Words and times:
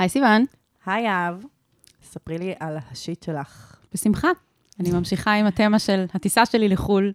היי 0.00 0.08
סיוון. 0.08 0.44
היי 0.86 1.08
אהב, 1.08 1.34
ספרי 2.02 2.38
לי 2.38 2.54
על 2.60 2.76
השיט 2.90 3.22
שלך. 3.22 3.76
בשמחה. 3.94 4.28
אני 4.80 4.90
ממשיכה 4.90 5.32
עם 5.32 5.46
התמה 5.46 5.78
של 5.78 6.04
הטיסה 6.14 6.46
שלי 6.46 6.68
לחו"ל, 6.68 7.12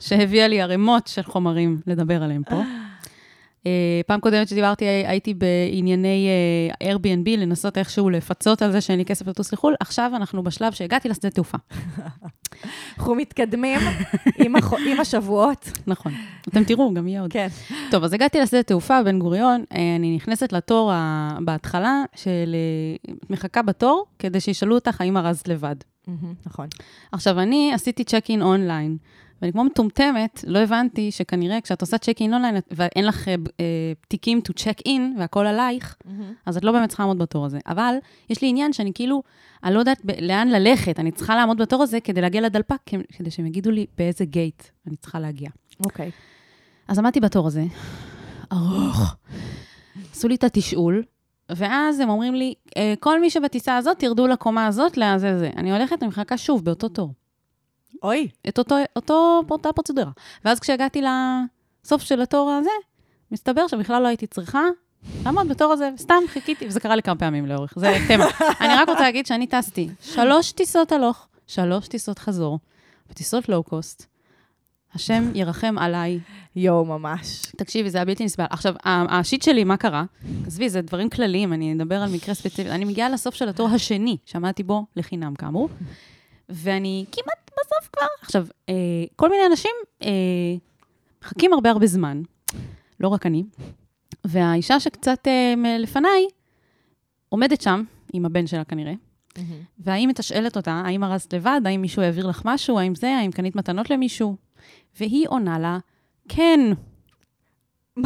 שהביאה 0.00 0.48
לי 0.48 0.60
ערימות 0.60 1.06
של 1.06 1.22
חומרים 1.22 1.80
לדבר 1.86 2.22
עליהם 2.22 2.42
פה. 2.44 2.62
Uh, 3.60 3.62
פעם 4.06 4.20
קודמת 4.20 4.48
שדיברתי, 4.48 4.84
הייתי 4.84 5.34
בענייני 5.34 6.28
uh, 6.70 6.84
Airbnb, 6.84 7.38
לנסות 7.38 7.78
איכשהו 7.78 8.10
לפצות 8.10 8.62
על 8.62 8.72
זה 8.72 8.80
שאין 8.80 8.98
לי 8.98 9.04
כסף 9.04 9.26
לטוס 9.26 9.52
לחו"ל. 9.52 9.74
עכשיו 9.80 10.10
אנחנו 10.14 10.42
בשלב 10.42 10.72
שהגעתי 10.72 11.08
לשדה 11.08 11.30
תעופה. 11.30 11.58
אנחנו 12.98 13.14
מתקדמים 13.14 13.80
עם, 14.38 14.56
הח... 14.56 14.72
עם 14.72 15.00
השבועות. 15.00 15.70
נכון. 15.86 16.12
אתם 16.48 16.64
תראו, 16.64 16.94
גם 16.94 17.08
יהיה 17.08 17.20
עוד. 17.20 17.32
כן. 17.32 17.48
טוב, 17.90 18.04
אז 18.04 18.12
הגעתי 18.12 18.40
לשדה 18.40 18.62
תעופה, 18.62 19.02
בן 19.02 19.18
גוריון, 19.18 19.64
uh, 19.70 19.76
אני 19.96 20.16
נכנסת 20.16 20.52
לתור 20.52 20.92
ה... 20.92 21.36
בהתחלה, 21.44 22.02
של... 22.16 22.56
מחכה 23.30 23.62
בתור, 23.62 24.06
כדי 24.18 24.40
שישאלו 24.40 24.74
אותך 24.74 25.00
האם 25.00 25.16
ארזת 25.16 25.48
לבד. 25.48 25.76
נכון. 26.46 26.66
עכשיו, 27.12 27.40
אני 27.40 27.72
עשיתי 27.74 28.04
צ'ק 28.04 28.24
אין 28.28 28.42
אונליין. 28.42 28.96
ואני 29.42 29.52
כמו 29.52 29.64
מטומטמת, 29.64 30.44
לא 30.46 30.58
הבנתי 30.58 31.10
שכנראה 31.10 31.60
כשאת 31.60 31.80
עושה 31.80 31.98
צ'ק 31.98 32.16
אין 32.20 32.34
אונליין 32.34 32.56
ואין 32.70 33.06
לך 33.06 33.28
אה, 33.28 33.34
תיקים 34.08 34.40
to 34.48 34.52
check 34.62 34.88
in 34.88 35.00
והכל 35.18 35.46
עלייך, 35.46 35.96
mm-hmm. 36.02 36.08
אז 36.46 36.56
את 36.56 36.64
לא 36.64 36.72
באמת 36.72 36.88
צריכה 36.88 37.02
לעמוד 37.02 37.18
בתור 37.18 37.46
הזה. 37.46 37.58
אבל 37.66 37.94
יש 38.30 38.42
לי 38.42 38.48
עניין 38.48 38.72
שאני 38.72 38.92
כאילו, 38.94 39.22
אני 39.64 39.74
לא 39.74 39.78
יודעת 39.78 40.04
ב- 40.04 40.20
לאן 40.20 40.48
ללכת, 40.48 41.00
אני 41.00 41.12
צריכה 41.12 41.36
לעמוד 41.36 41.62
בתור 41.62 41.82
הזה 41.82 42.00
כדי 42.00 42.20
להגיע 42.20 42.40
לדלפק, 42.40 42.76
כדי 43.16 43.30
שהם 43.30 43.46
יגידו 43.46 43.70
לי 43.70 43.86
באיזה 43.98 44.24
גייט 44.24 44.62
אני 44.86 44.96
צריכה 44.96 45.20
להגיע. 45.20 45.50
אוקיי. 45.84 46.08
Okay. 46.08 46.12
אז 46.88 46.98
עמדתי 46.98 47.20
בתור 47.20 47.46
הזה, 47.46 47.64
ארוך. 48.52 49.14
עשו 50.12 50.28
לי 50.28 50.34
את 50.34 50.44
התשאול, 50.44 51.02
ואז 51.50 52.00
הם 52.00 52.08
אומרים 52.08 52.34
לי, 52.34 52.54
אה, 52.76 52.94
כל 53.00 53.20
מי 53.20 53.30
שבטיסה 53.30 53.76
הזאת, 53.76 53.98
תרדו 53.98 54.26
לקומה 54.26 54.66
הזאת, 54.66 54.96
לזה 54.96 55.38
זה. 55.38 55.50
אני 55.56 55.72
הולכת, 55.72 56.02
אני 56.02 56.08
מחכה 56.08 56.36
שוב 56.36 56.64
באותו 56.64 56.88
תור. 56.88 57.14
אוי. 58.02 58.28
את 58.48 58.58
אותו, 58.58 58.76
אותו, 58.96 59.42
אותה 59.50 59.72
פרוצדורה. 59.72 60.10
ואז 60.44 60.60
כשהגעתי 60.60 61.02
לסוף 61.02 62.02
של 62.02 62.22
התור 62.22 62.50
הזה, 62.50 62.70
מסתבר 63.32 63.66
שבכלל 63.66 64.02
לא 64.02 64.08
הייתי 64.08 64.26
צריכה 64.26 64.62
לעמוד 65.24 65.48
בתור 65.48 65.72
הזה, 65.72 65.90
סתם 65.96 66.22
חיכיתי, 66.28 66.66
וזה 66.66 66.80
קרה 66.80 66.96
לי 66.96 67.02
כמה 67.02 67.16
פעמים 67.16 67.46
לאורך, 67.46 67.72
זה 67.76 67.96
תמה. 68.08 68.26
אני 68.60 68.74
רק 68.74 68.88
רוצה 68.88 69.00
להגיד 69.00 69.26
שאני 69.26 69.46
טסתי 69.46 69.88
שלוש 70.00 70.52
טיסות 70.52 70.92
הלוך, 70.92 71.26
שלוש 71.46 71.88
טיסות 71.88 72.18
חזור, 72.18 72.58
וטיסות 73.10 73.48
לואו-קוסט. 73.48 74.06
השם 74.94 75.30
ירחם 75.34 75.78
עליי. 75.78 76.18
יואו, 76.56 76.84
ממש. 76.84 77.42
תקשיבי, 77.56 77.90
זה 77.90 77.98
היה 77.98 78.04
בלתי 78.04 78.24
נסבל. 78.24 78.44
עכשיו, 78.50 78.74
השיט 78.84 79.42
שלי, 79.42 79.64
מה 79.64 79.76
קרה? 79.76 80.04
עזבי, 80.46 80.68
זה 80.68 80.80
דברים 80.80 81.10
כלליים, 81.10 81.52
אני 81.52 81.74
אדבר 81.74 82.02
על 82.02 82.10
מקרה 82.12 82.34
ספציפי. 82.34 82.70
אני 82.70 82.84
מגיעה 82.84 83.08
לסוף 83.08 83.34
של 83.34 83.48
התור 83.48 83.68
השני, 83.68 84.16
שעמדתי 84.24 84.62
בו 84.62 84.86
לחינם, 84.96 85.34
כאמור, 85.34 85.68
ואני 86.48 87.04
כמעט 87.12 87.39
בסוף 87.60 87.88
כבר. 87.92 88.06
עכשיו, 88.22 88.46
אה, 88.68 88.74
כל 89.16 89.30
מיני 89.30 89.46
אנשים 89.46 89.70
אה, 90.02 90.08
מחכים 91.22 91.52
הרבה 91.52 91.70
הרבה 91.70 91.86
זמן, 91.86 92.22
לא 93.00 93.08
רק 93.08 93.26
אני, 93.26 93.44
והאישה 94.24 94.80
שקצת 94.80 95.28
אה, 95.28 95.54
לפניי 95.78 96.26
עומדת 97.28 97.60
שם, 97.60 97.82
עם 98.12 98.26
הבן 98.26 98.46
שלה 98.46 98.64
כנראה, 98.64 98.92
mm-hmm. 98.92 99.40
והאם 99.78 100.08
מתשאלת 100.08 100.56
אותה, 100.56 100.82
האם 100.86 101.04
ארזת 101.04 101.34
לבד, 101.34 101.60
האם 101.64 101.80
מישהו 101.80 102.02
העביר 102.02 102.26
לך 102.26 102.42
משהו, 102.44 102.78
האם 102.78 102.94
זה, 102.94 103.16
האם 103.16 103.30
קנית 103.30 103.56
מתנות 103.56 103.90
למישהו? 103.90 104.36
והיא 104.98 105.28
עונה 105.28 105.58
לה, 105.58 105.78
כן. 106.28 106.60
היא 107.96 108.04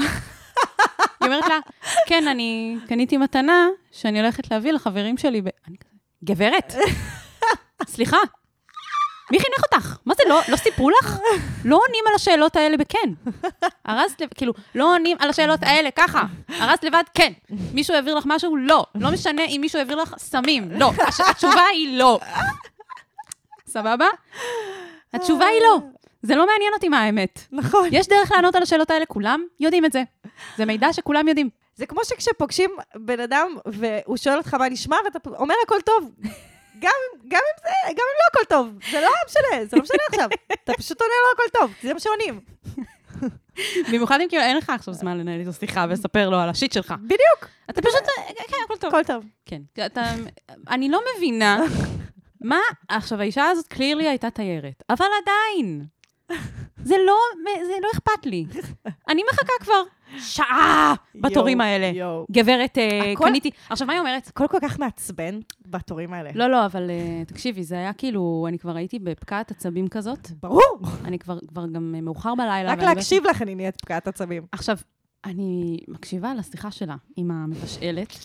אומרת 1.23 1.45
לה, 1.49 1.59
כן, 2.07 2.29
אני 2.29 2.77
קניתי 2.89 3.17
מתנה 3.17 3.69
שאני 3.91 4.21
הולכת 4.21 4.51
להביא 4.51 4.73
לחברים 4.73 5.17
שלי. 5.17 5.43
ב... 5.43 5.49
אני 5.69 5.77
כזה, 5.79 5.97
גברת, 6.25 6.75
סליחה, 7.95 8.17
מי 9.31 9.39
חינך 9.41 9.65
אותך? 9.73 9.97
מה 10.07 10.15
זה, 10.15 10.23
לא, 10.29 10.41
לא 10.49 10.57
סיפרו 10.57 10.91
לך? 10.91 11.19
לא 11.65 11.81
עונים 11.87 12.05
על 12.09 12.15
השאלות 12.15 12.57
האלה 12.57 12.77
בכן. 12.77 13.09
לבד, 13.85 14.25
כאילו, 14.35 14.53
לא 14.75 14.95
עונים 14.95 15.17
על 15.21 15.31
השאלות 15.31 15.61
האלה 15.63 15.91
ככה. 15.91 16.23
ארזת 16.61 16.85
לבד, 16.85 17.03
כן. 17.15 17.33
מישהו 17.75 17.95
העביר 17.95 18.15
לך 18.15 18.25
משהו? 18.27 18.57
לא. 18.57 18.87
לא 18.95 19.11
משנה 19.11 19.45
אם 19.45 19.59
מישהו 19.61 19.79
העביר 19.79 19.97
לך 19.97 20.15
סמים. 20.19 20.73
לא. 20.73 20.91
הש... 21.07 21.21
התשובה 21.21 21.63
היא 21.73 21.99
לא. 21.99 22.21
סבבה? 23.67 24.07
התשובה 25.13 25.47
היא 25.47 25.61
לא. 25.63 25.79
זה 26.23 26.35
לא 26.35 26.47
מעניין 26.47 26.73
אותי 26.75 26.89
מה 26.89 27.01
האמת. 27.01 27.41
נכון. 27.53 27.89
יש 27.93 28.09
דרך 28.09 28.33
לענות 28.33 28.55
על 28.55 28.63
השאלות 28.63 28.91
האלה, 28.91 29.07
כולם 29.07 29.43
יודעים 29.61 29.85
את 29.85 29.93
זה. 29.93 30.03
זה 30.57 30.65
מידע 30.65 30.93
שכולם 30.93 31.29
יודעים. 31.29 31.49
זה 31.77 31.87
כמו 31.87 32.05
שכשפוגשים 32.05 32.71
בן 32.95 33.21
אדם 33.21 33.57
והוא 33.67 34.17
שואל 34.17 34.37
אותך 34.37 34.55
מה 34.55 34.69
נשמע, 34.69 34.97
ואתה 35.05 35.19
אומר 35.39 35.55
הכל 35.65 35.81
טוב. 35.85 36.11
גם, 36.79 36.91
גם 37.29 37.41
אם 37.41 37.63
זה, 37.63 37.69
גם 37.89 38.05
אם 38.09 38.17
לא 38.21 38.27
הכל 38.31 38.45
טוב, 38.49 38.69
זה 38.91 39.01
לא 39.01 39.09
משנה, 39.29 39.65
זה 39.67 39.77
לא 39.77 39.83
משנה 39.83 39.99
עכשיו. 40.09 40.29
אתה 40.53 40.73
פשוט 40.73 41.01
עונה 41.01 41.15
לו 41.25 41.33
הכל 41.35 41.59
טוב, 41.59 41.71
זה 41.83 41.95
מה 41.95 42.01
שעונים. 42.01 42.41
במיוחד 43.93 44.21
אם 44.21 44.29
כאילו 44.29 44.43
אין 44.43 44.57
לך 44.57 44.71
עכשיו 44.71 44.95
זמן 44.95 45.19
לנהל 45.19 45.41
איתו 45.41 45.53
שיחה 45.53 45.87
ולספר 45.89 46.31
לו 46.31 46.39
על 46.39 46.49
השיט 46.49 46.73
שלך. 46.73 46.95
בדיוק. 47.03 47.49
אתה 47.71 47.83
פשוט, 47.83 48.03
כן, 48.49 48.57
הכל 48.65 48.77
טוב. 48.77 48.95
הכל 48.95 49.05
טוב. 49.05 49.25
כן. 49.47 49.63
אתה, 49.87 50.13
אני 50.69 50.89
לא 50.89 51.01
מבינה 51.17 51.59
מה, 52.41 52.59
עכשיו, 52.89 53.21
האישה 53.21 53.45
הזאת 53.45 53.67
קלירלי 53.67 54.09
הייתה 54.09 54.31
תיירת, 54.31 54.83
אבל 54.91 55.07
עדיין, 55.23 55.87
זה 56.85 56.95
לא, 57.07 57.19
זה 57.67 57.73
לא 57.83 57.89
אכפת 57.95 58.27
לי. 58.27 58.47
אני 59.09 59.23
מחכה 59.33 59.53
כבר 59.61 59.83
שעה 60.19 60.95
בתורים 61.15 61.61
האלה. 61.61 61.93
גברת, 62.31 62.79
הכל- 63.15 63.25
קניתי... 63.25 63.51
עכשיו, 63.71 63.87
מה 63.87 63.93
היא 63.93 64.01
אומרת? 64.01 64.27
הכל 64.29 64.47
כל 64.47 64.59
כך 64.63 64.79
מעצבן 64.79 65.39
בתורים 65.67 66.13
האלה. 66.13 66.31
לא, 66.35 66.47
לא, 66.51 66.67
אבל 66.67 66.91
אה, 66.91 67.25
תקשיבי, 67.27 67.65
זה 67.65 67.75
היה 67.75 67.93
כאילו, 67.93 68.47
אני 68.49 68.59
כבר 68.59 68.77
הייתי 68.77 68.99
בפקעת 68.99 69.51
עצבים 69.51 69.89
כזאת. 69.89 70.31
ברור. 70.41 70.63
אני 71.05 71.19
כבר, 71.19 71.39
גם 71.73 71.95
אה, 71.97 72.01
מאוחר 72.01 72.35
בלילה. 72.35 72.73
רק 72.73 72.79
ואני 72.79 72.95
להקשיב 72.95 73.25
לך 73.31 73.43
אני 73.43 73.55
נהיית 73.55 73.77
פקעת 73.77 74.09
עצבים. 74.09 74.43
עכשיו, 74.53 74.77
אני 75.25 75.79
מקשיבה 75.89 76.35
לשיחה 76.35 76.71
שלה 76.71 76.95
עם 77.17 77.31
המבשלת, 77.31 78.19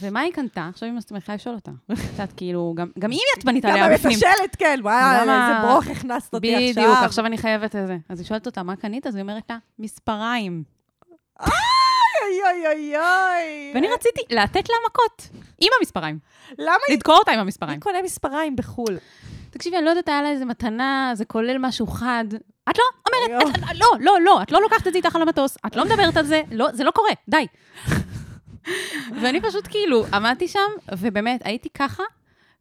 ומה 0.00 0.20
היא 0.20 0.32
קנתה? 0.32 0.68
עכשיו 0.68 0.88
היא 0.88 0.98
מתחילה 1.12 1.34
לשאול 1.34 1.54
אותה. 1.54 1.70
את 1.92 1.98
יודעת, 2.12 2.32
כאילו, 2.36 2.72
גם, 2.76 2.88
גם 2.98 3.10
היא 3.10 3.20
עצבנית 3.38 3.64
גם 3.64 3.70
עליה 3.70 3.94
בפנים. 3.94 4.12
המבשלת, 4.12 4.56
כן, 4.58 4.78
וואי, 4.82 4.94
גם 5.20 5.28
איזה 5.28 5.68
ברוך 5.68 5.86
הכנסת 5.86 6.34
אותי 6.34 6.56
עכשיו. 6.56 6.82
בדיוק, 6.84 6.98
עכשיו 7.04 7.26
אני 7.26 7.38
חייבת 7.38 7.76
את 7.76 7.86
זה. 7.86 7.96
אז 8.08 8.18
היא 8.20 8.26
שואלת 8.26 8.46
אותה, 8.46 8.62
מה 8.62 8.76
קנית? 8.76 9.06
אז 9.06 9.14
היא 9.14 9.22
אומרת 9.22 9.50
לה, 9.50 9.58
מספריים. 9.78 10.62
אוי 11.40 12.40
אוי 12.44 12.66
אוי 12.66 12.96
אוי. 12.96 13.72
ואני 13.74 13.88
רציתי 13.88 14.20
לתת 14.30 14.68
לה 14.68 14.76
מכות, 14.86 15.28
עם 15.60 15.68
המספריים. 15.80 16.18
למה 16.58 16.76
היא... 16.88 16.96
לדקור 16.96 17.16
אותה 17.18 17.30
עם 17.30 17.36
מי 17.36 17.42
המספריים. 17.42 17.80
קונה 17.80 18.02
מספריים 18.02 18.56
בחו"ל? 18.56 18.96
תקשיבי, 19.50 19.76
אני 19.76 19.84
לא 19.84 19.90
יודעת, 19.90 20.08
היה 20.08 20.22
לה 20.22 20.30
איזה 20.30 20.44
מתנה, 20.44 21.10
זה 21.14 21.24
כולל 21.24 21.56
משהו 21.58 21.86
חד. 21.86 22.24
את 22.70 22.78
לא 22.78 22.84
אומרת. 23.08 23.42
את, 23.48 23.58
את, 23.58 23.76
לא, 23.80 23.86
לא, 24.00 24.20
לא, 24.20 24.42
את 24.42 24.52
לא 24.52 24.62
לוקחת 24.62 24.86
את 24.86 24.92
זה 24.92 24.96
איתך 24.98 25.16
על 25.16 25.22
המטוס, 25.22 25.56
את 25.66 25.76
לא 25.76 25.84
מדברת 25.84 26.16
על 26.16 26.24
זה, 26.24 26.42
לא, 26.50 26.68
זה 26.72 26.84
לא 26.84 26.90
קורה, 26.90 27.10
די. 27.28 27.46
ואני 29.22 29.40
פשוט 29.40 29.66
כאילו 29.70 30.04
עמדתי 30.12 30.48
שם, 30.48 30.58
ובאמת, 30.98 31.40
הייתי 31.44 31.68
ככה 31.68 32.02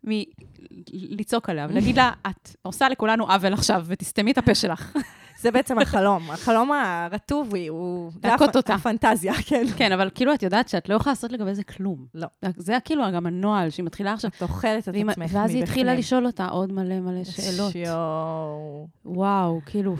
מלצעוק 0.03 1.49
עליה, 1.49 1.67
ולהגיד 1.69 1.97
לה, 1.97 2.11
את 2.29 2.55
עושה 2.61 2.89
לכולנו 2.89 3.31
עוול 3.31 3.53
עכשיו, 3.53 3.83
ותסתמי 3.87 4.31
את 4.31 4.37
הפה 4.37 4.55
שלך. 4.55 4.97
זה 5.43 5.51
בעצם 5.51 5.79
החלום. 5.79 6.31
החלום 6.31 6.71
הרטוב 6.71 7.53
הוא- 7.69 8.11
להכות 8.23 8.55
אותה. 8.55 8.73
הפנטזיה, 8.73 9.33
כן. 9.47 9.65
כן, 9.77 9.91
אבל 9.91 10.09
כאילו, 10.15 10.33
את 10.33 10.43
יודעת 10.43 10.69
שאת 10.69 10.89
לא 10.89 10.95
יכולה 10.95 11.11
לעשות 11.11 11.31
לגבי 11.31 11.55
זה 11.55 11.63
כלום. 11.63 12.05
לא. 12.13 12.27
זה 12.57 12.77
כאילו 12.85 13.03
גם 13.15 13.25
הנוהל, 13.25 13.69
שהיא 13.69 13.85
מתחילה 13.85 14.13
עכשיו, 14.13 14.31
את 14.37 14.41
אוכלת 14.41 14.83
את 14.83 14.87
עצמך 14.87 15.03
מבפנים. 15.17 15.27
ואז 15.31 15.49
היא 15.55 15.63
התחילה 15.63 15.95
לשאול 15.95 16.25
אותה 16.25 16.45
עוד 16.47 16.71
מלא 16.71 16.99
מלא 16.99 17.23
שאלות. 17.23 17.75
יואו. 17.75 18.87
וואו, 19.05 19.61
כאילו... 19.65 19.95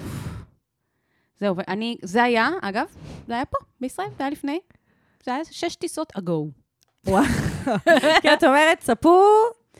זהו, 1.40 1.56
ואני, 1.58 1.98
זה 2.02 2.24
היה, 2.24 2.50
אגב, 2.62 2.86
זה 3.28 3.34
היה 3.34 3.46
פה, 3.46 3.58
בישראל, 3.82 4.08
זה 4.18 4.24
היה 4.24 4.30
לפני. 4.30 4.60
זה 5.26 5.34
היה 5.34 5.46
שש 5.52 5.76
טיסות 5.76 6.14
אגו. 6.18 6.48
וואו. 7.08 7.24
כן, 8.22 8.34
את 8.34 8.44
אומרת, 8.44 8.80
צפו 8.80 9.22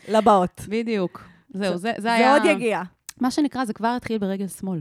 לבאות. 0.08 0.60
בדיוק. 0.68 1.24
זהו, 1.54 1.76
זה, 1.76 1.92
זה 1.96 2.02
זה 2.02 2.12
היה... 2.12 2.32
עוד 2.32 2.42
יגיע. 2.44 2.82
מה 3.20 3.30
שנקרא, 3.30 3.64
זה 3.64 3.72
כבר 3.72 3.88
התחיל 3.96 4.18
ברגל 4.18 4.48
שמאל. 4.48 4.80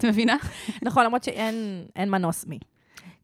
את 0.00 0.14
מבינה? 0.14 0.36
נכון, 0.82 1.04
למרות 1.04 1.24
שאין 1.24 1.54
אין 1.96 2.10
מנוס 2.10 2.46
מי. 2.46 2.58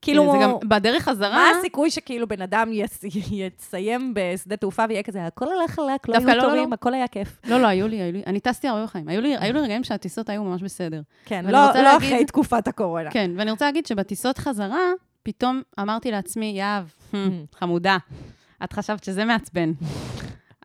כאילו, 0.02 0.32
זה 0.32 0.38
גם 0.42 0.52
בדרך 0.68 1.02
חזרה... 1.02 1.30
מה 1.34 1.58
הסיכוי 1.58 1.90
שכאילו 1.90 2.28
בן 2.28 2.42
אדם 2.42 2.70
יס- 2.72 3.04
יסיים 3.30 4.14
בשדה 4.16 4.56
תעופה 4.56 4.84
ויהיה 4.88 5.02
כזה, 5.02 5.26
הכל 5.26 5.44
הלך 5.52 5.70
חלק, 5.70 6.08
לא 6.08 6.14
היו 6.16 6.26
לא, 6.26 6.34
לא, 6.34 6.42
תורים, 6.42 6.68
לא. 6.70 6.74
הכל 6.74 6.94
היה 6.94 7.08
כיף. 7.08 7.40
לא, 7.44 7.60
לא, 7.60 7.66
היו 7.66 7.88
לי, 7.88 7.96
היו 8.02 8.12
לי, 8.12 8.22
אני 8.26 8.40
טסתי 8.40 8.68
הרבה 8.68 8.84
בחיים. 8.84 9.08
היו 9.08 9.20
לי, 9.20 9.36
היו 9.40 9.52
לי 9.52 9.60
רגעים 9.60 9.84
שהטיסות 9.84 10.28
היו 10.28 10.44
ממש 10.44 10.62
בסדר. 10.62 11.00
כן, 11.24 11.44
לא 11.44 11.50
לא 11.50 11.72
להגיד- 11.82 12.08
אחרי 12.08 12.24
תקופת 12.24 12.68
הקורונה. 12.68 13.10
כן, 13.10 13.30
ואני 13.36 13.50
רוצה 13.50 13.64
להגיד 13.64 13.86
שבטיסות 13.86 14.38
חזרה, 14.38 14.90
פתאום 15.22 15.62
אמרתי 15.80 16.10
לעצמי, 16.10 16.52
יהב, 16.56 16.84
חמודה, 17.58 17.96
את 18.64 18.72
חשבת 18.72 19.04
שזה 19.04 19.24
מעצבן. 19.24 19.72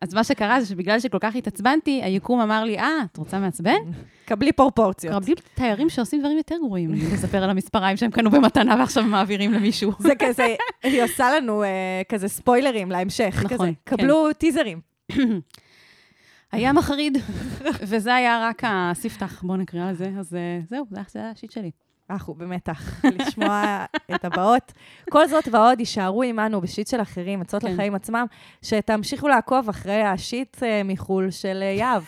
אז 0.02 0.14
מה 0.14 0.24
שקרה 0.24 0.60
זה 0.60 0.66
שבגלל 0.66 1.00
שכל 1.00 1.18
כך 1.20 1.36
התעצבנתי, 1.36 2.02
היקום 2.02 2.40
אמר 2.40 2.64
לי, 2.64 2.78
אה, 2.78 3.02
את 3.12 3.16
רוצה 3.16 3.38
מעצבן? 3.38 3.76
קבלי 4.24 4.52
פרופורציות. 4.52 5.14
רבים 5.14 5.34
תיירים 5.54 5.88
שעושים 5.88 6.20
דברים 6.20 6.36
יותר 6.36 6.54
גרועים, 6.58 6.92
לספר 6.92 7.42
על 7.44 7.50
המספריים 7.50 7.96
שהם 7.96 8.10
קנו 8.10 8.30
במתנה 8.30 8.76
ועכשיו 8.78 9.04
מעבירים 9.04 9.52
למישהו. 9.52 9.92
זה 10.08 10.12
כזה, 10.18 10.46
היא 10.82 11.02
עושה 11.02 11.36
לנו 11.36 11.62
אה, 11.62 12.02
כזה 12.08 12.28
ספוילרים 12.28 12.90
להמשך. 12.90 13.42
נכון, 13.44 13.58
כזה. 13.58 13.70
כן. 13.86 13.96
קבלו 13.96 14.32
טיזרים. 14.32 14.80
היה 16.52 16.72
מחריד, 16.72 17.18
וזה 17.88 18.14
היה 18.14 18.48
רק 18.48 18.62
הספתח, 18.66 19.42
בואו 19.42 19.56
נקרא 19.56 19.90
לזה, 19.90 20.10
אז 20.18 20.34
אה, 20.34 20.60
זהו, 20.68 20.86
זה 21.08 21.18
היה 21.18 21.30
השיט 21.30 21.50
שלי. 21.50 21.70
אנחנו 22.12 22.34
במתח 22.34 23.00
לשמוע 23.18 23.84
את 24.14 24.24
הבאות. 24.24 24.72
כל 25.10 25.28
זאת 25.28 25.48
ועוד 25.52 25.80
יישארו 25.80 26.22
עמנו 26.22 26.60
בשיט 26.60 26.88
של 26.88 27.02
אחרים, 27.02 27.40
עצות 27.40 27.62
כן. 27.62 27.72
לחיים 27.72 27.94
עצמם, 27.94 28.26
שתמשיכו 28.62 29.28
לעקוב 29.28 29.68
אחרי 29.68 30.02
השיט 30.02 30.62
אה, 30.62 30.82
מחו"ל 30.84 31.30
של 31.30 31.58
אה, 31.62 31.66
יהב. 31.66 32.02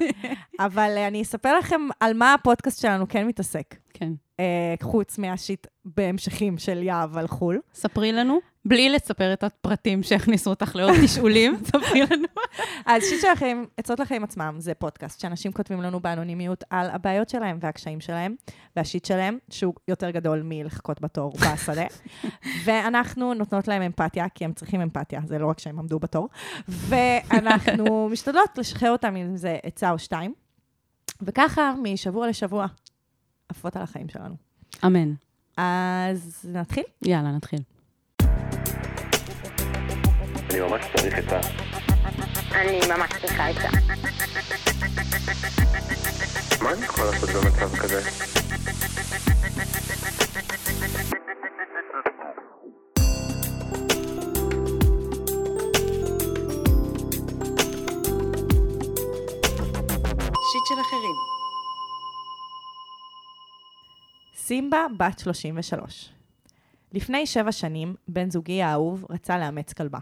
אבל 0.66 0.94
אה, 0.96 1.08
אני 1.08 1.22
אספר 1.22 1.58
לכם 1.58 1.80
על 2.00 2.14
מה 2.14 2.34
הפודקאסט 2.34 2.80
שלנו 2.80 3.08
כן 3.08 3.26
מתעסק, 3.26 3.74
כן. 3.94 4.12
חוץ 4.82 5.18
מהשיט 5.18 5.66
בהמשכים 5.84 6.58
של 6.58 6.82
יהב 6.82 7.16
על 7.16 7.26
חו"ל. 7.26 7.60
ספרי 7.74 8.12
לנו, 8.12 8.40
בלי 8.64 8.88
לספר 8.88 9.32
את 9.32 9.44
הפרטים 9.44 10.02
שהכניסו 10.02 10.50
אותך 10.50 10.76
לעוד 10.76 10.94
תשאולים, 11.04 11.56
ספרי 11.68 12.00
לנו. 12.00 12.28
אז 12.86 13.02
שיט 13.02 13.20
של 13.20 13.28
החיים, 13.28 13.66
עצות 13.76 14.00
לחיים 14.00 14.24
עצמם, 14.24 14.54
זה 14.58 14.74
פודקאסט 14.74 15.20
שאנשים 15.20 15.52
כותבים 15.52 15.82
לנו 15.82 16.00
באנונימיות 16.00 16.64
על 16.70 16.90
הבעיות 16.90 17.28
שלהם 17.28 17.58
והקשיים 17.60 18.00
שלהם, 18.00 18.34
והשיט 18.76 19.04
שלהם, 19.04 19.38
שהוא 19.50 19.74
יותר 19.88 20.10
גדול 20.10 20.42
מלחכות 20.44 21.00
בתור 21.00 21.32
בשדה. 21.40 21.86
ואנחנו 22.64 23.34
נותנות 23.34 23.68
להם 23.68 23.82
אמפתיה, 23.82 24.28
כי 24.28 24.44
הם 24.44 24.52
צריכים 24.52 24.80
אמפתיה, 24.80 25.20
זה 25.26 25.38
לא 25.38 25.46
רק 25.46 25.58
שהם 25.58 25.78
עמדו 25.78 25.98
בתור. 25.98 26.28
ואנחנו 26.68 28.08
משתדלות 28.12 28.58
לשחרר 28.58 28.90
אותם 28.90 29.16
עם 29.16 29.32
איזה 29.32 29.58
עצה 29.62 29.90
או 29.90 29.98
שתיים. 29.98 30.34
וככה, 31.22 31.74
משבוע 31.82 32.28
לשבוע, 32.28 32.66
עפות 33.48 33.76
על 33.76 33.82
החיים 33.82 34.08
שלנו. 34.08 34.34
אמן. 34.86 35.12
אז 35.56 36.48
נתחיל? 36.52 36.84
יאללה, 37.02 37.32
נתחיל. 37.32 37.60
אני 40.52 40.60
ממש 40.60 40.84
צריך 40.96 41.18
את 41.18 41.32
ה... 41.32 41.40
אני 42.54 42.80
ממש 42.88 43.10
צריכה 43.20 43.50
את 43.50 43.54
זה. 43.54 43.68
מה 46.62 46.72
אני 46.72 46.84
יכול 46.84 47.04
לעשות 47.04 47.28
במצב 47.30 47.76
כזה? 47.76 48.02
שיט 60.52 60.66
של 60.68 60.80
אחרים. 60.80 61.16
סימבה, 64.36 64.86
בת 64.98 65.18
33. 65.18 66.12
לפני 66.92 67.26
שבע 67.26 67.52
שנים, 67.52 67.94
בן 68.08 68.30
זוגי 68.30 68.62
האהוב 68.62 69.04
רצה 69.10 69.38
לאמץ 69.38 69.72
כלבה. 69.72 69.98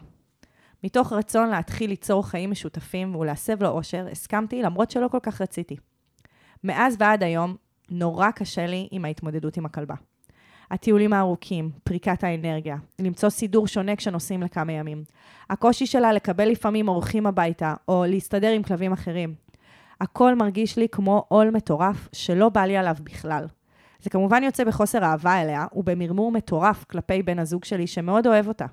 מתוך 0.84 1.12
רצון 1.12 1.48
להתחיל 1.48 1.90
ליצור 1.90 2.26
חיים 2.26 2.50
משותפים 2.50 3.16
ולהסב 3.16 3.62
לו 3.62 3.68
אושר, 3.68 4.06
הסכמתי 4.12 4.62
למרות 4.62 4.90
שלא 4.90 5.08
כל 5.08 5.18
כך 5.22 5.40
רציתי. 5.40 5.76
מאז 6.64 6.96
ועד 6.98 7.22
היום, 7.22 7.56
נורא 7.90 8.30
קשה 8.30 8.66
לי 8.66 8.88
עם 8.90 9.04
ההתמודדות 9.04 9.56
עם 9.56 9.66
הכלבה. 9.66 9.94
הטיולים 10.70 11.12
הארוכים, 11.12 11.70
פריקת 11.84 12.24
האנרגיה, 12.24 12.76
למצוא 12.98 13.28
סידור 13.28 13.66
שונה 13.66 13.96
כשנוסעים 13.96 14.42
לכמה 14.42 14.72
ימים. 14.72 15.04
הקושי 15.50 15.86
שלה 15.86 16.12
לקבל 16.12 16.48
לפעמים 16.48 16.88
אורחים 16.88 17.26
הביתה, 17.26 17.74
או 17.88 18.04
להסתדר 18.08 18.50
עם 18.50 18.62
כלבים 18.62 18.92
אחרים. 18.92 19.34
הכל 20.00 20.34
מרגיש 20.34 20.76
לי 20.76 20.88
כמו 20.88 21.24
עול 21.28 21.50
מטורף 21.50 22.08
שלא 22.12 22.48
בא 22.48 22.60
לי 22.60 22.76
עליו 22.76 22.96
בכלל. 23.02 23.46
זה 24.02 24.10
כמובן 24.10 24.42
יוצא 24.42 24.64
בחוסר 24.64 25.04
אהבה 25.04 25.42
אליה 25.42 25.66
ובמרמור 25.72 26.32
מטורף 26.32 26.84
כלפי 26.84 27.22
בן 27.22 27.38
הזוג 27.38 27.64
שלי 27.64 27.86
שמאוד 27.86 28.26
אוהב 28.26 28.48
אותה. 28.48 28.66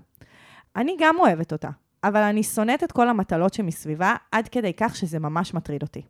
אני 0.76 0.96
גם 1.00 1.16
אוהבת 1.20 1.52
אותה, 1.52 1.70
אבל 2.04 2.22
אני 2.22 2.44
שונאת 2.44 2.84
את 2.84 2.92
כל 2.92 3.10
המטלות 3.10 3.54
שמסביבה 3.54 4.16
עד 4.32 4.48
כדי 4.48 4.74
כך 4.78 4.96
שזה 4.96 5.20
ממש 5.20 5.54
מטריד 5.54 5.82
אותי. 5.82 6.02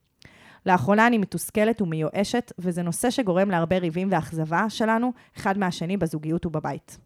לאחרונה 0.65 1.07
אני 1.07 1.17
מתוסכלת 1.17 1.81
ומיואשת, 1.81 2.51
וזה 2.59 2.83
נושא 2.83 3.09
שגורם 3.09 3.51
להרבה 3.51 3.77
ריבים 3.77 4.07
ואכזבה 4.11 4.69
שלנו, 4.69 5.13
אחד 5.37 5.57
מהשני 5.57 5.97
בזוגיות 5.97 6.45
ובבית. 6.45 6.97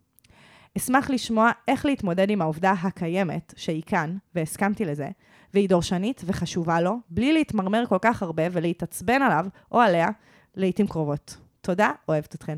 אשמח 0.78 1.10
לשמוע 1.10 1.51
איך 1.68 1.86
להתמודד 1.86 2.30
עם 2.30 2.42
העובדה 2.42 2.72
הקיימת, 2.72 3.54
שהיא 3.57 3.83
כאן, 3.86 4.18
והסכמתי 4.36 4.86
לזה, 4.86 5.10
והיא 5.54 5.69
דורשנית 5.69 6.22
וחשובה 6.25 6.81
לו, 6.81 6.98
בלי 7.10 7.34
להתמרמר 7.34 7.84
כל 7.89 7.98
כך 8.01 8.24
הרבה 8.24 8.44
ולהתעצבן 8.51 9.22
עליו 9.22 9.45
או 9.72 9.80
עליה 9.80 10.07
לעיתים 10.56 10.88
קרובות. 10.88 11.38
תודה, 11.62 11.92
אוהבת 12.07 12.36
אתכן. 12.36 12.56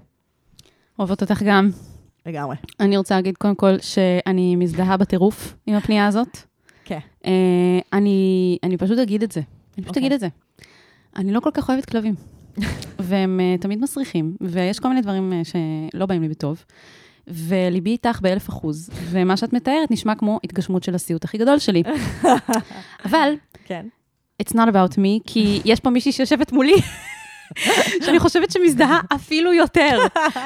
אוהבות 1.00 1.22
אותך 1.22 1.44
גם. 1.44 1.70
לגמרי. 2.26 2.56
אני 2.80 2.98
רוצה 2.98 3.16
להגיד 3.16 3.38
קודם 3.38 3.56
כל 3.56 3.80
שאני 3.80 4.56
מזדהה 4.56 4.98
בטירוף 4.98 5.56
עם 5.66 5.76
הפנייה 5.76 6.08
הזאת. 6.08 6.38
כן. 6.86 7.00
אה, 7.26 7.80
אני, 7.94 8.58
אני 8.64 8.78
פשוט 8.78 9.00
אגיד 9.00 9.24
את 9.24 9.32
זה. 9.32 9.42
אני 9.42 9.84
פשוט 9.84 9.88
אוקיי. 9.88 10.02
אגיד 10.02 10.14
את 10.14 10.20
זה. 10.20 10.28
אני 11.16 11.32
לא 11.32 11.40
כל 11.40 11.50
כך 11.54 11.70
אוהבת 11.70 11.86
כלבים. 11.86 12.16
והם 13.00 13.40
אה, 13.40 13.56
תמיד 13.60 13.80
מסריחים, 13.80 14.36
ויש 14.42 14.80
כל 14.80 14.90
מיני 14.90 15.02
דברים 15.02 15.34
אה, 15.34 15.42
שלא 15.44 16.06
באים 16.06 16.22
לי 16.22 16.30
בטוב. 16.30 16.64
וליבי 17.28 17.90
איתך 17.90 18.22
באלף 18.22 18.50
אחוז, 18.50 18.90
ומה 19.10 19.38
שאת 19.38 19.54
מתארת 19.54 19.92
נשמע 19.92 20.16
כמו 20.16 20.40
התגשמות 20.44 20.84
של 20.84 20.96
הסיוט 20.96 21.24
הכי 21.24 21.38
גדול 21.38 21.60
שלי. 21.60 21.84
אבל, 23.06 23.34
כן. 23.66 23.86
it's 24.44 24.54
not 24.54 24.68
about 24.74 24.96
me, 24.96 25.20
כי 25.26 25.62
יש 25.66 25.80
פה 25.80 25.90
מישהי 25.90 26.12
שיושבת 26.12 26.52
מולי, 26.52 26.74
שאני 28.06 28.20
חושבת 28.20 28.52
שמזדהה 28.52 29.00
אפילו 29.16 29.54
יותר. 29.54 30.00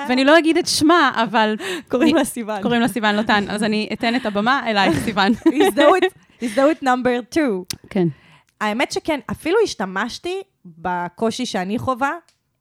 ואני 0.10 0.26
לא 0.26 0.40
אגיד 0.40 0.58
את 0.58 0.68
שמה, 0.68 1.12
אבל 1.16 1.56
קוראים 1.90 2.16
לה 2.16 2.26
סיוון. 2.26 2.62
קוראים 2.62 2.82
לה 2.82 2.88
סיוון 2.88 3.16
לוטן, 3.16 3.50
אז 3.50 3.64
אני 3.64 3.90
אתן 3.94 4.16
את 4.16 4.26
הבמה 4.26 4.62
אלייך, 4.68 5.00
סיוון. 5.06 5.32
הזדהות, 6.42 6.84
נאמבר 6.84 7.20
2. 7.32 7.64
כן. 7.90 8.08
האמת 8.62 8.92
שכן, 8.92 9.20
אפילו 9.32 9.58
השתמשתי 9.64 10.42
בקושי 10.66 11.46
שאני 11.46 11.80
חווה 11.80 12.12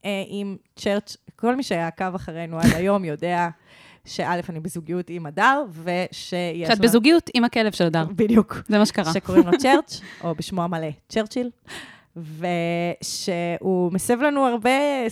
אה, 0.05 0.11
עם 0.29 0.57
צ'רץ', 0.77 1.17
כל 1.37 1.57
מי 1.57 1.63
שעקב 1.63 2.15
אחרינו 2.15 2.59
עד 2.59 2.75
היום 2.75 3.05
יודע 3.05 3.49
שא', 4.05 4.41
אני 4.49 4.61
בזוגיות 4.61 5.11
עם 5.11 5.27
הדר, 5.27 5.63
ושיש... 5.83 6.35
שאת 6.69 6.79
בזוגיות 6.79 7.31
עם 7.35 7.45
הכלב 7.45 7.73
של 7.73 7.85
הדר. 7.85 8.05
בדיוק. 8.05 8.63
זה 8.69 8.79
מה 8.79 8.87
שקרה. 8.87 9.13
שקוראים 9.13 9.47
לו 9.47 9.59
צ'רץ', 9.59 10.01
או 10.25 10.35
בשמו 10.35 10.63
המלא, 10.63 10.89
צ'רצ'יל, 11.09 11.51
ושהוא 12.17 13.93
מסב 13.93 14.21
לנו 14.21 14.47
הרבה 14.47 14.71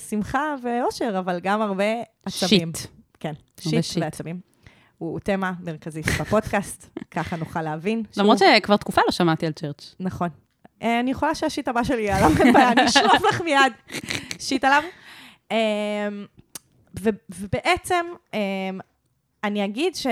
שמחה 0.09 0.55
ואושר, 0.63 1.15
אבל 1.19 1.41
גם 1.43 1.63
הרבה 1.63 1.85
עצבים. 2.25 2.73
שיט. 2.75 2.91
כן, 3.21 3.33
שיט 3.61 3.85
שיט. 3.85 4.03
ועצבים. 4.03 4.41
הוא 4.99 5.21
תמה 5.21 5.53
מרכזית 5.61 6.07
בפודקאסט, 6.21 6.89
ככה 7.15 7.37
נוכל 7.37 7.63
להבין. 7.63 8.03
למרות 8.17 8.39
שהוא- 8.39 8.49
שכבר 8.57 8.77
תקופה 8.77 9.01
לא 9.07 9.13
שמעתי 9.13 9.47
על 9.47 9.53
צ'רץ'. 9.53 9.95
נכון. 10.01 10.29
אה, 10.83 11.01
אני 11.01 11.11
יכולה 11.11 11.35
שהשיט 11.35 11.69
הבא 11.69 11.85
שלי 11.85 12.03
יהיה 12.03 12.17
עליו, 12.17 12.31
אין 12.45 12.53
בעיה, 12.53 12.73
אני 12.73 12.85
אשלוף 12.87 13.23
לך 13.29 13.41
מיד 13.41 13.73
שיט 14.47 14.65
עליו. 14.65 14.83
ו- 17.01 17.09
ובעצם, 17.41 18.05
אה, 18.35 18.41
אני 19.45 19.65
אגיד 19.65 19.95
ש... 19.95 20.07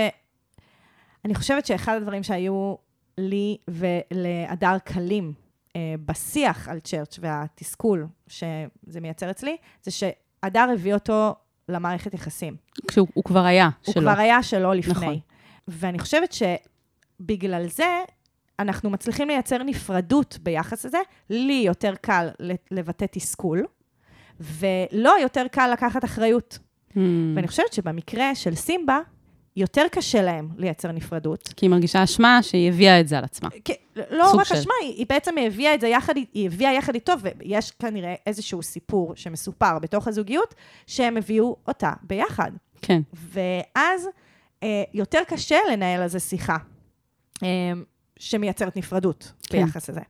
אני 1.25 1.35
חושבת 1.35 1.67
שאחד 1.67 1.97
הדברים 1.97 2.23
שהיו 2.23 2.75
לי 3.19 3.57
ולהדר 3.69 4.79
קלים 4.85 5.33
בשיח 5.79 6.69
על 6.69 6.81
צ'רץ' 6.81 7.19
והתסכול 7.23 8.07
שזה 8.27 9.01
מייצר 9.01 9.31
אצלי, 9.31 9.57
זה 9.83 9.91
שהדר 9.91 10.69
הביא 10.73 10.95
אותו 10.95 11.35
למערכת 11.69 12.15
יחסים. 12.15 12.57
כשהוא 12.89 13.09
הוא 13.15 13.25
כבר 13.25 13.45
היה 13.45 13.71
הוא 13.87 13.95
שלו. 13.95 14.03
כבר 14.03 14.21
היה 14.21 14.43
שלו 14.43 14.73
לפני. 14.73 14.93
נכון. 14.93 15.19
ואני 15.69 15.99
חושבת 15.99 16.33
שבגלל 16.33 17.67
זה, 17.69 18.03
אנחנו 18.59 18.91
מצליחים 18.91 19.29
לייצר 19.29 19.63
נפרדות 19.63 20.39
ביחס 20.43 20.85
לזה. 20.85 20.99
לי 21.31 21.63
יותר 21.67 21.95
קל 22.01 22.29
לבטא 22.71 23.07
תסכול, 23.11 23.67
ולא 24.41 25.15
יותר 25.23 25.47
קל 25.49 25.71
לקחת 25.73 26.05
אחריות. 26.05 26.59
Hmm. 26.91 26.99
ואני 27.37 27.49
חושבת 27.49 27.73
שבמקרה 27.73 28.35
של 28.35 28.55
סימבה, 28.55 29.01
יותר 29.57 29.83
קשה 29.93 30.23
להם 30.23 30.49
לייצר 30.57 30.93
נפרדות. 30.93 31.49
כי 31.57 31.67
היא 31.67 31.71
מרגישה 31.71 32.05
אשמה 32.05 32.43
שהיא 32.43 32.69
הביאה 32.69 33.01
את 33.01 33.09
זה 33.09 33.19
על 33.19 33.25
עצמה. 33.25 33.49
כי, 33.65 33.73
לא 34.11 34.27
סוג 34.31 34.41
רק 34.41 34.47
של. 34.47 34.55
אשמה, 34.55 34.75
היא, 34.83 34.95
היא 34.95 35.07
בעצם 35.09 35.35
הביאה 35.47 35.75
את 35.75 35.81
זה 35.81 35.89
יחד, 35.89 36.15
היא 36.33 36.47
הביאה 36.47 36.73
יחד 36.73 36.95
איתו, 36.95 37.13
ויש 37.23 37.71
כנראה 37.71 38.15
איזשהו 38.27 38.63
סיפור 38.63 39.13
שמסופר 39.17 39.79
בתוך 39.79 40.09
הזוגיות, 40.09 40.55
שהם 40.87 41.17
הביאו 41.17 41.57
אותה 41.69 41.93
ביחד. 42.03 42.53
כן. 42.83 43.03
ואז 43.13 44.09
אה, 44.63 44.83
יותר 44.95 45.21
קשה 45.29 45.57
לנהל 45.73 46.03
על 46.03 46.09
זה 46.09 46.21
שיחה 46.21 46.57
אה, 47.43 47.49
שמייצרת 48.19 48.77
נפרדות 48.77 49.33
כן. 49.43 49.65
ביחס 49.65 49.91
לזה. 49.91 50.01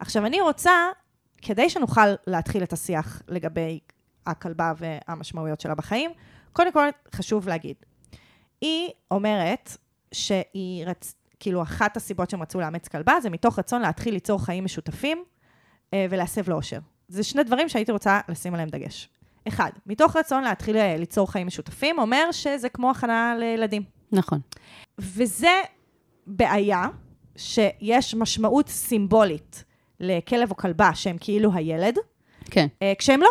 עכשיו, 0.00 0.26
אני 0.26 0.40
רוצה, 0.40 0.72
כדי 1.42 1.70
שנוכל 1.70 2.06
להתחיל 2.26 2.62
את 2.62 2.72
השיח 2.72 3.22
לגבי 3.28 3.80
הכלבה 4.26 4.72
והמשמעויות 4.78 5.60
שלה 5.60 5.74
בחיים, 5.74 6.10
קודם 6.52 6.72
כל 6.72 6.88
חשוב 7.14 7.48
להגיד, 7.48 7.76
היא 8.64 8.90
אומרת 9.10 9.76
שהיא 10.12 10.86
רצ... 10.86 11.14
כאילו, 11.40 11.62
אחת 11.62 11.96
הסיבות 11.96 12.30
שהם 12.30 12.42
רצו 12.42 12.60
לאמץ 12.60 12.88
כלבה, 12.88 13.20
זה 13.22 13.30
מתוך 13.30 13.58
רצון 13.58 13.82
להתחיל 13.82 14.14
ליצור 14.14 14.44
חיים 14.44 14.64
משותפים 14.64 15.24
אה, 15.94 16.06
ולהסב 16.10 16.50
לאושר. 16.50 16.78
זה 17.08 17.22
שני 17.22 17.42
דברים 17.42 17.68
שהייתי 17.68 17.92
רוצה 17.92 18.20
לשים 18.28 18.54
עליהם 18.54 18.68
דגש. 18.68 19.08
אחד, 19.48 19.70
מתוך 19.86 20.16
רצון 20.16 20.42
להתחיל 20.42 20.76
אה, 20.76 20.96
ליצור 20.96 21.32
חיים 21.32 21.46
משותפים, 21.46 21.98
אומר 21.98 22.32
שזה 22.32 22.68
כמו 22.68 22.90
הכנה 22.90 23.34
לילדים. 23.38 23.82
נכון. 24.12 24.40
וזה 24.98 25.60
בעיה 26.26 26.86
שיש 27.36 28.14
משמעות 28.14 28.68
סימבולית 28.68 29.64
לכלב 30.00 30.50
או 30.50 30.56
כלבה 30.56 30.94
שהם 30.94 31.16
כאילו 31.20 31.52
הילד, 31.54 31.98
כן. 32.50 32.66
אה, 32.82 32.92
כשהם 32.98 33.20
לא. 33.20 33.30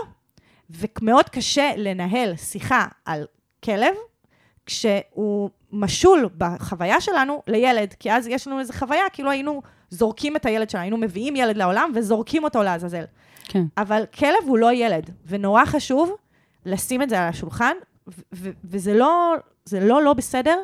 ומאוד 0.70 1.30
קשה 1.30 1.72
לנהל 1.78 2.36
שיחה 2.36 2.86
על 3.06 3.26
כלב 3.64 3.96
כשהוא 4.66 5.50
משול 5.72 6.30
בחוויה 6.38 7.02
שלנו 7.02 7.42
לילד, 7.48 7.94
כי 8.00 8.12
אז 8.12 8.28
יש 8.28 8.48
לנו 8.48 8.60
איזו 8.60 8.74
חוויה, 8.74 9.04
כאילו 9.14 9.30
היינו 9.30 9.62
זורקים 9.90 10.36
את 10.36 10.46
הילד 10.46 10.70
שלנו, 10.70 10.82
היינו 10.82 10.98
מביאים 10.98 11.36
ילד 11.36 11.58
לעולם 11.58 11.92
וזורקים 11.96 12.44
אותו 12.44 12.64
לעזאזל. 12.64 13.04
כן. 13.44 13.64
אבל 13.78 14.04
כלב 14.20 14.48
הוא 14.48 14.58
לא 14.58 14.74
ילד, 14.74 15.10
ונורא 15.28 15.66
חשוב 15.66 16.12
לשים 16.66 17.02
את 17.02 17.10
זה 17.10 17.22
על 17.22 17.30
השולחן, 17.30 17.74
ו- 18.08 18.22
ו- 18.34 18.52
וזה 18.64 18.94
לא, 18.94 19.36
לא 19.82 20.04
לא 20.04 20.14
בסדר 20.14 20.58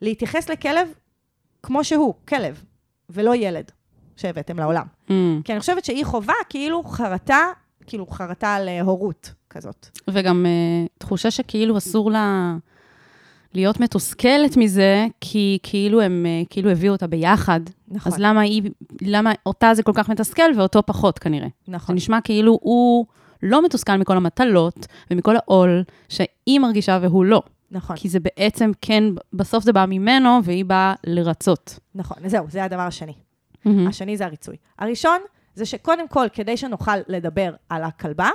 להתייחס 0.00 0.50
לכלב 0.50 0.88
כמו 1.62 1.84
שהוא, 1.84 2.14
כלב, 2.28 2.64
ולא 3.10 3.36
ילד 3.36 3.70
שהבאתם 4.16 4.58
לעולם. 4.58 4.86
Mm. 5.08 5.12
כי 5.44 5.52
אני 5.52 5.60
חושבת 5.60 5.84
שהיא 5.84 6.04
חובה 6.04 6.34
כאילו 6.48 6.82
חרטה, 6.82 7.46
כאילו 7.86 8.06
חרטה 8.06 8.54
על 8.54 8.68
הורות 8.68 9.32
כזאת. 9.50 9.86
וגם 10.10 10.46
uh, 10.46 10.88
תחושה 10.98 11.30
שכאילו 11.30 11.78
אסור 11.78 12.10
לה 12.10 12.56
להיות 13.54 13.80
מתוסכלת 13.80 14.56
מזה, 14.56 15.06
כי 15.20 15.58
כאילו 15.62 16.00
הם 16.00 16.26
uh, 16.26 16.46
כאילו 16.50 16.70
הביאו 16.70 16.92
אותה 16.92 17.06
ביחד. 17.06 17.60
נכון. 17.88 18.12
אז 18.12 18.18
למה 18.18 18.40
היא, 18.40 18.62
למה 19.02 19.32
אותה 19.46 19.74
זה 19.74 19.82
כל 19.82 19.92
כך 19.94 20.08
מתסכל 20.08 20.50
ואותו 20.56 20.82
פחות 20.86 21.18
כנראה? 21.18 21.48
זה 21.66 21.72
נכון. 21.72 21.94
נשמע 21.94 22.20
כאילו 22.20 22.58
הוא 22.62 23.06
לא 23.42 23.64
מתוסכל 23.64 23.96
מכל 23.96 24.16
המטלות 24.16 24.86
ומכל 25.10 25.36
העול 25.36 25.84
שהיא 26.08 26.60
מרגישה 26.60 26.98
והוא 27.02 27.24
לא. 27.24 27.42
נכון, 27.70 27.96
כי 27.96 28.08
זה 28.08 28.18
בעצם 28.20 28.70
כן, 28.80 29.04
בסוף 29.32 29.64
זה 29.64 29.72
בא 29.72 29.84
ממנו 29.88 30.40
והיא 30.44 30.64
באה 30.64 30.94
לרצות. 31.04 31.78
נכון. 31.94 32.16
זהו, 32.26 32.46
זה 32.48 32.64
הדבר 32.64 32.80
השני. 32.80 33.14
מהמם. 33.64 33.86
השני 33.86 34.16
זה 34.16 34.24
הריצוי. 34.24 34.56
הראשון 34.78 35.18
זה 35.54 35.66
שקודם 35.66 36.08
כל, 36.08 36.26
כדי 36.32 36.56
שנוכל 36.56 36.96
לדבר 37.08 37.54
על 37.68 37.82
הכלבה, 37.82 38.28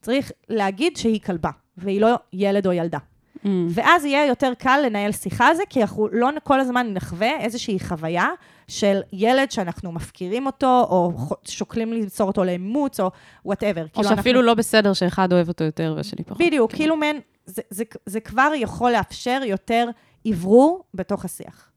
צריך 0.00 0.32
להגיד 0.48 0.96
שהיא 0.96 1.20
כלבה, 1.20 1.50
והיא 1.76 2.00
לא 2.00 2.14
ילד 2.32 2.66
או 2.66 2.72
ילדה. 2.72 2.98
Mm. 3.44 3.48
ואז 3.68 4.04
יהיה 4.04 4.26
יותר 4.26 4.52
קל 4.58 4.80
לנהל 4.86 5.12
שיחה 5.12 5.46
על 5.48 5.54
זה, 5.54 5.62
כי 5.70 5.82
אנחנו 5.82 6.08
לא 6.12 6.30
כל 6.44 6.60
הזמן 6.60 6.92
נחווה 6.94 7.40
איזושהי 7.40 7.80
חוויה 7.80 8.28
של 8.68 9.00
ילד 9.12 9.50
שאנחנו 9.50 9.92
מפקירים 9.92 10.46
אותו, 10.46 10.86
או 10.90 11.12
שוקלים 11.44 11.92
למסור 11.92 12.26
אותו 12.26 12.44
לאימוץ, 12.44 13.00
או 13.00 13.10
whatever. 13.44 13.86
או 13.96 14.04
שאפילו 14.04 14.42
לא 14.42 14.54
בסדר 14.54 14.92
שאחד 14.92 15.32
אוהב 15.32 15.48
אותו 15.48 15.64
יותר 15.64 15.94
והשני 15.96 16.24
פחות. 16.24 16.38
בדיוק, 16.46 16.70
כן. 16.70 16.76
כאילו 16.76 16.96
מעין, 16.96 17.20
זה, 17.46 17.62
זה, 17.70 17.84
זה 18.06 18.20
כבר 18.20 18.50
יכול 18.56 18.92
לאפשר 18.92 19.40
יותר 19.44 19.88
אוורור 20.26 20.84
בתוך 20.94 21.24
השיח. 21.24 21.70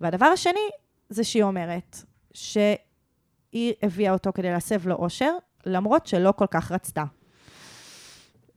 והדבר 0.00 0.26
השני, 0.26 0.68
זה 1.08 1.24
שהיא 1.24 1.42
אומרת 1.42 1.96
שהיא 2.32 3.72
הביאה 3.82 4.12
אותו 4.12 4.30
כדי 4.34 4.50
להסב 4.50 4.88
לו 4.88 4.94
אושר, 4.94 5.32
למרות 5.66 6.06
שלא 6.06 6.32
כל 6.36 6.46
כך 6.50 6.72
רצתה. 6.72 7.04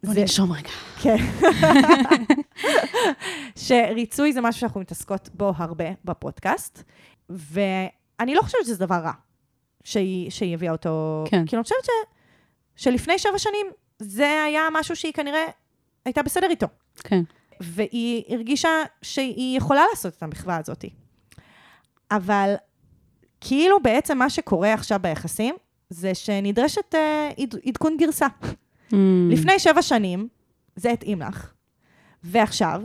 בוא 0.03 0.13
זה- 0.13 0.20
ננשום 0.22 0.51
רגע. 0.51 0.70
כן. 1.01 1.15
שריצוי 3.68 4.34
זה 4.34 4.41
משהו 4.41 4.62
שאנחנו 4.62 4.79
מתעסקות 4.82 5.29
בו 5.34 5.53
הרבה 5.58 5.86
בפודקאסט, 6.06 6.84
ואני 7.29 8.36
לא 8.36 8.41
חושבת 8.41 8.65
שזה 8.65 8.86
דבר 8.86 8.96
רע 8.96 9.12
שהיא, 9.84 10.32
שהיא 10.32 10.53
הביאה 10.53 10.72
אותו. 10.72 11.24
כן. 11.29 11.46
כי 11.46 11.56
אני 11.56 11.63
חושבת 11.63 11.86
ש, 11.86 11.89
שלפני 12.84 13.20
שבע 13.20 13.38
שנים 13.38 13.65
זה 14.00 14.44
היה 14.48 14.62
משהו 14.72 14.96
שהיא 14.96 15.13
כנראה 15.13 15.46
הייתה 16.06 16.24
בסדר 16.24 16.48
איתו. 16.50 16.68
כן. 17.03 17.22
והיא 17.62 18.24
הרגישה 18.29 18.70
שהיא 19.01 19.58
יכולה 19.58 19.84
לעשות 19.89 20.13
את 20.18 20.24
המחווה 20.24 20.58
הזאת. 20.58 20.86
אבל 22.12 22.53
כאילו 23.41 23.79
בעצם 23.84 24.18
מה 24.18 24.29
שקורה 24.29 24.74
עכשיו 24.74 25.00
ביחסים, 25.01 25.56
זה 25.89 26.15
שנדרשת 26.15 26.96
אה, 26.96 27.29
עד, 27.41 27.56
עדכון 27.65 27.98
גרסה. 27.98 28.27
Mm. 28.91 28.96
לפני 29.29 29.60
שבע 29.60 29.81
שנים, 29.81 30.27
זה 30.75 30.91
התאים 30.91 31.22
לך, 31.22 31.51
ועכשיו, 32.24 32.81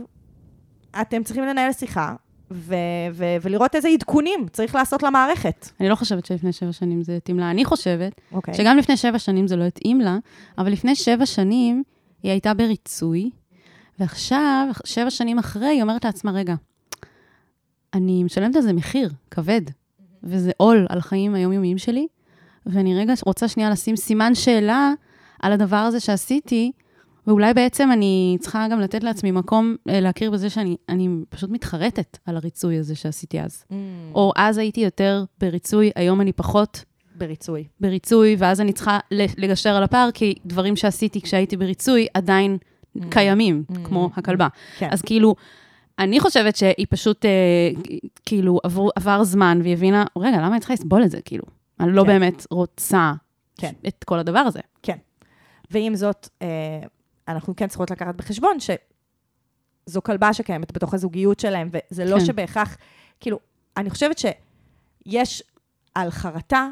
אתם 1.01 1.23
צריכים 1.23 1.43
לנהל 1.43 1.73
שיחה, 1.73 2.15
ו- 2.51 2.75
ו- 3.13 3.35
ולראות 3.41 3.75
איזה 3.75 3.87
עדכונים 3.87 4.47
צריך 4.51 4.75
לעשות 4.75 5.03
למערכת. 5.03 5.69
אני 5.79 5.89
לא 5.89 5.95
חושבת 5.95 6.25
שלפני 6.25 6.53
שבע 6.53 6.71
שנים 6.71 7.03
זה 7.03 7.15
התאים 7.15 7.39
לה. 7.39 7.51
אני 7.51 7.65
חושבת 7.65 8.21
אוקיי. 8.31 8.53
שגם 8.53 8.77
לפני 8.77 8.97
שבע 8.97 9.19
שנים 9.19 9.47
זה 9.47 9.55
לא 9.55 9.63
התאים 9.63 10.01
לה, 10.01 10.17
אבל 10.57 10.71
לפני 10.71 10.95
שבע 10.95 11.25
שנים 11.25 11.83
היא 12.23 12.31
הייתה 12.31 12.53
בריצוי, 12.53 13.29
ועכשיו, 13.99 14.67
שבע 14.85 15.09
שנים 15.09 15.39
אחרי, 15.39 15.67
היא 15.67 15.81
אומרת 15.81 16.05
לעצמה, 16.05 16.31
רגע, 16.31 16.55
אני 17.93 18.23
משלמת 18.23 18.55
על 18.55 18.61
זה 18.61 18.73
מחיר 18.73 19.09
כבד, 19.31 19.61
וזה 20.23 20.51
עול 20.57 20.85
על 20.89 20.97
החיים 20.97 21.35
היומיומיים 21.35 21.77
שלי, 21.77 22.07
ואני 22.65 22.95
רגע 22.95 23.13
רוצה 23.25 23.47
שנייה 23.47 23.69
לשים 23.69 23.95
סימן 23.95 24.35
שאלה 24.35 24.93
על 25.45 25.51
הדבר 25.51 25.75
הזה 25.75 25.99
שעשיתי, 25.99 26.71
ואולי 27.27 27.53
בעצם 27.53 27.89
אני 27.91 28.37
צריכה 28.39 28.67
גם 28.71 28.79
לתת 28.79 29.03
לעצמי 29.03 29.31
מקום 29.31 29.75
אה, 29.89 29.99
להכיר 29.99 30.31
בזה 30.31 30.49
שאני 30.49 30.75
אני 30.89 31.09
פשוט 31.29 31.49
מתחרטת 31.49 32.17
על 32.25 32.37
הריצוי 32.37 32.77
הזה 32.77 32.95
שעשיתי 32.95 33.41
אז. 33.41 33.63
Mm, 33.69 33.73
או 34.15 34.31
אז 34.35 34.57
הייתי 34.57 34.81
יותר 34.81 35.23
בריצוי, 35.39 35.91
היום 35.95 36.21
אני 36.21 36.33
פחות 36.33 36.83
בריצוי. 37.15 37.63
בריצוי, 37.79 38.35
ואז 38.39 38.61
אני 38.61 38.73
צריכה 38.73 38.99
לגשר 39.37 39.69
על 39.75 39.83
הפער, 39.83 40.09
כי 40.13 40.35
דברים 40.45 40.75
שעשיתי 40.75 41.21
כשהייתי 41.21 41.57
בריצוי 41.57 42.07
עדיין 42.13 42.57
קיימים, 43.09 43.63
Mm. 43.71 43.75
כמו 43.83 44.09
הכלבה. 44.15 44.47
כן. 44.77 44.89
אז 44.91 45.01
כאילו, 45.01 45.35
אני 45.99 46.19
חושבת 46.19 46.55
שהיא 46.55 46.85
פשוט, 46.89 47.25
אה, 47.25 47.29
כאילו, 48.25 48.59
עבר, 48.63 48.87
עבר 48.95 49.23
זמן, 49.23 49.59
והיא 49.61 49.73
הבינה, 49.73 50.05
רגע, 50.17 50.37
למה 50.37 50.47
אני 50.47 50.59
צריכה 50.59 50.73
לסבול 50.73 51.03
את 51.03 51.11
זה, 51.11 51.21
כאילו? 51.25 51.43
אני 51.79 51.91
לא 51.91 52.01
כן. 52.01 52.07
באמת 52.07 52.47
רוצה 52.51 53.13
כן. 53.57 53.71
את 53.87 54.03
כל 54.03 54.19
הדבר 54.19 54.39
הזה. 54.39 54.59
ועם 55.71 55.95
זאת, 55.95 56.29
אה, 56.41 56.47
אנחנו 57.27 57.55
כן 57.55 57.67
צריכות 57.67 57.91
לקחת 57.91 58.15
בחשבון 58.15 58.57
שזו 58.59 60.01
כלבה 60.01 60.33
שקיימת 60.33 60.71
בתוך 60.73 60.93
הזוגיות 60.93 61.39
שלהם, 61.39 61.69
וזה 61.91 62.05
לא 62.05 62.19
כן. 62.19 62.25
שבהכרח, 62.25 62.77
כאילו, 63.19 63.39
אני 63.77 63.89
חושבת 63.89 64.17
שיש 64.17 65.43
על 65.95 66.11
חרטה 66.11 66.67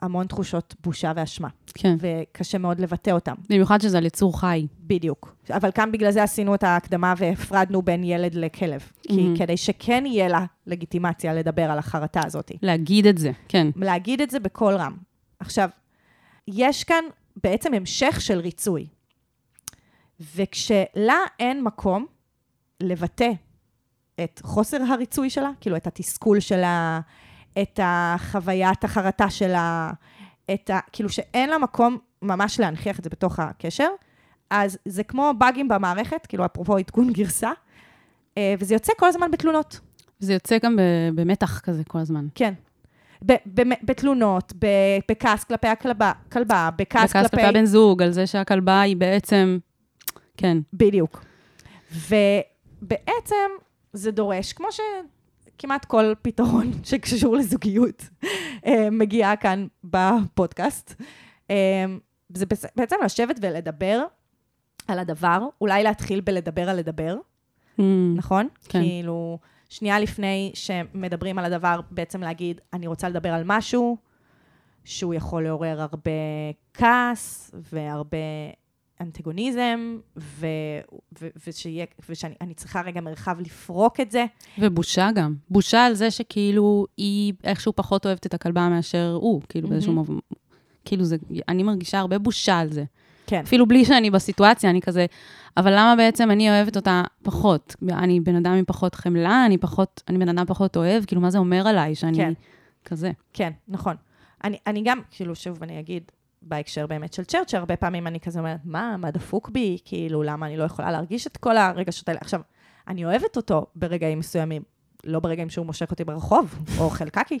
המון 0.00 0.26
תחושות 0.26 0.74
בושה 0.84 1.12
ואשמה, 1.16 1.48
כן. 1.74 1.96
וקשה 2.00 2.58
מאוד 2.58 2.80
לבטא 2.80 3.10
אותם. 3.10 3.34
במיוחד 3.50 3.80
שזה 3.80 3.98
על 3.98 4.06
יצור 4.06 4.40
חי. 4.40 4.66
בדיוק. 4.80 5.36
אבל 5.50 5.70
כאן 5.70 5.92
בגלל 5.92 6.10
זה 6.10 6.22
עשינו 6.22 6.54
את 6.54 6.62
ההקדמה 6.62 7.14
והפרדנו 7.16 7.82
בין 7.82 8.04
ילד 8.04 8.34
לכלב. 8.34 8.80
כי 9.02 9.28
Mhm. 9.34 9.38
כדי 9.38 9.56
שכן 9.56 10.06
יהיה 10.06 10.28
לה 10.28 10.44
לגיטימציה 10.66 11.34
לדבר 11.34 11.70
על 11.70 11.78
החרטה 11.78 12.20
הזאת. 12.26 12.52
להגיד 12.62 13.06
את 13.06 13.18
זה, 13.18 13.30
כן. 13.48 13.66
להגיד 13.76 14.20
את 14.20 14.30
זה 14.30 14.40
בקול 14.40 14.74
רם. 14.74 14.96
עכשיו, 15.40 15.68
יש 16.48 16.84
כאן 16.84 17.04
בעצם 17.44 17.74
המשך 17.74 18.20
של 18.20 18.38
ריצוי. 18.38 18.86
וכשלה 20.36 21.18
אין 21.40 21.62
מקום 21.62 22.06
לבטא 22.80 23.30
את 24.24 24.40
חוסר 24.44 24.82
הריצוי 24.82 25.30
שלה, 25.30 25.50
כאילו 25.60 25.76
את 25.76 25.86
התסכול 25.86 26.40
שלה, 26.40 27.00
את 27.62 27.80
החוויית 27.82 28.84
החרטה 28.84 29.30
שלה, 29.30 29.90
את 30.54 30.70
ה... 30.70 30.78
כאילו 30.92 31.08
שאין 31.08 31.50
לה 31.50 31.58
מקום 31.58 31.98
ממש 32.22 32.60
להנכיח 32.60 32.98
את 32.98 33.04
זה 33.04 33.10
בתוך 33.10 33.38
הקשר, 33.38 33.88
אז 34.50 34.78
זה 34.84 35.04
כמו 35.04 35.32
באגים 35.38 35.68
במערכת, 35.68 36.26
כאילו 36.26 36.44
אפרופו 36.44 36.76
עדכון 36.76 37.12
גרסה, 37.12 37.50
אה, 38.38 38.54
וזה 38.58 38.74
יוצא 38.74 38.92
כל 38.98 39.06
הזמן 39.06 39.30
בתלונות. 39.30 39.80
זה 40.18 40.32
יוצא 40.32 40.58
גם 40.58 40.78
במתח 41.14 41.60
כזה 41.60 41.84
כל 41.84 41.98
הזמן. 41.98 42.26
כן. 42.34 42.54
ב- 43.26 43.32
ב- 43.60 43.62
בתלונות, 43.82 44.52
ב- 44.58 44.66
בכעס 45.10 45.44
כלפי 45.44 45.66
הכלבה, 45.68 46.12
כלבה, 46.32 46.70
בכעס 46.78 47.10
בכעס 47.10 47.26
כלפי... 47.30 47.42
הבן 47.42 47.64
זוג, 47.64 48.02
על 48.02 48.10
זה 48.10 48.26
שהכלבה 48.26 48.80
היא 48.80 48.96
בעצם, 48.96 49.58
כן. 50.36 50.58
בדיוק. 50.72 51.24
ובעצם 52.82 53.50
זה 53.92 54.10
דורש, 54.10 54.52
כמו 54.52 54.66
שכמעט 54.72 55.84
כל 55.84 56.12
פתרון 56.22 56.70
שקשור 56.84 57.36
לזוגיות 57.36 58.02
אה, 58.66 58.90
מגיע 58.90 59.36
כאן 59.36 59.66
בפודקאסט, 59.84 60.94
אה, 61.50 61.84
זה 62.34 62.46
בעצם 62.76 62.96
לשבת 63.04 63.36
ולדבר 63.42 64.04
על 64.88 64.98
הדבר, 64.98 65.46
אולי 65.60 65.82
להתחיל 65.82 66.20
בלדבר 66.20 66.68
על 66.68 66.76
לדבר, 66.76 67.16
Mm, 67.78 67.82
נכון? 68.16 68.48
כן. 68.68 68.80
כאילו, 68.80 69.38
שנייה 69.68 70.00
לפני 70.00 70.50
שמדברים 70.54 71.38
על 71.38 71.44
הדבר, 71.44 71.80
בעצם 71.90 72.20
להגיד, 72.20 72.60
אני 72.72 72.86
רוצה 72.86 73.08
לדבר 73.08 73.28
על 73.28 73.42
משהו 73.46 73.96
שהוא 74.84 75.14
יכול 75.14 75.44
לעורר 75.44 75.80
הרבה 75.80 76.10
כעס 76.74 77.50
והרבה 77.72 78.18
אנטגוניזם, 79.00 79.98
ו, 80.16 80.46
ו, 81.20 81.28
ושיהיה, 81.46 81.84
ושאני 82.08 82.34
אני 82.40 82.54
צריכה 82.54 82.80
רגע 82.80 83.00
מרחב 83.00 83.36
לפרוק 83.40 84.00
את 84.00 84.10
זה. 84.10 84.24
ובושה 84.58 85.08
גם. 85.14 85.34
בושה 85.50 85.84
על 85.84 85.94
זה 85.94 86.10
שכאילו 86.10 86.86
היא 86.96 87.32
איכשהו 87.44 87.72
פחות 87.76 88.06
אוהבת 88.06 88.26
את 88.26 88.34
הכלבה 88.34 88.68
מאשר 88.68 89.18
הוא, 89.20 89.42
כאילו 89.48 89.68
באיזשהו 89.68 89.92
מהמם. 89.92 90.06
מובן. 90.08 90.20
כאילו 90.84 91.04
זה, 91.04 91.16
אני 91.48 91.62
מרגישה 91.62 91.98
הרבה 91.98 92.18
בושה 92.18 92.58
על 92.58 92.72
זה. 92.72 92.84
כן. 93.26 93.40
אפילו 93.44 93.66
בלי 93.66 93.84
שאני 93.84 94.10
בסיטואציה, 94.10 94.70
אני 94.70 94.80
כזה, 94.80 95.06
אבל 95.56 95.72
למה 95.72 95.94
בעצם 95.96 96.30
אני 96.30 96.50
אוהבת 96.50 96.76
אותה 96.76 97.02
פחות? 97.22 97.76
אני 97.92 98.20
בן 98.20 98.36
אדם 98.36 98.52
עם 98.52 98.64
פחות 98.64 98.94
חמלה, 98.94 99.46
אני 99.46 99.58
פחות, 99.58 100.02
אני 100.08 100.18
בן 100.18 100.28
אדם 100.28 100.46
פחות 100.46 100.76
אוהב, 100.76 101.04
כאילו, 101.04 101.20
מה 101.20 101.30
זה 101.30 101.38
אומר 101.38 101.68
עליי 101.68 101.94
שאני 101.94 102.16
כן. 102.16 102.32
כזה? 102.84 103.10
כן, 103.32 103.50
נכון. 103.68 103.96
אני, 104.44 104.58
אני 104.66 104.82
גם, 104.84 105.00
כאילו, 105.10 105.34
שוב, 105.34 105.62
אני 105.62 105.80
אגיד, 105.80 106.02
בהקשר 106.42 106.86
באמת 106.86 107.12
של 107.12 107.24
צ'רץ', 107.24 107.50
שהרבה 107.50 107.76
פעמים 107.76 108.06
אני 108.06 108.20
כזה 108.20 108.38
אומרת, 108.38 108.60
מה, 108.64 108.96
מה 108.96 109.10
דפוק 109.10 109.50
בי? 109.50 109.78
כאילו, 109.84 110.22
למה 110.22 110.46
אני 110.46 110.56
לא 110.56 110.64
יכולה 110.64 110.90
להרגיש 110.90 111.26
את 111.26 111.36
כל 111.36 111.56
הרגשות 111.56 112.08
האלה? 112.08 112.20
עכשיו, 112.22 112.40
אני 112.88 113.04
אוהבת 113.04 113.36
אותו 113.36 113.66
ברגעים 113.76 114.18
מסוימים, 114.18 114.62
לא 115.04 115.20
ברגעים 115.20 115.50
שהוא 115.50 115.66
מושך 115.66 115.90
אותי 115.90 116.04
ברחוב, 116.04 116.58
או 116.78 116.84
אוכל 116.88 117.08
קקי, 117.08 117.38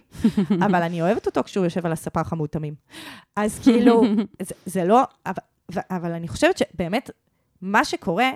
אבל 0.50 0.82
אני 0.82 1.02
אוהבת 1.02 1.26
אותו 1.26 1.42
כשהוא 1.44 1.64
יושב 1.64 1.86
על 1.86 1.92
הספה 1.92 2.24
חמוד 2.24 2.48
תמים. 2.48 2.74
אז 3.36 3.58
כאילו, 3.58 4.02
זה, 4.42 4.54
זה 4.66 4.84
לא, 4.84 5.02
אבל, 5.26 5.42
אבל 5.90 6.12
אני 6.12 6.28
חושבת 6.28 6.58
שבאמת, 6.58 7.10
מה 7.62 7.84
שקורה 7.84 8.30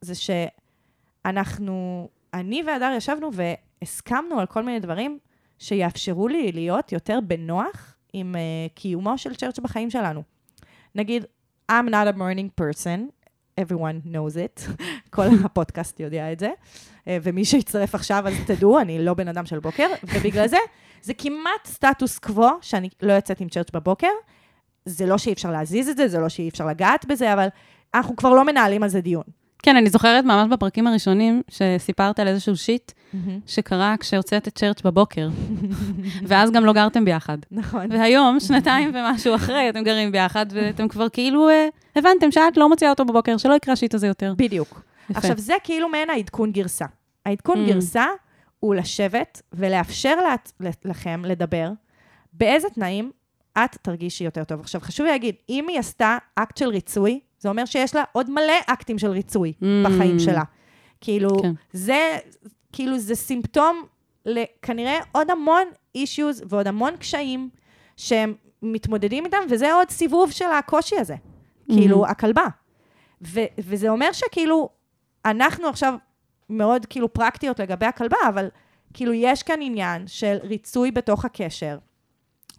זה 0.00 0.14
שאנחנו, 0.14 2.08
אני 2.34 2.62
והדר 2.66 2.92
ישבנו 2.96 3.30
והסכמנו 3.32 4.40
על 4.40 4.46
כל 4.46 4.62
מיני 4.62 4.80
דברים 4.80 5.18
שיאפשרו 5.58 6.28
לי 6.28 6.52
להיות 6.52 6.92
יותר 6.92 7.18
בנוח 7.26 7.94
עם 8.12 8.34
uh, 8.34 8.74
קיומו 8.74 9.18
של 9.18 9.34
צ'רץ' 9.34 9.58
בחיים 9.58 9.90
שלנו. 9.90 10.22
נגיד, 10.94 11.24
I'm 11.72 11.88
not 11.90 12.14
a 12.14 12.16
morning 12.16 12.60
person, 12.60 13.28
everyone 13.60 14.14
knows 14.14 14.36
it, 14.36 14.70
כל 15.14 15.26
הפודקאסט 15.44 16.00
יודע 16.00 16.32
את 16.32 16.38
זה, 16.38 16.50
uh, 16.50 17.08
ומי 17.22 17.44
שיצטרף 17.44 17.94
עכשיו, 17.94 18.28
אז 18.28 18.34
תדעו, 18.46 18.80
אני 18.80 19.04
לא 19.04 19.14
בן 19.14 19.28
אדם 19.28 19.46
של 19.46 19.58
בוקר, 19.58 19.86
ובגלל 20.02 20.48
זה, 20.48 20.58
זה 21.02 21.14
כמעט 21.14 21.66
סטטוס 21.66 22.18
קוו 22.18 22.50
שאני 22.60 22.88
לא 23.02 23.12
יוצאת 23.12 23.40
עם 23.40 23.48
צ'רץ' 23.48 23.70
בבוקר. 23.70 24.10
זה 24.84 25.06
לא 25.06 25.18
שאי 25.18 25.32
אפשר 25.32 25.50
להזיז 25.50 25.88
את 25.88 25.96
זה, 25.96 26.08
זה 26.08 26.18
לא 26.18 26.28
שאי 26.28 26.48
אפשר 26.48 26.66
לגעת 26.66 27.04
בזה, 27.04 27.32
אבל 27.32 27.48
אנחנו 27.94 28.16
כבר 28.16 28.30
לא 28.34 28.44
מנהלים 28.44 28.82
על 28.82 28.88
זה 28.88 29.00
דיון. 29.00 29.22
כן, 29.62 29.76
אני 29.76 29.90
זוכרת 29.90 30.24
ממש 30.24 30.48
בפרקים 30.50 30.86
הראשונים, 30.86 31.42
שסיפרת 31.50 32.18
על 32.20 32.28
איזשהו 32.28 32.56
שיט 32.56 32.92
שקרה 33.46 33.94
כשהוצאת 34.00 34.48
את 34.48 34.58
צ'רץ' 34.58 34.82
בבוקר, 34.82 35.28
ואז 36.26 36.50
גם 36.50 36.64
לא 36.64 36.72
גרתם 36.72 37.04
ביחד. 37.04 37.38
נכון. 37.50 37.92
והיום, 37.92 38.40
שנתיים 38.40 38.92
ומשהו 38.94 39.34
אחרי, 39.34 39.70
אתם 39.70 39.82
גרים 39.84 40.12
ביחד, 40.12 40.46
ואתם 40.52 40.88
כבר 40.88 41.08
כאילו 41.08 41.48
אה, 41.48 41.68
הבנתם 41.96 42.30
שאת 42.30 42.56
לא 42.56 42.68
מוציאה 42.68 42.90
אותו 42.90 43.04
בבוקר, 43.04 43.36
שלא 43.36 43.54
יקרה 43.54 43.72
השיט 43.72 43.94
הזה 43.94 44.06
יותר. 44.06 44.34
בדיוק. 44.36 44.82
יפה. 45.10 45.18
עכשיו, 45.18 45.38
זה 45.38 45.54
כאילו 45.64 45.88
מעין 45.88 46.10
העדכון 46.10 46.52
גרסה. 46.52 46.86
העדכון 47.26 47.64
Mm. 47.64 47.68
גרסה 47.68 48.04
הוא 48.60 48.74
לשבת 48.74 49.42
ולאפשר 49.52 50.14
לה, 50.16 50.34
לכם 50.84 51.22
לדבר 51.26 51.70
באיזה 52.32 52.68
תנאים 52.74 53.10
את 53.64 53.76
תרגישי 53.82 54.24
יותר 54.24 54.44
טוב. 54.44 54.60
עכשיו, 54.60 54.80
חשוב 54.80 55.06
לי 55.06 55.12
להגיד, 55.12 55.34
אם 55.48 55.64
היא 55.68 55.78
עשתה 55.78 56.18
אקט 56.34 56.56
של 56.56 56.68
ריצוי, 56.68 57.20
זה 57.38 57.48
אומר 57.48 57.64
שיש 57.64 57.94
לה 57.94 58.04
עוד 58.12 58.30
מלא 58.30 58.52
אקטים 58.66 58.98
של 58.98 59.10
ריצוי 59.10 59.52
Mm. 59.60 59.64
בחיים 59.88 60.18
שלה. 60.18 60.42
כאילו, 61.00 61.42
כן. 61.42 61.52
זה, 61.72 62.18
כאילו, 62.72 62.98
זה 62.98 63.14
סימפטום 63.14 63.82
לכנראה 64.26 64.98
עוד 65.12 65.30
המון 65.30 65.64
אישיוז 65.94 66.42
ועוד 66.48 66.66
המון 66.66 66.96
קשיים 66.96 67.48
שהם 67.96 68.34
מתמודדים 68.62 69.24
איתם, 69.24 69.38
וזה 69.50 69.72
עוד 69.72 69.90
סיבוב 69.90 70.30
של 70.30 70.44
הקושי 70.58 70.96
הזה. 70.98 71.14
כאילו, 71.72 72.06
הכלבה. 72.06 72.46
ו- 73.22 73.40
וזה 73.58 73.88
אומר 73.88 74.12
שכאילו, 74.12 74.68
אנחנו 75.24 75.68
עכשיו 75.68 75.94
מאוד 76.50 76.86
כאילו 76.86 77.12
פרקטיות 77.12 77.60
לגבי 77.60 77.86
הכלבה, 77.86 78.16
אבל 78.28 78.48
כאילו 78.94 79.12
יש 79.12 79.42
כאן 79.42 79.58
עניין 79.62 80.06
של 80.06 80.36
ריצוי 80.42 80.90
בתוך 80.90 81.24
הקשר, 81.24 81.78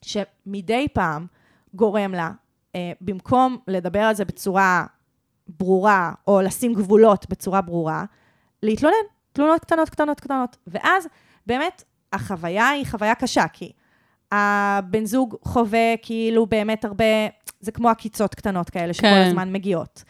שמדי 0.02 0.88
פעם 0.94 1.26
גורם 1.74 2.12
לה, 2.12 2.32
במקום 3.02 3.58
לדבר 3.68 4.00
על 4.00 4.16
זה 4.16 4.26
בצורה 4.26 4.86
ברורה, 5.48 6.12
או 6.28 6.42
לשים 6.42 6.74
גבולות 6.74 7.30
בצורה 7.30 7.62
ברורה, 7.62 8.06
להתלונן, 8.64 8.96
תלונות 9.34 9.62
קטנות, 9.62 9.90
קטנות, 9.90 10.20
קטנות. 10.20 10.58
ואז 10.68 11.08
באמת 11.48 11.84
החוויה 12.14 12.70
היא 12.70 12.86
חוויה 12.86 13.16
קשה, 13.16 13.48
כי 13.54 13.72
הבן 14.32 15.06
זוג 15.06 15.36
חווה 15.44 15.96
כאילו 16.02 16.46
באמת 16.46 16.86
הרבה, 16.86 17.06
זה 17.60 17.72
כמו 17.72 17.90
עקיצות 17.90 18.36
קטנות 18.36 18.70
כאלה 18.70 18.94
שכל 18.94 19.08
כן. 19.08 19.26
הזמן 19.28 19.54
מגיעות. 19.54 20.04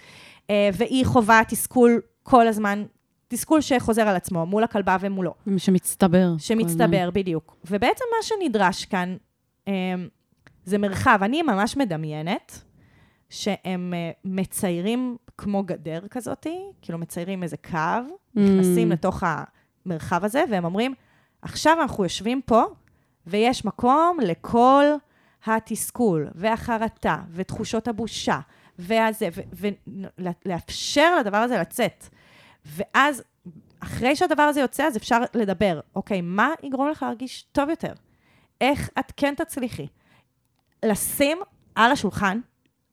אה, 0.49 0.69
והיא 0.73 1.05
חווה 1.05 1.41
תסכול 1.47 2.01
כל 2.23 2.47
הזמן, 2.47 2.83
תסכול 3.27 3.61
שחוזר 3.61 4.07
על 4.07 4.15
עצמו, 4.15 4.45
מול 4.45 4.63
הכלבה 4.63 4.97
ומולו. 4.99 5.33
שמצטבר. 5.57 6.31
שמצטבר, 6.37 7.09
בדיוק. 7.13 7.55
ובעצם 7.71 8.05
מה 8.17 8.23
שנדרש 8.23 8.85
כאן 8.85 9.15
אה, 9.67 9.73
זה 10.65 10.77
מרחב. 10.77 11.19
אני 11.21 11.41
ממש 11.41 11.77
מדמיינת 11.77 12.61
שהם 13.29 13.93
אה, 13.93 14.11
מציירים 14.25 15.17
כמו 15.37 15.63
גדר 15.63 16.07
כזאתי, 16.09 16.59
כאילו 16.81 16.99
מציירים 16.99 17.43
איזה 17.43 17.57
קו, 17.57 17.77
נכנסים 18.35 18.91
לתוך 18.91 19.23
המרחב 19.85 20.25
הזה, 20.25 20.43
והם 20.51 20.65
אומרים, 20.65 20.93
עכשיו 21.41 21.77
אנחנו 21.81 22.03
יושבים 22.03 22.41
פה, 22.45 22.63
ויש 23.27 23.65
מקום 23.65 24.17
לכל 24.21 24.85
התסכול, 25.45 26.27
והחרטה, 26.35 27.17
ותחושות 27.31 27.87
הבושה, 27.87 28.39
והזה, 28.79 29.29
ולאפשר 29.85 31.19
לדבר 31.19 31.37
הזה 31.37 31.57
לצאת. 31.57 32.07
ואז, 32.65 33.23
אחרי 33.79 34.15
שהדבר 34.15 34.43
הזה 34.43 34.59
יוצא, 34.59 34.83
אז 34.83 34.97
אפשר 34.97 35.19
לדבר, 35.33 35.79
אוקיי, 35.95 36.21
מה 36.21 36.49
יגרום 36.63 36.89
לך 36.89 37.03
להרגיש 37.03 37.45
טוב 37.51 37.69
יותר? 37.69 37.93
איך 38.61 38.89
את 38.99 39.13
כן 39.17 39.33
תצליחי? 39.35 39.87
לשים 40.85 41.37
על 41.75 41.91
השולחן 41.91 42.39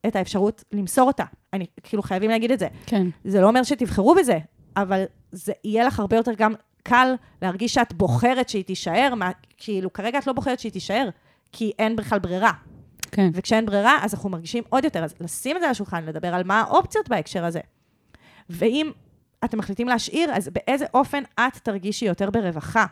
את 0.07 0.15
האפשרות 0.15 0.63
למסור 0.71 1.07
אותה. 1.07 1.23
אני, 1.53 1.65
כאילו, 1.83 2.03
חייבים 2.03 2.29
להגיד 2.29 2.51
את 2.51 2.59
זה. 2.59 2.67
כן. 2.85 3.07
זה 3.23 3.41
לא 3.41 3.47
אומר 3.47 3.63
שתבחרו 3.63 4.15
בזה, 4.15 4.39
אבל 4.75 5.03
זה 5.31 5.53
יהיה 5.63 5.83
לך 5.83 5.99
הרבה 5.99 6.15
יותר 6.15 6.31
גם 6.37 6.53
קל 6.83 7.13
להרגיש 7.41 7.73
שאת 7.73 7.93
בוחרת 7.93 8.49
שהיא 8.49 8.63
תישאר, 8.63 9.13
מה, 9.15 9.31
כאילו, 9.57 9.93
כרגע 9.93 10.19
את 10.19 10.27
לא 10.27 10.33
בוחרת 10.33 10.59
שהיא 10.59 10.71
תישאר, 10.71 11.09
כי 11.51 11.71
אין 11.79 11.95
בכלל 11.95 12.19
ברירה. 12.19 12.51
כן. 13.11 13.29
וכשאין 13.33 13.65
ברירה, 13.65 13.97
אז 14.01 14.13
אנחנו 14.13 14.29
מרגישים 14.29 14.63
עוד 14.69 14.83
יותר. 14.83 15.03
אז 15.03 15.15
לשים 15.19 15.55
את 15.55 15.61
זה 15.61 15.65
על 15.65 15.71
השולחן, 15.71 16.05
לדבר 16.05 16.33
על 16.33 16.43
מה 16.43 16.61
האופציות 16.61 17.09
בהקשר 17.09 17.45
הזה. 17.45 17.59
ואם 18.49 18.91
אתם 19.45 19.57
מחליטים 19.57 19.87
להשאיר, 19.87 20.31
אז 20.31 20.49
באיזה 20.49 20.85
אופן 20.93 21.23
את 21.39 21.57
תרגישי 21.63 22.05
יותר 22.05 22.29
ברווחה. 22.29 22.85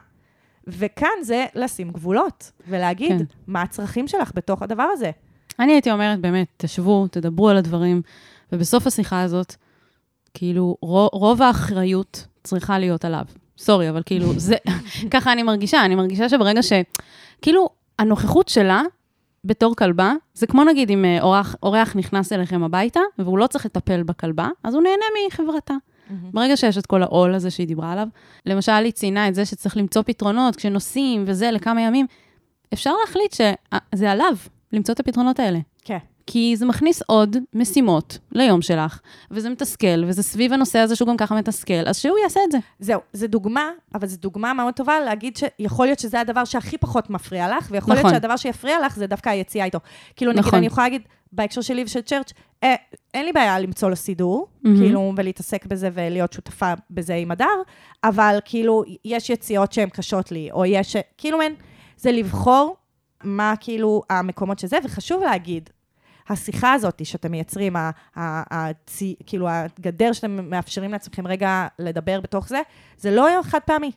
וכאן 0.67 1.10
זה 1.21 1.45
לשים 1.56 1.91
גבולות, 1.91 2.51
ולהגיד 2.67 3.17
כן. 3.17 3.23
מה 3.47 3.62
הצרכים 3.62 4.08
שלך 4.08 4.32
בתוך 4.36 4.62
הדבר 4.62 4.88
הזה. 4.93 5.12
אני 5.60 5.71
הייתי 5.71 5.91
אומרת, 5.91 6.19
באמת, 6.19 6.47
תשבו, 6.58 7.08
תדברו 7.08 7.49
על 7.49 7.58
הדברים, 7.58 8.01
ובסוף 8.51 8.88
השיחה 8.88 9.21
הזאת, 9.21 9.56
כאילו, 10.34 10.78
רוב, 10.82 11.10
רוב 11.13 11.41
האחריות 11.41 12.28
צריכה 12.43 12.80
להיות 12.80 13.06
עליו. 13.06 13.25
סורי, 13.58 13.89
אבל 13.89 14.01
כאילו, 14.06 14.34
זה, 14.47 14.56
ככה 15.12 15.34
אני 15.34 15.43
מרגישה. 15.43 15.86
אני 15.86 15.95
מרגישה 15.95 16.30
שברגע 16.30 16.63
ש... 16.63 16.73
כאילו, 17.41 17.69
הנוכחות 17.99 18.47
שלה 18.47 18.82
בתור 19.45 19.75
כלבה, 19.75 20.13
זה 20.34 20.47
כמו 20.47 20.63
נגיד 20.63 20.89
אם 20.89 21.06
אה, 21.06 21.21
אורח, 21.21 21.56
אורח 21.63 21.95
נכנס 21.95 22.34
אליכם 22.34 22.63
הביתה, 22.63 22.99
והוא 23.19 23.38
לא 23.38 23.47
צריך 23.47 23.65
לטפל 23.65 24.04
בכלבה, 24.04 24.49
אז 24.63 24.73
הוא 24.73 24.84
נהנה 24.84 25.06
מחברתה. 25.28 25.73
ברגע 26.10 26.58
שיש 26.58 26.78
את 26.78 26.86
כל 26.86 27.04
העול 27.04 27.34
הזה 27.34 27.52
שהיא 27.52 27.68
דיברה 27.68 27.91
עליו, 27.91 28.08
למשל, 28.46 28.72
היא 28.72 28.91
ציינה 28.91 29.28
את 29.28 29.36
זה 29.36 29.46
שצריך 29.46 29.78
למצוא 29.78 30.02
פתרונות 30.02 30.56
כשנוסעים 30.56 31.24
וזה 31.28 31.52
לכמה 31.52 31.82
ימים, 31.82 32.06
אפשר 32.74 32.91
להחליט 33.02 33.34
שזה 33.34 34.12
עליו 34.12 34.36
למצוא 34.74 34.94
את 34.94 35.00
הפתרונות 35.00 35.39
האלה. 35.39 35.60
כי 36.27 36.55
זה 36.57 36.65
מכניס 36.65 37.01
עוד 37.07 37.38
משימות 37.53 38.17
ליום 38.31 38.61
שלך, 38.61 38.99
וזה 39.31 39.49
מתסכל, 39.49 40.03
וזה 40.07 40.23
סביב 40.23 40.53
הנושא 40.53 40.79
הזה 40.79 40.95
שהוא 40.95 41.07
גם 41.07 41.17
ככה 41.17 41.35
מתסכל, 41.35 41.88
אז 41.88 41.97
שהוא 41.97 42.17
יעשה 42.23 42.39
את 42.47 42.51
זה. 42.51 42.57
זהו, 42.79 43.01
זו 43.13 43.27
דוגמה, 43.27 43.69
אבל 43.93 44.07
זו 44.07 44.17
דוגמה 44.17 44.53
מאוד 44.53 44.73
טובה 44.73 44.99
להגיד 44.99 45.38
שיכול 45.38 45.85
להיות 45.85 45.99
שזה 45.99 46.19
הדבר 46.19 46.45
שהכי 46.45 46.77
פחות 46.77 47.09
מפריע 47.09 47.57
לך, 47.57 47.67
ויכול 47.71 47.93
נכון. 47.93 48.05
להיות 48.05 48.15
שהדבר 48.15 48.38
שיפריע 48.38 48.85
לך 48.85 48.95
זה 48.95 49.07
דווקא 49.07 49.29
היציאה 49.29 49.65
איתו. 49.65 49.79
כאילו, 50.15 50.31
נגיד, 50.31 50.45
נכון. 50.45 50.57
אני 50.57 50.67
יכולה 50.67 50.85
להגיד, 50.85 51.01
בהקשר 51.31 51.61
שלי 51.61 51.83
ושל 51.83 52.01
צ'רץ', 52.01 52.33
אה, 52.63 52.75
אין 53.13 53.25
לי 53.25 53.31
בעיה 53.31 53.59
למצוא 53.59 53.89
לו 53.89 53.95
סידור, 53.95 54.47
מהמם. 54.63 54.77
כאילו, 54.77 55.13
ולהתעסק 55.17 55.65
בזה 55.65 55.89
ולהיות 55.93 56.33
שותפה 56.33 56.73
בזה 56.89 57.15
עם 57.15 57.31
הדר, 57.31 57.45
אבל 58.03 58.39
כאילו, 58.45 58.83
יש 59.05 59.29
יציאות 59.29 59.73
שהן 59.73 59.89
קשות 59.89 60.31
לי, 60.31 60.51
או 60.51 60.65
יש, 60.65 60.95
כאילו, 61.17 61.41
אין, 61.41 61.55
זה 61.97 62.11
לבחור 62.11 62.75
מה 63.23 63.53
כאילו 63.59 64.01
המקומות 64.09 64.59
שזה, 64.59 64.77
וחשוב 64.83 65.23
להגיד, 65.23 65.69
השיחה 66.29 66.73
הזאת 66.73 67.05
שאתם 67.05 67.31
מייצרים, 67.31 67.75
ה- 67.75 67.79
ה- 68.15 68.43
הצי, 68.69 69.15
כאילו 69.25 69.47
הגדר 69.49 70.13
שאתם 70.13 70.49
מאפשרים 70.49 70.91
לעצמכם 70.91 71.27
רגע 71.27 71.67
לדבר 71.79 72.21
בתוך 72.21 72.47
זה, 72.47 72.61
זה 72.97 73.11
לא 73.11 73.29
יום 73.29 73.43
חד 73.43 73.59
פעמי. 73.65 73.91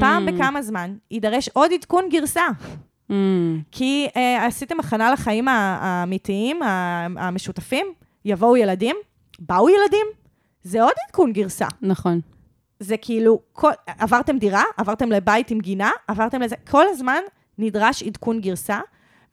פעם 0.00 0.28
Mm. 0.28 0.32
בכמה 0.32 0.62
זמן 0.62 0.96
יידרש 1.10 1.48
עוד 1.48 1.70
עדכון 1.72 2.08
גרסה. 2.10 2.42
Mm, 3.10 3.12
כי 3.72 4.08
אה, 4.16 4.46
עשיתם 4.46 4.80
הכנה 4.80 5.12
לחיים 5.12 5.48
האמיתיים, 5.48 6.62
המשותפים, 7.16 7.86
יבואו 8.24 8.56
ילדים, 8.56 8.96
באו 9.38 9.68
ילדים, 9.68 10.06
זה 10.62 10.82
עוד 10.82 10.92
עדכון 11.08 11.32
גרסה. 11.32 11.66
נכון. 11.82 12.20
זה 12.80 12.96
כאילו, 12.96 13.40
כל, 13.52 13.70
עברתם 13.86 14.38
דירה, 14.38 14.62
עברתם 14.76 15.12
לבית 15.12 15.50
עם 15.50 15.58
גינה, 15.60 15.90
עברתם 16.08 16.42
לזה, 16.42 16.56
כל 16.70 16.84
הזמן 16.88 17.20
נדרש 17.58 18.02
עדכון 18.02 18.40
גרסה, 18.40 18.80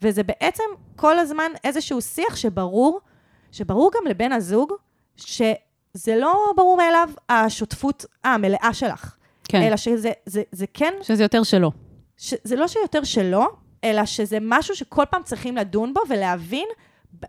וזה 0.01 0.23
בעצם 0.23 0.63
כל 0.95 1.19
הזמן 1.19 1.51
איזשהו 1.63 2.01
שיח 2.01 2.35
שברור, 2.35 2.99
שברור 3.51 3.91
גם 3.95 4.07
לבן 4.09 4.31
הזוג, 4.31 4.73
שזה 5.15 6.15
לא 6.15 6.53
ברור 6.55 6.77
מאליו 6.77 7.09
השותפות 7.29 8.05
המלאה 8.23 8.69
שלך. 8.73 9.15
כן. 9.49 9.61
אלא 9.61 9.77
שזה 9.77 10.11
זה, 10.25 10.41
זה 10.51 10.65
כן, 10.73 10.93
שזה 11.01 11.23
יותר 11.23 11.43
שלו. 11.43 11.71
ש, 12.17 12.33
זה 12.43 12.55
לא 12.55 12.67
שיותר 12.67 13.03
שלו, 13.03 13.45
אלא 13.83 14.05
שזה 14.05 14.37
משהו 14.41 14.75
שכל 14.75 15.03
פעם 15.09 15.23
צריכים 15.23 15.57
לדון 15.57 15.93
בו 15.93 16.01
ולהבין 16.09 16.67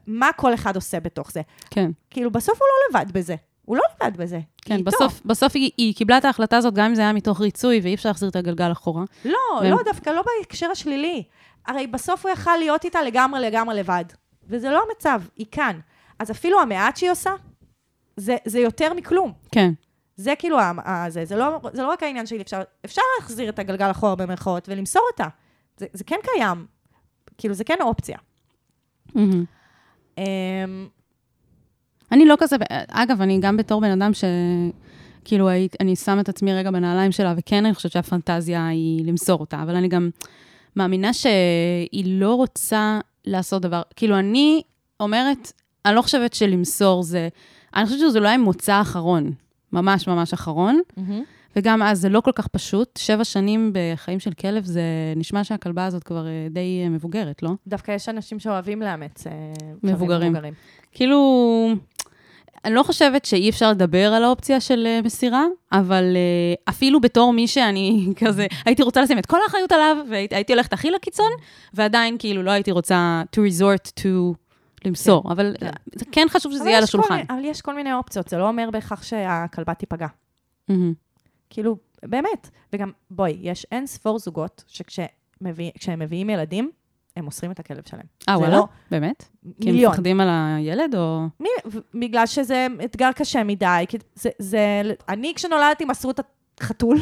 מה 0.06 0.30
כל 0.36 0.54
אחד 0.54 0.76
עושה 0.76 1.00
בתוך 1.00 1.32
זה. 1.32 1.40
כן. 1.70 1.90
כאילו, 2.10 2.30
בסוף 2.30 2.58
הוא 2.60 2.66
לא 2.94 3.00
לבד 3.00 3.12
בזה. 3.12 3.34
הוא 3.64 3.76
לא 3.76 3.82
לבד 4.02 4.16
בזה. 4.16 4.40
כן. 4.62 4.84
בסוף, 4.84 5.20
בסוף 5.24 5.52
היא, 5.54 5.70
היא 5.76 5.94
קיבלה 5.94 6.18
את 6.18 6.24
ההחלטה 6.24 6.56
הזאת, 6.56 6.74
גם 6.74 6.84
אם 6.84 6.94
זה 6.94 7.02
היה 7.02 7.12
מתוך 7.12 7.40
ריצוי, 7.40 7.80
ואי 7.82 7.94
אפשר 7.94 8.08
להחזיר 8.08 8.28
את 8.28 8.36
הגלגל 8.36 8.72
אחורה. 8.72 9.04
לא, 9.24 9.32
והם- 9.60 9.70
לא, 9.72 9.78
דווקא 9.84 10.10
לא 10.10 10.22
בהקשר 10.40 10.70
השלילי. 10.70 11.22
הרי 11.68 11.86
בסוף 11.86 12.26
הוא 12.26 12.32
יכל 12.32 12.56
להיות 12.56 12.84
איתה 12.84 13.02
לגמרי 13.02 13.40
לגמרי 13.40 13.76
לבד. 13.76 14.04
וזה 14.48 14.70
לא 14.70 14.82
המצב, 14.88 15.22
היא 15.36 15.46
כאן. 15.50 15.80
אז 16.18 16.30
אפילו 16.30 16.60
המעט 16.60 16.96
שהיא 16.96 17.10
עושה, 17.10 17.30
זה, 18.16 18.36
זה 18.44 18.58
יותר 18.58 18.94
מכלום. 18.94 19.32
כן, 19.52 19.72
זה 20.16 20.34
כאילו, 20.38 20.58
זה, 21.08 21.24
זה, 21.24 21.36
לא, 21.36 21.60
זה 21.72 21.82
לא 21.82 21.88
רק 21.88 22.02
העניין 22.02 22.26
שלי, 22.26 22.40
אפשר, 22.40 22.62
אפשר 22.84 23.02
להחזיר 23.18 23.48
את 23.48 23.58
הגלגל 23.58 23.90
אחורה 23.90 24.14
במרכאות 24.14 24.68
ולמסור 24.68 25.02
אותה. 25.12 25.28
זה, 25.76 25.86
זה 25.92 26.04
כן 26.04 26.16
קיים. 26.22 26.66
כאילו, 27.38 27.54
זה 27.54 27.64
כן 27.64 27.76
אופציה. 27.80 28.18
אמ, 29.16 30.24
אני 32.12 32.24
לא 32.24 32.34
כזה, 32.38 32.56
אגב, 32.90 33.22
אני 33.22 33.40
גם 33.40 33.56
בתור 33.56 33.80
בן 33.80 34.02
אדם 34.02 34.14
ש... 34.14 34.24
כאילו, 35.24 35.48
אני 35.80 35.96
שם 35.96 36.20
את 36.20 36.28
עצמי 36.28 36.54
רגע 36.54 36.70
בנעליים 36.70 37.12
שלה, 37.12 37.34
וכן, 37.36 37.64
אני 37.66 37.74
חושבת 37.74 37.92
שהפנטזיה 37.92 38.68
היא 38.68 39.06
למסור 39.06 39.40
אותה, 39.40 39.62
אבל 39.62 39.76
אני 39.76 39.88
גם 39.88 40.10
מאמינה 40.76 41.12
שהיא 41.12 42.04
לא 42.06 42.34
רוצה 42.34 43.00
לעשות 43.24 43.62
דבר, 43.62 43.82
כאילו, 43.96 44.18
אני 44.18 44.62
אומרת, 45.00 45.52
אני 45.86 45.94
לא 45.96 46.02
חושבת 46.02 46.34
שלמסור 46.34 47.02
זה, 47.02 47.28
אני 47.76 47.86
חושבת 47.86 48.00
שזה 48.00 48.18
אולי 48.18 48.36
מוצא 48.36 48.80
אחרון, 48.80 49.32
ממש 49.72 50.08
ממש 50.08 50.32
אחרון, 50.32 50.80
וגם 51.56 51.82
אז 51.82 52.00
זה 52.00 52.08
לא 52.08 52.20
כל 52.20 52.32
כך 52.34 52.46
פשוט. 52.46 52.96
שבע 52.96 53.24
שנים 53.24 53.72
בחיים 53.74 54.20
של 54.20 54.32
כלב, 54.32 54.64
זה 54.64 54.82
נשמע 55.16 55.44
שהכלבה 55.44 55.86
הזאת 55.86 56.04
כבר 56.04 56.26
אה, 56.26 56.46
די 56.50 56.80
אה, 56.84 56.88
מבוגרת, 56.88 57.42
לא? 57.42 57.50
דווקא 57.66 57.92
יש 57.92 58.08
אנשים 58.08 58.38
שאוהבים 58.38 58.82
לאמץ 58.82 59.26
אה, 59.26 59.32
מבוגרים. 59.82 60.32
מבוגרים. 60.32 60.54
כאילו, 60.92 61.18
אני 62.64 62.74
לא 62.74 62.82
חושבת 62.82 63.24
שאי 63.24 63.50
אפשר 63.50 63.70
לדבר 63.70 64.12
על 64.14 64.24
האופציה 64.24 64.60
של 64.60 64.86
אה, 64.86 65.00
מסירה, 65.04 65.44
אבל 65.72 66.04
אה, 66.16 66.54
אפילו 66.72 67.00
בתור 67.00 67.32
מי 67.32 67.48
שאני 67.48 68.06
כזה, 68.24 68.46
הייתי 68.64 68.82
רוצה 68.82 69.02
לשים 69.02 69.18
את 69.18 69.26
כל 69.26 69.38
האחריות 69.46 69.72
עליו, 69.72 69.96
והייתי 70.10 70.52
הולכת 70.52 70.72
הכי 70.72 70.90
לקיצון, 70.90 71.30
ועדיין 71.74 72.16
כאילו 72.18 72.42
לא 72.42 72.50
הייתי 72.50 72.70
רוצה 72.70 73.22
to 73.36 73.40
resort 73.40 74.00
to 74.00 74.08
למסור, 74.84 75.22
כן, 75.22 75.30
אבל 75.30 75.54
כן. 75.60 75.70
זה 75.94 76.04
כן 76.12 76.26
חשוב 76.30 76.52
שזה 76.52 76.64
יהיה 76.68 76.78
על 76.78 76.84
השולחן. 76.84 77.14
מיני- 77.14 77.26
אבל 77.30 77.44
יש 77.44 77.60
כל 77.60 77.74
מיני 77.74 77.92
אופציות, 77.92 78.28
זה 78.28 78.38
לא 78.38 78.48
אומר 78.48 78.68
בהכרח 78.72 79.02
שהכלבה 79.02 79.74
תיפגע. 79.74 80.06
מהמם. 80.68 80.92
כאילו, 81.50 81.76
באמת. 82.02 82.50
וגם, 82.72 82.90
בואי, 83.10 83.36
יש 83.40 83.66
אין 83.72 83.86
ספור 83.86 84.18
זוגות 84.18 84.64
שכשהם 84.68 85.06
מביאים 85.98 86.30
ילדים, 86.30 86.70
הם 87.18 87.24
מוסרים 87.24 87.50
את 87.50 87.60
הכלב 87.60 87.82
שלהם. 87.86 88.02
אה, 88.28 88.38
וואלה? 88.38 88.56
לא- 88.56 88.66
באמת? 88.90 89.24
כי 89.60 89.68
הם 89.68 89.74
מיליון. 89.74 89.92
מפחדים 89.92 90.20
על 90.20 90.28
הילד, 90.30 90.94
או... 90.94 91.26
מי- 91.40 91.48
ו- 91.66 91.78
בגלל 92.00 92.26
שזה 92.26 92.66
אתגר 92.84 93.12
קשה 93.12 93.44
מדי, 93.44 93.84
כי 93.88 93.98
זה, 94.14 94.30
זה... 94.38 94.82
אני, 95.08 95.32
כשנולדתי, 95.36 95.84
מסרו 95.84 96.10
את 96.10 96.20
החתול. 96.60 96.98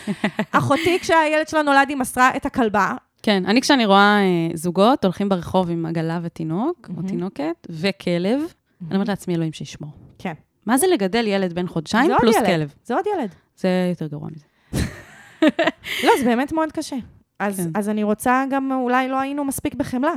אחותי, 0.52 0.98
כשהילד 1.00 1.48
שלה 1.48 1.62
נולד, 1.62 1.88
היא 1.88 1.96
מסרה 1.96 2.30
את 2.36 2.46
הכלבה. 2.46 2.92
כן, 3.22 3.42
אני 3.46 3.60
כשאני 3.60 3.86
רואה 3.86 4.18
אה, 4.20 4.24
זוגות 4.54 5.04
הולכים 5.04 5.28
ברחוב 5.28 5.70
עם 5.70 5.86
עגלה 5.86 6.20
ותינוק, 6.22 6.86
או 6.88 6.94
מהמם. 6.94 7.08
תינוקת, 7.08 7.66
וכלב, 7.70 8.40
אני 8.86 8.94
אומרת 8.94 9.08
לעצמי, 9.08 9.34
אלוהים 9.34 9.52
שישמור. 9.52 9.90
כן. 10.18 10.32
מה 10.66 10.78
זה 10.78 10.86
לגדל 10.86 11.26
ילד 11.26 11.52
בן 11.52 11.66
חודשיים 11.66 12.10
פלוס 12.20 12.36
ילד. 12.36 12.46
כלב? 12.46 12.74
זה 12.84 12.94
עוד 12.94 13.04
ילד. 13.16 13.34
זה 13.56 13.68
יותר 13.90 14.06
גרוע 14.06 14.28
מזה. 14.32 14.44
לא, 16.04 16.10
זה 16.18 16.24
באמת 16.24 16.52
מאוד 16.52 16.72
קשה. 16.72 16.96
אז, 17.38 17.56
כן. 17.56 17.70
אז 17.74 17.88
אני 17.88 18.02
רוצה 18.02 18.44
גם, 18.50 18.72
אולי 18.72 19.08
לא 19.08 19.20
היינו 19.20 19.44
מספיק 19.44 19.74
בחמלה. 19.74 20.14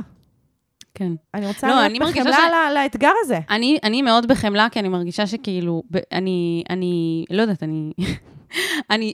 כן. 0.94 1.12
אני 1.34 1.46
רוצה 1.46 1.68
לא, 1.68 1.74
להיות 1.74 1.86
אני 1.86 1.98
בחמלה 1.98 2.36
ש... 2.36 2.74
לאתגר 2.74 3.12
הזה. 3.24 3.38
אני, 3.50 3.78
אני 3.82 4.02
מאוד 4.02 4.26
בחמלה, 4.28 4.68
כי 4.70 4.80
אני 4.80 4.88
מרגישה 4.88 5.26
שכאילו, 5.26 5.82
ב, 5.90 5.98
אני, 6.12 6.64
אני, 6.70 7.24
לא 7.30 7.42
יודעת, 7.42 7.62
אני, 7.62 7.92
אני, 8.90 9.12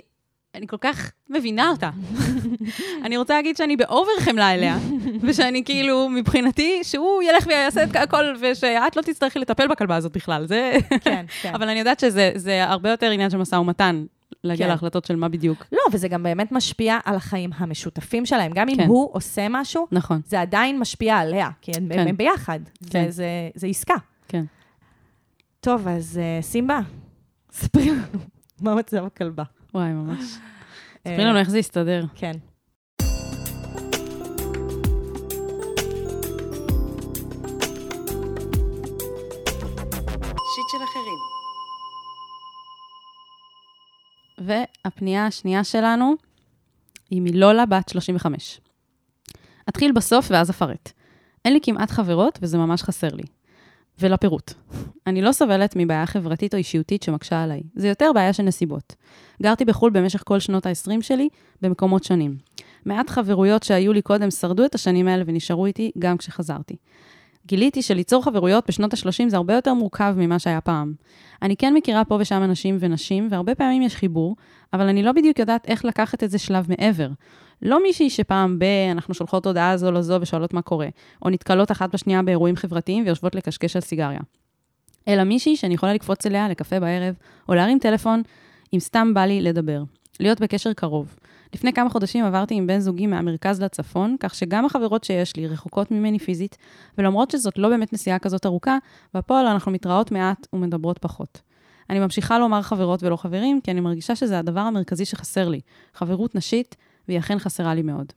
אני 0.55 0.67
כל 0.67 0.77
כך 0.81 1.13
מבינה 1.31 1.69
אותה. 1.69 1.91
אני 3.05 3.17
רוצה 3.17 3.35
להגיד 3.35 3.57
שאני 3.57 3.77
באובר 3.77 4.13
חמלה 4.21 4.55
אליה, 4.55 4.79
ושאני 5.23 5.65
כאילו, 5.65 6.09
מבחינתי, 6.09 6.81
שהוא 6.83 7.23
ילך 7.23 7.47
ויעשה 7.47 7.85
את 7.85 7.97
הכל, 7.97 8.25
ושאת 8.41 8.97
לא 8.97 9.03
תצטרכי 9.03 9.39
לטפל 9.39 9.69
בכלבה 9.69 9.97
הזאת 9.97 10.13
בכלל. 10.13 10.47
זה... 10.47 10.73
כן, 11.01 11.27
כן. 11.43 11.55
אבל 11.55 11.69
אני 11.69 11.79
יודעת 11.79 12.01
שזה 12.01 12.33
זה 12.35 12.65
הרבה 12.65 12.91
יותר 12.91 13.11
עניין 13.11 13.31
של 13.31 13.37
משא 13.39 13.55
ומתן, 13.55 14.05
להגיע 14.45 14.67
כן. 14.67 14.73
להחלטות 14.73 15.05
של 15.05 15.17
מה 15.17 15.29
בדיוק. 15.29 15.65
לא, 15.73 15.81
וזה 15.93 16.09
גם 16.09 16.23
באמת 16.23 16.53
משפיע 16.53 16.99
על 17.05 17.17
החיים 17.17 17.51
המשותפים 17.57 18.27
שלהם. 18.27 18.53
גם 18.55 18.69
אם 18.69 18.77
כן. 18.77 18.87
הוא 18.87 19.11
עושה 19.13 19.47
משהו, 19.51 19.87
נכון, 19.93 20.21
זה 20.27 20.41
עדיין 20.41 20.79
משפיע 20.79 21.17
עליה, 21.17 21.51
כי 21.61 21.73
הם, 21.77 21.89
כן. 21.93 22.09
הם 22.09 22.17
ביחד. 22.17 22.61
כן. 22.91 23.05
זה, 23.05 23.11
זה, 23.11 23.27
זה 23.55 23.67
עסקה. 23.67 23.95
כן. 24.29 24.45
טוב, 25.61 25.89
אז 25.89 26.21
uh, 26.41 26.45
סימבה, 26.45 26.81
ספרי 27.53 27.91
לנו 27.91 28.19
מה 28.63 28.75
מצב 28.75 29.05
הכלבה. 29.05 29.45
וואי, 29.75 29.93
ממש. 29.93 30.19
אה, 31.07 31.13
ספרי 31.13 31.25
לנו 31.25 31.39
איך 31.39 31.51
זה 31.51 31.59
יסתדר. 31.59 32.05
כן. 32.15 32.33
והפנייה 44.49 45.27
השנייה 45.27 45.65
שלנו 45.65 46.15
היא 47.11 47.23
מלולה, 47.23 47.67
בת 47.67 47.89
35. 47.89 48.61
אתחיל 49.69 49.93
בסוף 49.93 50.27
ואז 50.31 50.51
אפרט. 50.51 50.93
אין 51.45 51.53
לי 51.53 51.61
כמעט 51.63 51.91
חברות 51.91 52.39
וזה 52.43 52.59
ממש 52.59 52.83
חסר 52.83 53.09
לי. 53.09 53.23
ולפירוט. 54.01 54.53
אני 55.07 55.23
לא 55.23 55.33
סובלת 55.33 55.75
מבעיה 55.77 56.07
חברתית 56.07 56.55
או 56.55 56.59
אישיותית 56.59 57.03
שמקשה 57.03 57.43
עליי. 57.43 57.61
זה 57.75 57.89
יותר 57.89 58.11
בעיה 58.15 58.33
של 58.33 58.43
נסיבות. 58.43 58.95
גרתי 59.43 59.65
בחו"ל 59.65 59.91
במשך 59.91 60.23
כל 60.27 60.39
שנות 60.39 60.67
ה-20 60.67 61.03
שלי 61.03 61.29
במקומות 61.63 62.05
שונים. 62.05 62.37
מעט 62.87 63.11
חברויות 63.11 63.63
שהיו 63.63 63.93
לי 63.93 64.03
קודם 64.03 64.31
שרדו 64.31 64.65
את 64.65 64.75
השנים 64.75 65.09
האלה 65.09 65.25
ונשארו 65.27 65.67
איתי 65.67 65.91
גם 65.99 66.17
כשחזרתי. 66.17 66.77
גיליתי 67.49 67.83
שליצור 67.83 68.25
חברויות 68.25 68.65
בשנות 68.69 68.95
ה-30 68.95 69.29
זה 69.29 69.37
הרבה 69.37 69.55
יותר 69.55 69.75
מורכב 69.75 70.15
ממה 70.17 70.39
שהיה 70.39 70.61
פעם. 70.61 70.93
אני 71.43 71.57
כן 71.57 71.75
מכירה 71.75 72.05
פה 72.05 72.17
ושם 72.21 72.43
אנשים 72.43 72.77
ונשים, 72.81 73.29
והרבה 73.31 73.55
פעמים 73.55 73.83
יש 73.83 73.97
חיבור, 73.97 74.37
אבל 74.73 74.89
אני 74.89 75.03
לא 75.03 75.13
בדיוק 75.13 75.39
יודעת 75.39 75.69
איך 75.69 75.85
לקחת 75.85 76.25
את 76.25 76.31
זה 76.31 76.39
שלב 76.39 76.67
מעבר. 76.69 77.09
לא 77.63 77.83
מישהי 77.83 78.11
שפעם 78.11 78.59
ב... 78.59 78.65
אנחנו 78.93 79.15
שולחות 79.15 79.47
הודעה 79.47 79.77
זו 79.77 79.93
לזו 79.93 80.19
ושואלות 80.21 80.55
מה 80.55 80.63
קורה, 80.63 80.89
או 81.25 81.31
נתקלות 81.31 81.71
אחת 81.71 81.95
בשנייה 81.95 82.23
באירועים 82.23 82.57
חברתיים 82.57 83.05
ויושבות 83.05 83.35
לקשקש 83.35 83.77
על 83.77 83.83
סיגריה. 83.83 84.21
אלא 85.09 85.25
מישהי 85.25 85.57
שאני 85.57 85.75
יכולה 85.75 85.95
לקפוץ 85.95 86.27
אליה 86.27 86.49
לקפה 86.49 86.81
בערב, 86.81 87.15
או 87.49 87.55
להרים 87.55 87.79
טלפון, 87.79 88.23
אם 88.75 88.81
סתם 88.81 89.15
בא 89.15 89.25
לי 89.25 89.41
לדבר. 89.41 89.83
להיות 90.21 90.41
בקשר 90.41 90.73
קרוב. 90.73 91.17
לפני 91.55 91.73
כמה 91.73 91.91
חודשים 91.91 92.25
עברתי 92.25 92.55
עם 92.55 92.67
בן 92.67 92.79
זוגי 92.79 93.07
מהמרכז 93.07 93.63
לצפון, 93.63 94.17
כך 94.21 94.35
שגם 94.35 94.65
החברות 94.65 95.05
שיש 95.05 95.37
לי 95.37 95.47
רחוקות 95.47 95.91
ממני 95.91 96.19
פיזית, 96.19 96.57
ולמרות 96.99 97.31
שזאת 97.31 97.59
לא 97.59 97.69
באמת 97.69 97.93
נסיעה 97.93 98.19
כזאת 98.19 98.47
ארוכה, 98.47 98.79
בפועל 99.15 99.47
אנחנו 99.47 99.73
מתראות 99.73 100.13
מעט 100.13 100.47
ומדברות 100.53 100.99
פחות. 100.99 101.41
אני 101.91 101.99
ממשיכה 101.99 102.39
לומר 102.39 102.63
חברות 102.63 103.03
ולא 103.03 103.17
חברים, 103.17 103.61
כי 103.61 103.71
אני 103.71 103.81
מרגישה 103.81 104.17
שזה 104.17 104.39
הדבר 104.39 104.61
המרכזי 104.61 105.05
שחסר 105.05 105.49
לי, 105.49 105.61
חברות 105.95 106.35
נשית, 106.35 106.77
והיא 107.09 107.19
אכן 107.19 107.39
חסרה 107.39 107.75
לי 107.75 107.83
מאוד. 107.83 108.13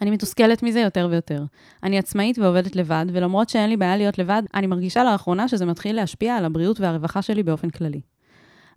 אני 0.00 0.10
מתוסכלת 0.10 0.62
מזה 0.62 0.80
יותר 0.80 1.08
ויותר. 1.10 1.44
אני 1.82 1.98
עצמאית 1.98 2.38
ועובדת 2.38 2.76
לבד, 2.76 3.06
ולמרות 3.12 3.48
שאין 3.48 3.70
לי 3.70 3.76
בעיה 3.76 3.96
להיות 3.96 4.18
לבד, 4.18 4.42
אני 4.54 4.66
מרגישה 4.66 5.04
לאחרונה 5.04 5.48
שזה 5.48 5.66
מתחיל 5.66 5.96
להשפיע 5.96 6.36
על 6.36 6.44
הבריאות 6.44 6.80
והרווחה 6.80 7.22
שלי 7.22 7.42
באופן 7.42 7.70
כללי. 7.70 8.00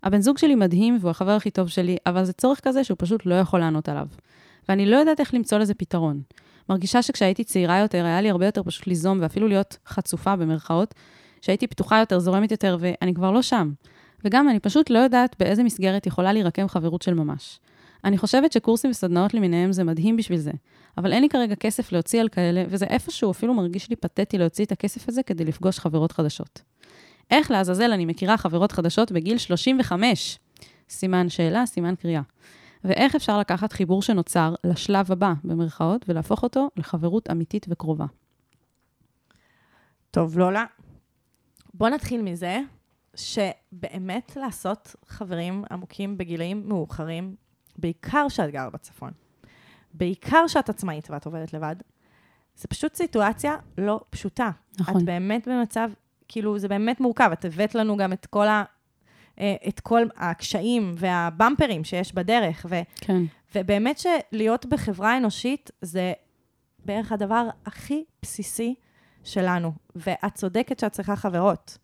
הבן 0.03 0.21
זוג 0.21 0.37
שלי 0.37 0.55
מדהים 0.55 0.97
והוא 1.01 1.09
החבר 1.11 1.31
הכי 1.31 1.51
טוב 1.51 1.67
שלי, 1.67 1.97
אבל 2.05 2.23
זה 2.23 2.33
צורך 2.33 2.59
כזה 2.59 2.83
שהוא 2.83 2.95
פשוט 2.99 3.25
לא 3.25 3.35
יכול 3.35 3.59
לענות 3.59 3.89
עליו. 3.89 4.07
ואני 4.69 4.85
לא 4.85 4.97
יודעת 4.97 5.19
איך 5.19 5.33
למצוא 5.33 5.57
לזה 5.57 5.73
פתרון. 5.73 6.21
מרגישה 6.69 7.01
שכשהייתי 7.01 7.43
צעירה 7.43 7.79
יותר, 7.79 8.05
היה 8.05 8.21
לי 8.21 8.29
הרבה 8.29 8.45
יותר 8.45 8.63
פשוט 8.63 8.87
ליזום 8.87 9.17
ואפילו 9.21 9.47
להיות 9.47 9.77
חצופה 9.87 10.35
במרכאות, 10.35 10.95
שהייתי 11.41 11.67
פתוחה 11.67 11.99
יותר, 11.99 12.19
זורמת 12.19 12.51
יותר, 12.51 12.77
ואני 12.79 13.13
כבר 13.13 13.31
לא 13.31 13.41
שם. 13.41 13.71
וגם 14.25 14.49
אני 14.49 14.59
פשוט 14.59 14.89
לא 14.89 14.99
יודעת 14.99 15.35
באיזה 15.39 15.63
מסגרת 15.63 16.07
יכולה 16.07 16.33
להירקם 16.33 16.67
חברות 16.67 17.01
של 17.01 17.13
ממש. 17.13 17.59
אני 18.03 18.17
חושבת 18.17 18.51
שקורסים 18.51 18.91
וסדנאות 18.91 19.33
למיניהם 19.33 19.71
זה 19.71 19.83
מדהים 19.83 20.17
בשביל 20.17 20.39
זה, 20.39 20.51
אבל 20.97 21.13
אין 21.13 21.21
לי 21.21 21.29
כרגע 21.29 21.55
כסף 21.55 21.91
להוציא 21.91 22.21
על 22.21 22.29
כאלה, 22.29 22.63
וזה 22.69 22.85
איפשהו 22.85 23.31
אפילו 23.31 23.53
מרגיש 23.53 23.89
לי 23.89 23.95
פתטי 23.95 24.37
להוציא 24.37 24.65
את 24.65 24.71
הכסף 24.71 25.09
הזה 25.09 25.23
כדי 25.23 25.45
לפגוש 25.45 25.79
חברות 25.79 26.11
חדשות. 26.11 26.61
איך 27.31 27.51
לעזאזל 27.51 27.91
אני 27.91 28.05
מכירה 28.05 28.37
חברות 28.37 28.71
חדשות 28.71 29.11
בגיל 29.11 29.37
35? 29.37 30.39
סימן 30.89 31.29
שאלה, 31.29 31.65
סימן 31.65 31.95
קריאה. 31.95 32.21
ואיך 32.83 33.15
אפשר 33.15 33.39
לקחת 33.39 33.73
חיבור 33.73 34.01
שנוצר 34.01 34.55
לשלב 34.63 35.11
הבא, 35.11 35.33
במרכאות, 35.43 36.05
ולהפוך 36.07 36.43
אותו 36.43 36.69
לחברות 36.77 37.29
אמיתית 37.31 37.65
וקרובה. 37.69 38.05
טוב, 40.11 40.39
לולה, 40.39 40.65
בוא 41.73 41.89
נתחיל 41.89 42.21
מזה 42.21 42.59
שבאמת 43.15 44.35
לעשות 44.35 44.95
חברים 45.07 45.63
עמוקים 45.71 46.17
בגילאים 46.17 46.69
מאוחרים, 46.69 47.35
בעיקר 47.77 48.29
שאת 48.29 48.51
גרה 48.51 48.69
בצפון, 48.69 49.11
בעיקר 49.93 50.47
שאת 50.47 50.69
עצמאית 50.69 51.09
ואת 51.09 51.25
עובדת 51.25 51.53
לבד, 51.53 51.75
זה 52.55 52.67
פשוט 52.67 52.95
סיטואציה 52.95 53.55
לא 53.77 53.99
פשוטה. 54.09 54.51
נכון. 54.79 54.97
את 54.97 55.03
באמת 55.05 55.47
במצב, 55.47 55.89
כאילו, 56.29 56.59
זה 56.59 56.67
באמת 56.67 56.99
מורכב. 56.99 57.29
את 57.33 57.45
הבאת 57.45 57.75
לנו 57.75 57.97
גם 57.97 58.13
את 58.13 58.25
כל, 58.25 58.47
ה, 58.47 58.63
אה, 59.39 59.55
את 59.67 59.79
כל 59.79 60.01
הקשיים 60.17 60.93
והבמפרים 60.97 61.83
שיש 61.83 62.13
בדרך, 62.13 62.65
ו, 62.69 62.75
כן. 62.95 63.21
ובאמת 63.55 63.99
שלהיות 63.99 64.65
בחברה 64.65 65.17
אנושית 65.17 65.71
זה 65.81 66.13
בערך 66.85 67.11
הדבר 67.11 67.47
הכי 67.65 68.03
בסיסי 68.21 68.75
שלנו. 69.23 69.71
ואת 69.95 70.35
צודקת 70.35 70.79
שאת 70.79 70.91
צריכה 70.91 71.15
חברות. 71.15 71.77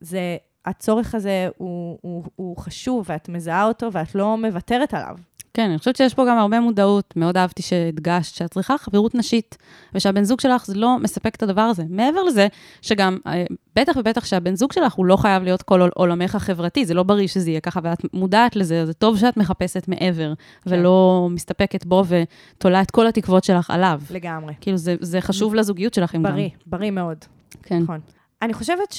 זה, 0.00 0.36
הצורך 0.66 1.14
הזה 1.14 1.48
הוא, 1.56 1.98
הוא, 2.00 2.24
הוא 2.36 2.56
חשוב, 2.56 3.06
ואת 3.08 3.28
מזהה 3.28 3.66
אותו, 3.66 3.92
ואת 3.92 4.14
לא 4.14 4.36
מוותרת 4.36 4.94
עליו. 4.94 5.16
כן, 5.56 5.68
אני 5.70 5.78
חושבת 5.78 5.96
שיש 5.96 6.14
פה 6.14 6.24
גם 6.28 6.38
הרבה 6.38 6.60
מודעות. 6.60 7.14
מאוד 7.16 7.36
אהבתי 7.36 7.62
שהדגשת 7.62 8.34
שאת 8.34 8.50
צריכה 8.50 8.78
חברות 8.78 9.14
נשית, 9.14 9.56
ושהבן 9.94 10.24
זוג 10.24 10.40
שלך 10.40 10.66
זה 10.66 10.74
לא 10.74 10.98
מספק 10.98 11.34
את 11.34 11.42
הדבר 11.42 11.60
הזה. 11.60 11.84
מעבר 11.88 12.22
לזה, 12.22 12.46
שגם, 12.82 13.18
אה, 13.26 13.44
בטח 13.76 13.92
ובטח 13.96 14.24
שהבן 14.24 14.56
זוג 14.56 14.72
שלך 14.72 14.92
הוא 14.92 15.06
לא 15.06 15.16
חייב 15.16 15.42
להיות 15.42 15.62
כל 15.62 15.80
עול- 15.80 15.90
עולמך 15.94 16.34
החברתי, 16.34 16.84
זה 16.84 16.94
לא 16.94 17.02
בריא 17.02 17.26
שזה 17.26 17.50
יהיה 17.50 17.60
ככה, 17.60 17.80
ואת 17.82 17.98
מודעת 18.14 18.56
לזה, 18.56 18.86
זה 18.86 18.92
טוב 18.94 19.18
שאת 19.18 19.36
מחפשת 19.36 19.88
מעבר, 19.88 20.32
ולא 20.66 21.28
מסתפקת 21.30 21.84
בו 21.84 22.04
ותולה 22.08 22.82
את 22.82 22.90
כל 22.90 23.06
התקוות 23.06 23.44
שלך 23.44 23.70
עליו. 23.70 24.00
לגמרי. 24.10 24.54
כאילו, 24.60 24.76
זה, 24.76 24.96
זה 25.00 25.20
חשוב 25.20 25.54
לזוגיות 25.54 25.94
שלכם 25.94 26.22
גם. 26.22 26.32
בריא, 26.32 26.48
בריא 26.66 26.90
מאוד. 26.90 27.18
כן. 27.62 27.78
נכון. 27.78 28.00
אני 28.42 28.52
חושבת 28.52 28.92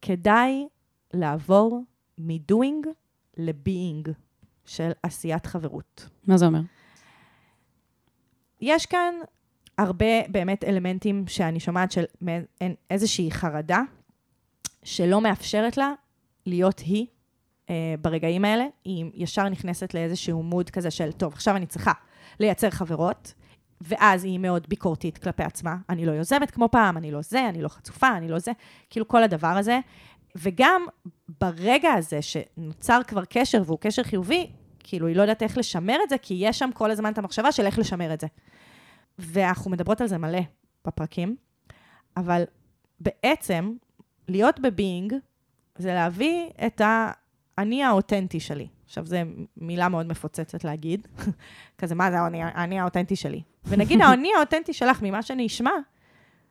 שכדאי 0.00 0.68
לעבור 1.14 1.82
מ-doing 2.18 2.88
ל-being 3.36 4.10
של 4.64 4.90
עשיית 5.02 5.46
חברות. 5.46 6.08
מה 6.26 6.36
זה 6.36 6.46
אומר? 6.46 6.60
יש 8.60 8.86
כאן 8.86 9.14
הרבה 9.78 10.28
באמת 10.28 10.64
אלמנטים 10.64 11.24
שאני 11.28 11.60
שומעת 11.60 11.92
של 11.92 12.04
איזושהי 12.90 13.30
חרדה 13.30 13.80
שלא 14.82 15.20
מאפשרת 15.20 15.76
לה 15.76 15.92
להיות 16.46 16.78
היא 16.78 17.06
אה, 17.70 17.94
ברגעים 18.00 18.44
האלה. 18.44 18.66
היא 18.84 19.10
ישר 19.14 19.48
נכנסת 19.48 19.94
לאיזשהו 19.94 20.42
מוד 20.42 20.70
כזה 20.70 20.90
של, 20.90 21.12
טוב, 21.12 21.32
עכשיו 21.32 21.56
אני 21.56 21.66
צריכה 21.66 21.92
לייצר 22.40 22.70
חברות, 22.70 23.34
ואז 23.80 24.24
היא 24.24 24.38
מאוד 24.38 24.66
ביקורתית 24.68 25.18
כלפי 25.18 25.42
עצמה. 25.42 25.76
אני 25.88 26.06
לא 26.06 26.12
יוזמת 26.12 26.50
כמו 26.50 26.68
פעם, 26.72 26.96
אני 26.96 27.10
לא 27.10 27.22
זה, 27.22 27.48
אני 27.48 27.62
לא 27.62 27.68
חצופה, 27.68 28.16
אני 28.16 28.28
לא 28.28 28.38
זה. 28.38 28.52
כאילו 28.90 29.08
כל 29.08 29.22
הדבר 29.22 29.46
הזה. 29.46 29.80
וגם 30.36 30.86
ברגע 31.40 31.92
הזה 31.92 32.22
שנוצר 32.22 33.00
כבר 33.06 33.24
קשר, 33.24 33.62
והוא 33.66 33.78
קשר 33.80 34.02
חיובי, 34.02 34.50
כאילו, 34.78 35.06
היא 35.06 35.16
לא 35.16 35.22
יודעת 35.22 35.42
איך 35.42 35.58
לשמר 35.58 35.96
את 36.04 36.08
זה, 36.08 36.18
כי 36.18 36.34
יש 36.40 36.58
שם 36.58 36.70
כל 36.74 36.90
הזמן 36.90 37.12
את 37.12 37.18
המחשבה 37.18 37.52
של 37.52 37.66
איך 37.66 37.78
לשמר 37.78 38.14
את 38.14 38.20
זה. 38.20 38.26
ואנחנו 39.18 39.70
מדברות 39.70 40.00
על 40.00 40.06
זה 40.06 40.18
מלא 40.18 40.40
בפרקים, 40.84 41.36
אבל 42.16 42.44
בעצם, 43.00 43.74
להיות 44.28 44.60
בביינג, 44.60 45.14
זה 45.78 45.94
להביא 45.94 46.50
את 46.66 46.80
האני 46.84 47.84
האותנטי 47.84 48.40
שלי. 48.40 48.68
עכשיו, 48.84 49.06
זו 49.06 49.16
מילה 49.56 49.88
מאוד 49.88 50.06
מפוצצת 50.06 50.64
להגיד. 50.64 51.08
כזה, 51.78 51.94
מה 51.94 52.10
זה 52.10 52.20
האני, 52.20 52.42
האני 52.42 52.80
האותנטי 52.80 53.16
שלי? 53.16 53.42
ונגיד, 53.68 54.00
האני 54.00 54.30
האותנטי 54.36 54.72
שלך, 54.72 55.02
ממה 55.02 55.22
שאני 55.22 55.46
אשמע, 55.46 55.70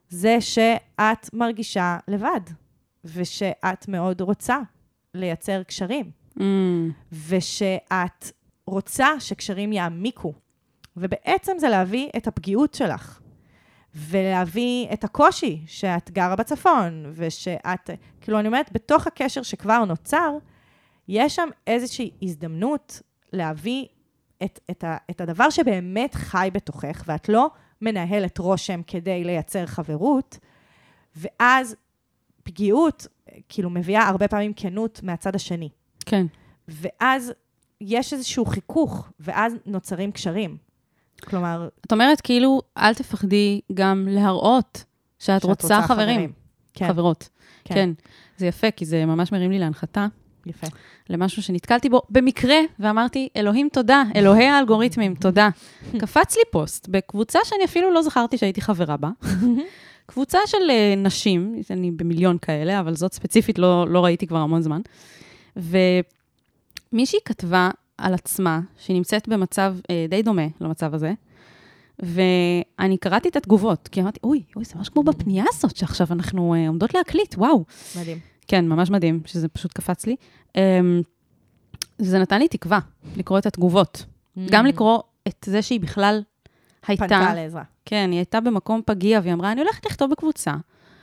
זה 0.09 0.37
שאת 0.41 1.33
מרגישה 1.33 1.97
לבד, 2.07 2.41
ושאת 3.05 3.87
מאוד 3.87 4.21
רוצה 4.21 4.57
לייצר 5.13 5.63
קשרים. 5.63 6.11
Mm, 6.37 6.41
ושאת 7.27 8.31
רוצה 8.67 9.19
שקשרים 9.19 9.73
יעמיקו. 9.73 10.33
ובעצם 10.97 11.53
זה 11.57 11.69
להביא 11.69 12.09
את 12.17 12.27
הפגיעות 12.27 12.73
שלך, 12.73 13.19
ולהביא 13.95 14.87
את 14.93 15.03
הקושי 15.03 15.61
שאת 15.67 16.11
גרה 16.11 16.35
בצפון, 16.35 17.11
ושאת, 17.13 17.89
כאילו, 18.21 18.39
אני 18.39 18.47
אומרת, 18.47 18.71
בתוך 18.71 19.07
הקשר 19.07 19.41
שכבר 19.41 19.85
נוצר, 19.85 20.37
יש 21.07 21.35
שם 21.35 21.49
איזושהי 21.67 22.11
הזדמנות 22.21 23.01
להביא 23.33 23.85
את, 24.43 24.59
את, 24.71 24.83
ה, 24.83 24.97
את 25.09 25.21
הדבר 25.21 25.49
שבאמת 25.49 26.15
חי 26.15 26.49
בתוכך, 26.53 27.03
ואת 27.07 27.29
לא 27.29 27.49
מנהלת 27.81 28.37
רושם 28.37 28.81
כדי 28.87 29.23
לייצר 29.23 29.65
חברות, 29.65 30.37
ואז 31.15 31.75
פגיעות, 32.43 33.07
כאילו, 33.49 33.69
מביאה 33.69 34.07
הרבה 34.07 34.27
פעמים 34.27 34.53
כנות 34.55 34.99
מהצד 35.03 35.35
השני. 35.35 35.69
כן. 36.05 36.25
ואז 36.67 37.33
יש 37.81 38.13
איזשהו 38.13 38.45
חיכוך, 38.45 39.09
ואז 39.19 39.53
נוצרים 39.65 40.11
קשרים. 40.11 40.57
כלומר, 41.23 41.69
את 41.85 41.91
אומרת, 41.91 42.21
כאילו, 42.21 42.61
אל 42.77 42.93
תפחדי 42.93 43.61
גם 43.73 44.07
להראות 44.09 44.83
שאת, 45.19 45.41
שאת 45.41 45.43
רוצה, 45.43 45.81
חברים. 45.81 46.31
כן, 46.73 46.87
חברות. 46.87 47.29
כן. 47.63 47.75
כן. 47.75 47.89
זה 48.37 48.47
יפה, 48.47 48.71
כי 48.71 48.85
זה 48.85 49.05
ממש 49.05 49.31
מרים 49.31 49.51
לי 49.51 49.59
להנחתה, 49.59 50.07
יפה. 50.45 50.67
למשהו 51.09 51.43
שנתקלתי 51.43 51.89
בו 51.89 52.01
במקרה, 52.09 52.57
ואמרתי, 52.79 53.29
אלוהים 53.35 53.69
תודה, 53.73 54.03
אלוהי 54.15 54.45
האלגוריתמים, 54.45 55.15
תודה. 55.15 55.49
קפץ 56.01 56.35
לי 56.35 56.41
פוסט 56.51 56.87
בקבוצה 56.87 57.39
שאני 57.43 57.65
אפילו 57.65 57.93
לא 57.93 58.01
זכרתי 58.01 58.37
שהייתי 58.37 58.61
חברה 58.61 58.97
בה. 58.97 59.09
קבוצה 60.05 60.39
של 60.45 60.69
אה, 60.69 60.93
נשים, 60.97 61.61
אני 61.69 61.91
במיליון 61.91 62.37
כאלה, 62.37 62.79
אבל 62.79 62.95
זאת 62.95 63.13
ספציפית 63.13 63.59
לא, 63.59 63.85
לא 63.89 64.05
ראיתי 64.05 64.27
כבר 64.27 64.37
המון 64.37 64.61
זמן. 64.61 64.81
ומישהי 65.55 67.19
כתבה 67.25 67.69
על 67.97 68.13
עצמה, 68.13 68.59
שהיא 68.77 68.95
נמצאת 68.95 69.27
במצב 69.27 69.75
אה, 69.89 70.05
די 70.09 70.21
דומה 70.21 70.47
למצב 70.61 70.93
הזה, 70.93 71.13
ואני 71.99 72.97
קראתי 72.97 73.29
את 73.29 73.35
התגובות, 73.35 73.87
כי 73.87 74.01
אמרתי, 74.01 74.19
אוי, 74.23 74.43
אוי, 74.55 74.65
זה 74.65 74.73
ממש 74.75 74.89
כמו 74.89 75.03
בפנייה 75.03 75.45
הזאת 75.47 75.75
שעכשיו 75.75 76.07
אנחנו 76.11 76.53
אה, 76.53 76.67
עומדות 76.67 76.93
להקליט, 76.93 77.35
וואו. 77.37 77.63
מדהים. 77.99 78.34
כן, 78.47 78.67
ממש 78.67 78.89
מדהים, 78.89 79.21
שזה 79.25 79.47
פשוט 79.47 79.73
קפץ 79.73 80.05
לי. 80.05 80.15
Um, 80.57 80.59
זה 81.97 82.19
נתן 82.19 82.39
לי 82.39 82.47
תקווה 82.47 82.79
לקרוא 83.17 83.39
את 83.39 83.45
התגובות. 83.45 84.05
גם 84.49 84.65
לקרוא 84.65 84.99
את 85.27 85.45
זה 85.49 85.61
שהיא 85.61 85.79
בכלל 85.79 86.21
הייתה... 86.87 87.07
פנתה 87.07 87.33
לעזרה. 87.35 87.63
כן, 87.85 88.09
היא 88.11 88.19
הייתה 88.19 88.39
במקום 88.39 88.81
פגיע, 88.85 89.19
והיא 89.23 89.33
אמרה, 89.33 89.51
אני 89.51 89.61
הולכת 89.61 89.85
לכתוב 89.85 90.11
בקבוצה 90.11 90.53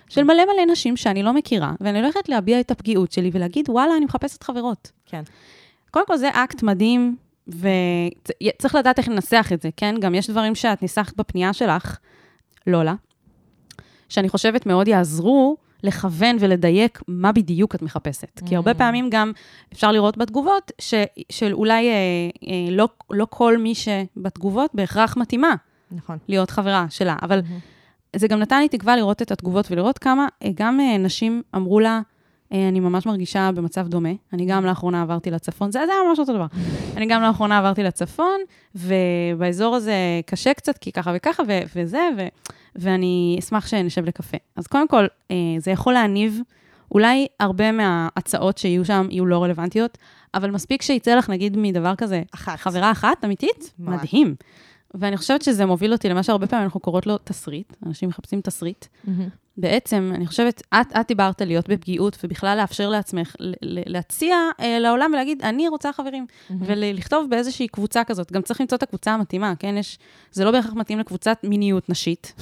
של 0.08 0.24
מלא 0.24 0.44
מלא 0.44 0.72
נשים 0.72 0.96
שאני 0.96 1.22
לא 1.22 1.32
מכירה, 1.32 1.72
ואני 1.80 2.00
הולכת 2.00 2.28
להביע 2.28 2.60
את 2.60 2.70
הפגיעות 2.70 3.12
שלי 3.12 3.30
ולהגיד, 3.32 3.68
וואלה, 3.68 3.96
אני 3.96 4.04
מחפשת 4.04 4.42
חברות. 4.42 4.92
כן. 5.06 5.22
קודם 5.90 6.06
כל, 6.06 6.16
זה 6.16 6.28
אקט 6.28 6.62
מדהים, 6.62 7.16
וצריך 7.48 8.74
לדעת 8.74 8.98
איך 8.98 9.08
לנסח 9.08 9.50
את 9.54 9.62
זה, 9.62 9.68
כן? 9.76 9.94
גם 10.00 10.14
יש 10.14 10.30
דברים 10.30 10.54
שאת 10.54 10.82
ניסחת 10.82 11.16
בפנייה 11.16 11.52
שלך, 11.52 11.98
לולה, 12.66 12.94
שאני 14.08 14.28
חושבת 14.28 14.66
מאוד 14.66 14.88
יעזרו 14.88 15.56
לכוון 15.82 16.36
ולדייק 16.40 17.02
מה 17.08 17.32
בדיוק 17.32 17.74
את 17.74 17.82
מחפשת. 17.82 18.40
כי 18.46 18.56
הרבה 18.56 18.74
פעמים 18.74 19.10
גם 19.10 19.32
אפשר 19.72 19.92
לראות 19.92 20.18
בתגובות 20.18 20.72
ש, 20.78 20.94
שאולי 21.30 21.88
אה, 21.88 21.94
אה, 22.48 22.70
לא, 22.70 22.88
לא 23.10 23.26
כל 23.30 23.58
מי 23.58 23.74
שבתגובות 23.74 24.70
בהכרח 24.74 25.16
מתאימה 25.16 25.54
נכון. 25.90 26.18
להיות 26.28 26.50
חברה 26.50 26.86
שלה, 26.90 27.16
אבל 27.22 27.40
זה 28.16 28.28
גם 28.28 28.38
נתן 28.38 28.60
לי 28.60 28.68
תקווה 28.68 28.96
לראות 28.96 29.22
את 29.22 29.30
התגובות 29.30 29.70
ולראות 29.70 29.98
כמה, 29.98 30.26
אה, 30.44 30.50
גם 30.54 30.80
אה, 30.80 30.98
נשים 30.98 31.42
אמרו 31.56 31.80
לה, 31.80 32.00
אה, 32.52 32.68
אני 32.68 32.80
ממש 32.80 33.06
מרגישה 33.06 33.50
במצב 33.54 33.88
דומה. 33.88 34.12
אני 34.32 34.46
גם 34.46 34.64
לאחרונה 34.64 35.02
עברתי 35.02 35.30
לצפון, 35.30 35.72
זה, 35.72 35.80
זה 35.86 35.92
היה 35.92 36.00
ממש 36.08 36.18
אותו 36.18 36.32
דבר. 36.32 36.46
אני 36.96 37.06
גם 37.06 37.22
לאחרונה 37.22 37.58
עברתי 37.58 37.82
לצפון, 37.82 38.40
ובאזור 38.74 39.76
הזה 39.76 39.94
קשה 40.26 40.54
קצת, 40.54 40.78
כי 40.78 40.92
ככה 40.92 41.12
וככה, 41.14 41.42
ו- 41.48 41.60
וזה, 41.76 42.08
ו- 42.18 42.28
ואני 42.76 43.36
אשמח 43.38 43.66
שנשב 43.66 44.04
לקפה. 44.04 44.36
אז 44.56 44.66
קודם 44.66 44.88
כל, 44.88 45.06
אה, 45.30 45.36
זה 45.58 45.70
יכול 45.70 45.92
להניב, 45.92 46.40
אולי 46.92 47.26
הרבה 47.40 47.72
מההצעות 47.72 48.58
שיהיו 48.58 48.84
שם 48.84 49.06
יהיו 49.10 49.26
לא 49.26 49.44
רלוונטיות, 49.44 49.98
אבל 50.34 50.50
מספיק 50.50 50.82
שיצא 50.82 51.14
לך, 51.14 51.30
נגיד, 51.30 51.56
מדבר 51.56 51.96
כזה, 51.96 52.22
אחת. 52.34 52.58
חברה 52.58 52.90
אחת, 52.90 53.24
אמיתית, 53.24 53.72
ממש. 53.78 54.00
מדהים. 54.00 54.34
ואני 54.94 55.16
חושבת 55.16 55.42
שזה 55.42 55.66
מוביל 55.66 55.92
אותי 55.92 56.08
למה 56.08 56.22
שהרבה 56.22 56.46
פעמים 56.46 56.64
אנחנו 56.64 56.80
קוראות 56.80 57.06
לו 57.06 57.18
תסריט, 57.18 57.72
אנשים 57.86 58.08
מחפשים 58.08 58.40
תסריט. 58.40 58.86
בעצם, 59.56 60.12
אני 60.14 60.26
חושבת, 60.26 60.62
את, 60.74 60.86
את 61.00 61.08
דיברת 61.08 61.42
על 61.42 61.48
להיות 61.48 61.68
בפגיעות, 61.68 62.18
ובכלל 62.24 62.58
לאפשר 62.58 62.88
לעצמך, 62.88 63.36
להציע 63.62 64.36
אה, 64.60 64.78
לעולם 64.78 65.10
ולהגיד, 65.12 65.42
אני 65.42 65.68
רוצה 65.68 65.92
חברים, 65.92 66.26
ולכתוב 66.60 67.30
באיזושהי 67.30 67.68
קבוצה 67.68 68.04
כזאת. 68.04 68.32
גם 68.32 68.42
צריך 68.42 68.60
למצוא 68.60 68.78
את 68.78 68.82
הקבוצה 68.82 69.12
המתאימה, 69.12 69.54
כן? 69.58 69.76
יש, 69.76 69.98
זה 70.32 70.44
לא 70.44 70.50
בהכרח 70.50 70.74
מתאים 70.74 70.98
לקבוצת 70.98 71.38
מיניות 71.44 71.88
נשית, 71.88 72.34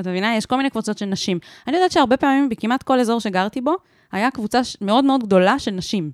את 0.00 0.06
מבינה? 0.06 0.36
יש 0.36 0.46
כל 0.46 0.56
מיני 0.56 0.70
קבוצות 0.70 0.98
של 0.98 1.06
נשים. 1.06 1.38
אני 1.66 1.76
יודעת 1.76 1.92
שהרבה 1.92 2.16
פעמים, 2.16 2.48
בכמעט 2.48 2.82
כל 2.82 3.00
אזור 3.00 3.20
שגרתי 3.20 3.60
בו, 3.60 3.74
היה 4.12 4.30
קבוצה 4.30 4.60
מאוד 4.80 5.04
מאוד 5.04 5.22
גדולה 5.22 5.58
של 5.58 5.70
נשים. 5.70 6.10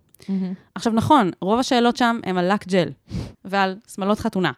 עכשיו, 0.74 0.92
נכון, 0.92 1.30
רוב 1.40 1.58
השאלות 1.58 1.96
שם 1.96 2.20
הן 2.24 2.38
על 2.38 2.52
לק 2.52 2.66
ג'ל 2.66 2.88
ועל 3.44 3.76
שמלות 3.94 4.18
חתונה, 4.18 4.52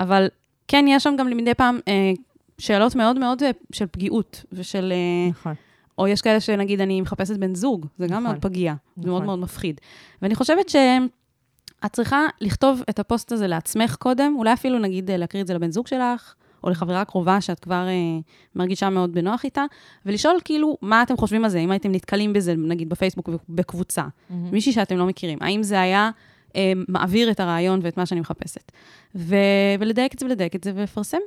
אבל 0.00 0.28
כן, 0.68 0.84
יש 0.88 1.02
שם 1.02 1.14
גם 1.18 1.26
מדי 1.26 1.54
פעם 1.54 1.78
אה, 1.88 2.12
שאלות 2.58 2.94
מאוד 2.94 3.18
מאוד 3.18 3.42
אה, 3.42 3.50
של 3.72 3.86
פגיעות 3.90 4.44
ושל... 4.52 4.92
אה, 4.92 5.30
נכון. 5.30 5.54
או 5.98 6.08
יש 6.08 6.22
כאלה 6.22 6.40
שנגיד, 6.40 6.80
אני 6.80 7.00
מחפשת 7.00 7.36
בן 7.36 7.54
זוג, 7.54 7.86
זה 7.98 8.06
גם 8.06 8.12
נכון. 8.12 8.22
מאוד 8.24 8.36
פגיע, 8.42 8.74
זה 8.96 9.06
מאוד 9.06 9.16
נכון. 9.16 9.26
מאוד 9.26 9.38
מפחיד. 9.38 9.80
ואני 10.22 10.34
חושבת 10.34 10.68
שאת 10.68 11.92
צריכה 11.92 12.26
לכתוב 12.40 12.82
את 12.90 12.98
הפוסט 12.98 13.32
הזה 13.32 13.46
לעצמך 13.46 13.96
קודם, 13.96 14.34
אולי 14.38 14.52
אפילו 14.52 14.78
נגיד 14.78 15.10
אה, 15.10 15.16
להקריא 15.16 15.42
את 15.42 15.46
זה 15.46 15.54
לבן 15.54 15.70
זוג 15.70 15.86
שלך, 15.86 16.34
או 16.68 16.72
לחברה 16.72 17.04
קרובה 17.04 17.40
שאת 17.40 17.60
כבר 17.60 17.86
אה, 17.88 18.18
מרגישה 18.54 18.90
מאוד 18.90 19.12
בנוח 19.12 19.44
איתה, 19.44 19.64
ולשאול 20.06 20.38
כאילו, 20.44 20.76
מה 20.82 21.02
אתם 21.02 21.16
חושבים 21.16 21.44
על 21.44 21.50
זה, 21.50 21.58
אם 21.58 21.70
הייתם 21.70 21.92
נתקלים 21.92 22.32
בזה, 22.32 22.54
נגיד 22.56 22.88
בפייסבוק 22.88 23.28
בקבוצה, 23.48 24.04
מישהי 24.30 24.72
שאתם 24.72 24.96
לא 24.96 25.06
מכירים, 25.06 25.38
האם 25.40 25.62
זה 25.62 25.80
היה 25.80 26.10
אה, 26.56 26.72
מעביר 26.88 27.30
את 27.30 27.40
הרעיון 27.40 27.80
ואת 27.82 27.96
מה 27.96 28.06
שאני 28.06 28.20
מחפשת. 28.20 28.72
ו- 29.14 29.36
ולדייק 29.80 30.14
את 30.14 30.18
זה 30.18 30.26
ולדייק 30.26 30.54
את 30.54 30.64
זה 30.64 30.72
ולפרסם, 30.74 31.18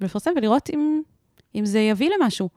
ולפרסם 0.00 0.30
ולראות 0.36 0.70
אם, 0.74 1.02
אם 1.54 1.64
זה 1.64 1.78
יביא 1.78 2.10
למשהו. 2.20 2.48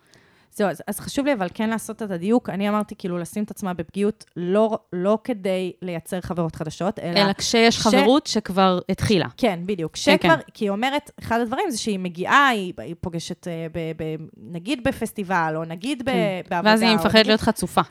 זהו, 0.56 0.70
אז, 0.70 0.82
אז 0.88 1.00
חשוב 1.00 1.26
לי 1.26 1.34
אבל 1.34 1.48
כן 1.54 1.70
לעשות 1.70 2.04
את 2.04 2.12
הדיוק. 2.12 2.50
אני 2.50 2.70
אמרתי 2.70 2.96
כאילו 2.98 3.18
לשים 3.18 3.44
את 3.44 3.52
עצמה 3.52 3.74
בפגיעות 3.74 4.26
לא, 4.38 4.80
לא 4.94 5.18
כדי 5.24 5.74
לייצר 5.82 6.22
חברות 6.22 6.56
חדשות, 6.56 7.00
אלא... 7.00 7.20
אלא 7.20 7.34
כשיש 7.34 7.76
ש- 7.76 7.80
חברות 7.80 8.28
שכבר 8.28 8.80
התחילה. 8.90 9.26
כן, 9.38 9.60
בדיוק. 9.66 9.92
כן, 9.92 10.00
שכבר, 10.00 10.36
כן. 10.36 10.42
כי 10.54 10.66
היא 10.66 10.70
אומרת, 10.70 11.12
אחד 11.20 11.40
הדברים 11.40 11.70
זה 11.72 11.78
שהיא 11.78 12.00
מגיעה, 12.00 12.48
היא, 12.48 12.74
היא 12.78 12.96
פוגשת, 13.02 13.48
אה, 13.48 13.68
ב, 13.72 13.80
ב, 13.98 14.16
נגיד 14.38 14.84
בפסטיבל, 14.84 15.54
או 15.56 15.64
נגיד 15.66 16.04
ב, 16.06 16.12
בעבודה. 16.50 16.70
ואז 16.72 16.82
היא 16.82 16.96
מפחדת 16.96 17.14
נגיד- 17.16 17.28
להיות 17.28 17.42
חצופה. 17.42 17.82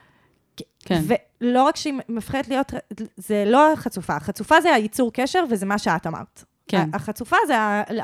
כן. 0.84 1.02
ולא 1.40 1.62
רק 1.62 1.76
שהיא 1.76 1.94
מפחדת 2.08 2.48
להיות, 2.48 2.72
זה 3.16 3.44
לא 3.46 3.72
חצופה, 3.76 4.20
חצופה 4.20 4.60
זה 4.60 4.74
הייצור 4.74 5.12
קשר 5.12 5.44
וזה 5.50 5.66
מה 5.66 5.78
שאת 5.78 6.06
אמרת. 6.06 6.44
כן. 6.78 6.90
החצופה 6.92 7.36
זה 7.46 7.54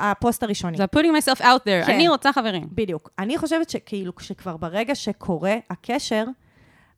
הפוסט 0.00 0.42
הראשוני. 0.42 0.76
זה 0.76 0.84
putting 0.96 1.22
myself 1.22 1.40
out 1.40 1.42
there, 1.42 1.86
כן. 1.86 1.92
אני 1.94 2.08
רוצה 2.08 2.32
חברים. 2.32 2.68
בדיוק. 2.72 3.10
אני 3.18 3.38
חושבת 3.38 3.70
שכאילו, 3.70 4.14
כשכבר 4.14 4.56
ברגע 4.56 4.94
שקורה 4.94 5.54
הקשר, 5.70 6.24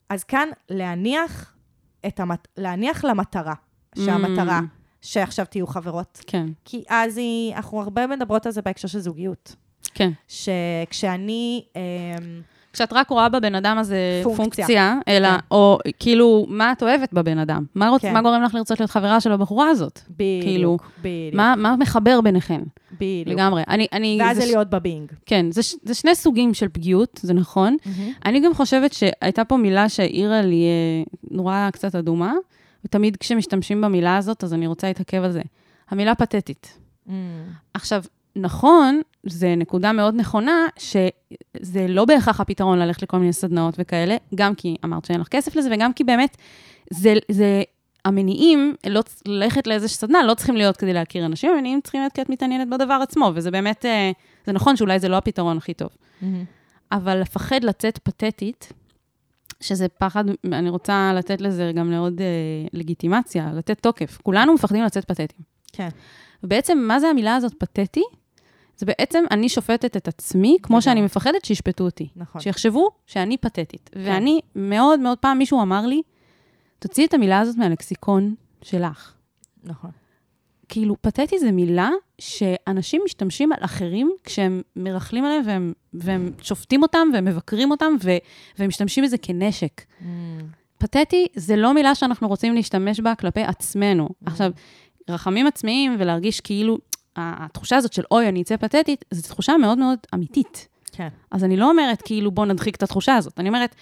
אז 0.08 0.24
כאן 0.24 0.48
להניח, 0.70 1.52
את 2.06 2.20
המת... 2.20 2.48
להניח 2.56 3.04
למטרה, 3.04 3.54
שהמטרה, 3.98 4.60
Mm. 4.60 4.62
שעכשיו 5.02 5.46
תהיו 5.50 5.66
חברות. 5.66 6.20
כן, 6.26 6.46
כי 6.64 6.84
אז 6.88 7.16
היא, 7.18 7.54
אנחנו 7.54 7.80
הרבה 7.80 8.06
מדברות 8.06 8.46
על 8.46 8.52
זה 8.52 8.62
בהקשר 8.62 8.88
של 8.88 8.98
זוגיות. 8.98 9.54
כן. 9.94 10.10
שכשאני, 10.28 11.64
אמ, 11.76 11.80
כשאת 12.72 12.92
רק 12.92 13.10
רואה 13.10 13.28
בבן 13.28 13.54
אדם 13.54 13.78
הזה 13.78 13.96
פונקציה. 14.22 14.44
פונקציה, 14.44 14.94
אלא, 15.08 15.28
כן. 15.30 15.36
או 15.50 15.78
כאילו, 15.98 16.46
מה 16.48 16.72
את 16.72 16.82
אוהבת 16.82 17.12
בבן 17.12 17.38
אדם? 17.38 17.64
מה, 17.74 17.88
רוצ... 17.88 18.02
כן. 18.02 18.12
מה 18.14 18.22
גורם 18.22 18.42
לך 18.42 18.54
לרצות 18.54 18.80
להיות 18.80 18.90
חברה 18.90 19.20
של 19.20 19.32
הבחורה 19.32 19.68
הזאת? 19.68 20.00
בדיוק, 20.10 20.42
כאילו, 20.44 20.78
בדיוק, 20.98 21.34
מה, 21.34 21.54
מה 21.56 21.76
מחבר 21.76 22.20
ביניכן? 22.20 22.60
בדיוק. 22.92 23.28
לגמרי. 23.28 23.62
אני, 23.68 23.86
אני, 23.92 24.18
ואז 24.20 24.36
זה 24.36 24.42
זה 24.42 24.48
ש- 24.48 24.50
להיות 24.50 24.70
בבינג. 24.70 25.12
כן, 25.26 25.50
זה, 25.50 25.62
ש- 25.62 25.74
זה 25.82 25.94
שני 25.94 26.14
סוגים 26.14 26.54
של 26.54 26.68
פגיעות, 26.68 27.20
זה 27.22 27.34
נכון. 27.34 27.76
אני 28.24 28.40
גם 28.40 28.54
חושבת 28.54 28.92
שהייתה 28.92 29.44
פה 29.44 29.56
מילה 29.56 29.88
שהעירה 29.88 30.42
לי 30.42 30.64
אה, 30.64 31.02
נורא 31.30 31.68
קצת 31.72 31.94
אדומה, 31.94 32.32
ותמיד 32.84 33.16
כשמשתמשים 33.16 33.80
במילה 33.80 34.16
הזאת, 34.16 34.44
אז 34.44 34.54
אני 34.54 34.66
רוצה 34.66 34.86
להתעכב 34.86 35.22
על 35.24 35.32
זה. 35.32 35.42
המילה 35.90 36.14
פתטית. 36.14 36.78
Mm. 37.08 37.10
עכשיו, 37.74 38.02
נכון, 38.36 39.00
זו 39.26 39.46
נקודה 39.56 39.92
מאוד 39.92 40.14
נכונה, 40.14 40.66
שזה 40.78 41.86
לא 41.88 42.04
בהכרח 42.04 42.40
הפתרון 42.40 42.78
ללכת 42.78 43.02
לכל 43.02 43.18
מיני 43.18 43.32
סדנאות 43.32 43.74
וכאלה, 43.78 44.16
גם 44.34 44.54
כי 44.54 44.76
אמרת 44.84 45.04
שאין 45.04 45.20
לך 45.20 45.28
כסף 45.28 45.56
לזה, 45.56 45.68
וגם 45.72 45.92
כי 45.92 46.04
באמת, 46.04 46.36
זה, 46.90 47.14
זה 47.30 47.62
המניעים, 48.04 48.74
לא, 48.86 49.00
ללכת 49.26 49.66
לאיזושהי 49.66 49.98
סדנה, 49.98 50.22
לא 50.22 50.34
צריכים 50.34 50.56
להיות 50.56 50.76
כדי 50.76 50.92
להכיר 50.92 51.26
אנשים, 51.26 51.52
המניעים 51.52 51.80
צריכים 51.80 52.00
להיות 52.00 52.12
כי 52.12 52.22
את 52.22 52.28
מתעניינת 52.28 52.68
בדבר 52.68 52.98
עצמו, 53.02 53.32
וזה 53.34 53.50
באמת, 53.50 53.86
אה, 53.86 54.10
זה 54.46 54.52
נכון 54.52 54.76
שאולי 54.76 54.98
זה 54.98 55.08
לא 55.08 55.16
הפתרון 55.16 55.56
הכי 55.56 55.74
טוב. 55.74 55.88
אבל 56.92 57.20
לפחד 57.20 57.64
לצאת 57.64 57.98
פתטית, 57.98 58.72
שזה 59.60 59.88
פחד, 59.88 60.24
אני 60.44 60.70
רוצה 60.70 61.12
לתת 61.14 61.40
לזה 61.40 61.72
גם 61.74 61.90
לעוד 61.90 62.20
אה, 62.20 62.26
לגיטימציה, 62.72 63.52
לתת 63.52 63.82
תוקף. 63.82 64.18
כולנו 64.22 64.54
מפחדים 64.54 64.84
לצאת 64.84 65.04
פתטיים. 65.04 65.28
כן. 65.72 65.88
ובעצם, 66.42 66.78
מה 66.78 67.00
זה 67.00 67.08
המילה 67.08 67.36
הזאת 67.36 67.54
פתטי? 67.58 68.02
זה 68.80 68.86
בעצם, 68.86 69.24
אני 69.30 69.48
שופטת 69.48 69.96
את 69.96 70.08
עצמי, 70.08 70.56
כמו 70.62 70.74
לגמרי. 70.74 70.82
שאני 70.82 71.02
מפחדת 71.02 71.44
שישפטו 71.44 71.84
אותי. 71.84 72.08
נכון. 72.16 72.40
שיחשבו 72.40 72.88
שאני 73.06 73.36
פתטית. 73.36 73.90
ואני, 73.96 74.40
מאוד 74.54 75.00
מאוד 75.00 75.18
פעם 75.18 75.38
מישהו 75.38 75.62
אמר 75.62 75.86
לי, 75.86 76.02
תוציאי 76.78 77.06
את 77.06 77.14
המילה 77.14 77.40
הזאת 77.40 77.56
מהלקסיקון 77.56 78.34
שלך. 78.62 79.14
נכון. 79.64 79.90
כאילו, 80.68 80.96
פתטי 81.00 81.38
זה 81.38 81.52
מילה 81.52 81.90
שאנשים 82.18 83.02
משתמשים 83.04 83.52
על 83.52 83.58
אחרים 83.60 84.12
כשהם 84.24 84.62
מרכלים 84.76 85.24
עליהם 85.24 85.42
והם, 85.46 85.72
והם 85.94 86.32
שופטים 86.42 86.82
אותם 86.82 87.08
והם 87.12 87.24
מבקרים 87.24 87.70
אותם 87.70 87.92
ו, 88.02 88.10
והם 88.58 88.68
משתמשים 88.68 89.04
בזה 89.04 89.18
כנשק. 89.18 89.80
Mm. 89.80 90.04
פתטי 90.78 91.26
זה 91.36 91.56
לא 91.56 91.74
מילה 91.74 91.94
שאנחנו 91.94 92.28
רוצים 92.28 92.54
להשתמש 92.54 93.00
בה 93.00 93.14
כלפי 93.14 93.42
עצמנו. 93.42 94.08
עכשיו, 94.26 94.50
רחמים 95.10 95.46
עצמאיים 95.46 95.96
ולהרגיש 95.98 96.40
כאילו, 96.40 96.78
התחושה 97.16 97.76
הזאת 97.76 97.92
של 97.92 98.02
אוי, 98.10 98.28
אני 98.28 98.42
אצא 98.42 98.56
פתטית, 98.56 99.04
זו 99.10 99.22
תחושה 99.22 99.56
מאוד 99.56 99.78
מאוד 99.78 99.98
אמיתית. 100.14 100.68
כן. 100.92 101.08
אז 101.30 101.44
אני 101.44 101.56
לא 101.56 101.70
אומרת 101.70 102.02
כאילו 102.02 102.30
בוא 102.30 102.46
נדחיק 102.46 102.76
את 102.76 102.82
התחושה 102.82 103.16
הזאת, 103.16 103.40
אני 103.40 103.48
אומרת, 103.48 103.74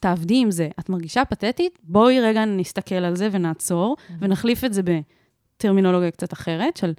תעבדי 0.00 0.40
עם 0.42 0.50
זה. 0.50 0.68
את 0.80 0.88
מרגישה 0.88 1.24
פתטית? 1.24 1.78
בואי 1.82 2.20
רגע 2.20 2.44
נסתכל 2.44 2.94
על 2.94 3.16
זה 3.16 3.28
ונעצור, 3.32 3.96
ונחליף 4.20 4.64
את 4.64 4.72
זה 4.72 4.82
בטרמינולוגיה 4.82 6.10
קצת 6.10 6.32
אחרת, 6.32 6.76
של, 6.76 6.92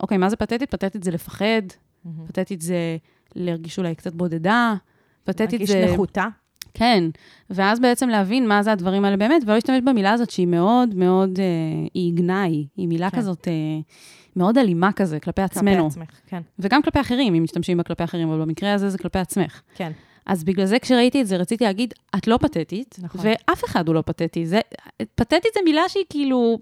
אוקיי, 0.00 0.18
מה 0.18 0.28
זה 0.28 0.36
פתטית? 0.36 0.70
פתטית 0.70 1.02
זה 1.02 1.10
לפחד, 1.10 1.62
פתטית 2.26 2.60
זה 2.60 2.96
להרגיש 3.34 3.78
אולי 3.78 3.94
קצת 3.94 4.14
בודדה, 4.14 4.74
פתטית 5.24 5.66
זה... 5.66 5.86
נחותה. 5.92 6.26
כן, 6.74 7.04
ואז 7.50 7.80
בעצם 7.80 8.08
להבין 8.08 8.48
מה 8.48 8.62
זה 8.62 8.72
הדברים 8.72 9.04
האלה 9.04 9.16
באמת, 9.16 9.42
ולא 9.44 9.54
להשתמש 9.54 9.80
במילה 9.84 10.12
הזאת 10.12 10.30
שהיא 10.30 10.46
מאוד 10.46 10.94
מאוד, 10.94 11.38
אה, 11.38 11.44
היא 11.94 12.14
גנאי, 12.14 12.66
היא 12.76 12.88
מילה 12.88 13.10
כן. 13.10 13.16
כזאת 13.16 13.48
אה, 13.48 13.52
מאוד 14.36 14.58
אלימה 14.58 14.92
כזה, 14.92 15.20
כלפי 15.20 15.42
עצמנו. 15.42 15.84
כלפי 15.84 16.00
עצמך, 16.00 16.20
כן. 16.26 16.42
וגם 16.58 16.82
כלפי 16.82 17.00
אחרים, 17.00 17.34
אם 17.34 17.42
משתמשים 17.42 17.76
בה 17.76 17.82
כלפי 17.82 18.04
אחרים, 18.04 18.28
אבל 18.28 18.40
במקרה 18.40 18.72
הזה 18.72 18.90
זה 18.90 18.98
כלפי 18.98 19.18
עצמך. 19.18 19.60
כן. 19.74 19.92
אז 20.26 20.44
בגלל 20.44 20.66
זה 20.66 20.78
כשראיתי 20.78 21.20
את 21.20 21.26
זה, 21.26 21.36
רציתי 21.36 21.64
להגיד, 21.64 21.94
את 22.16 22.26
לא 22.26 22.36
פתטית, 22.36 22.96
נכון. 23.02 23.20
ואף 23.24 23.64
אחד 23.64 23.88
הוא 23.88 23.94
לא 23.94 24.02
פתטי. 24.06 24.46
זה, 24.46 24.60
פתטית 25.14 25.54
זה 25.54 25.60
מילה 25.64 25.88
שהיא 25.88 26.04
כאילו, 26.10 26.58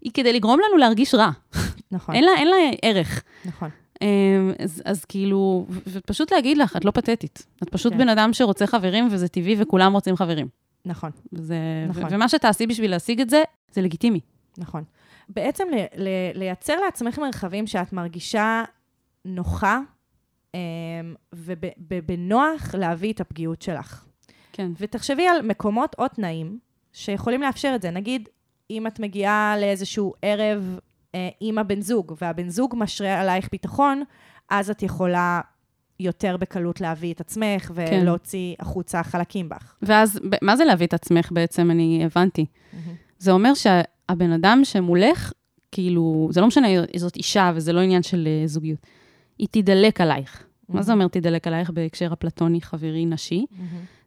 היא 0.00 0.12
כדי 0.14 0.32
לגרום 0.32 0.60
לנו 0.68 0.76
להרגיש 0.76 1.14
רע. 1.14 1.30
נכון. 1.92 2.14
אין 2.14 2.24
לה, 2.24 2.32
אין 2.36 2.48
לה 2.48 2.56
ערך. 2.82 3.22
נכון. 3.44 3.68
אמ, 4.02 4.52
אז, 4.58 4.82
אז 4.84 5.04
כאילו, 5.04 5.66
ופשוט 5.86 6.32
להגיד 6.32 6.58
לך, 6.58 6.76
את 6.76 6.84
לא 6.84 6.90
פתטית. 6.90 7.46
את 7.62 7.68
פשוט 7.68 7.92
כן. 7.92 7.98
בן 7.98 8.08
אדם 8.08 8.32
שרוצה 8.32 8.66
חברים, 8.66 9.08
וזה 9.10 9.28
טבעי, 9.28 9.56
וכולם 9.58 9.92
רוצים 9.92 10.16
חברים. 10.16 10.48
נכון. 10.84 11.10
זה, 11.32 11.56
נכון. 11.88 12.04
ומה 12.10 12.28
שתעשי 12.28 12.66
בשביל 12.66 12.90
להשיג 12.90 13.20
את 13.20 13.30
זה, 13.30 13.42
זה 13.72 13.82
לגיטימי. 13.82 14.20
נכון. 14.58 14.84
בעצם 15.28 15.64
ל- 15.72 16.02
ל- 16.02 16.38
לייצר 16.38 16.76
לעצמך 16.84 17.18
מרחבים 17.18 17.66
שאת 17.66 17.92
מרגישה 17.92 18.62
נוחה, 19.24 19.78
אמ, 20.54 20.58
ובנוח 21.78 22.74
להביא 22.74 23.12
את 23.12 23.20
הפגיעות 23.20 23.62
שלך. 23.62 24.04
כן. 24.52 24.70
ותחשבי 24.78 25.26
על 25.26 25.42
מקומות 25.42 25.96
או 25.98 26.08
תנאים 26.08 26.58
שיכולים 26.92 27.42
לאפשר 27.42 27.72
את 27.74 27.82
זה. 27.82 27.90
נגיד, 27.90 28.28
אם 28.70 28.86
את 28.86 29.00
מגיעה 29.00 29.54
לאיזשהו 29.60 30.14
ערב 30.22 30.78
אה, 31.14 31.28
עם 31.40 31.58
הבן 31.58 31.80
זוג, 31.80 32.14
והבן 32.20 32.48
זוג 32.48 32.74
משרה 32.78 33.20
עלייך 33.20 33.48
ביטחון, 33.52 34.02
אז 34.48 34.70
את 34.70 34.82
יכולה 34.82 35.40
יותר 36.00 36.36
בקלות 36.36 36.80
להביא 36.80 37.14
את 37.14 37.20
עצמך 37.20 37.70
ולהוציא 37.74 38.54
החוצה 38.60 39.02
חלקים 39.02 39.48
בך. 39.48 39.74
ואז, 39.82 40.20
מה 40.42 40.56
זה 40.56 40.64
להביא 40.64 40.86
את 40.86 40.94
עצמך 40.94 41.32
בעצם? 41.32 41.70
אני 41.70 42.02
הבנתי. 42.04 42.46
זה 43.18 43.30
אומר 43.30 43.54
שהבן 44.10 44.32
אדם 44.32 44.60
שמולך, 44.64 45.32
כאילו, 45.72 46.28
זה 46.30 46.40
לא 46.40 46.46
משנה, 46.46 46.68
זאת 46.96 47.16
אישה 47.16 47.52
וזה 47.54 47.72
לא 47.72 47.80
עניין 47.80 48.02
של 48.02 48.28
אה, 48.28 48.46
זוגיות. 48.46 48.78
היא 49.38 49.48
תדלק 49.50 50.00
עלייך. 50.00 50.44
מה 50.68 50.82
זה 50.82 50.92
אומר 50.92 51.08
תדלק 51.08 51.46
עלייך 51.46 51.70
בהקשר 51.70 52.12
הפלטוני, 52.12 52.60
חברי, 52.60 53.06
נשי? 53.06 53.46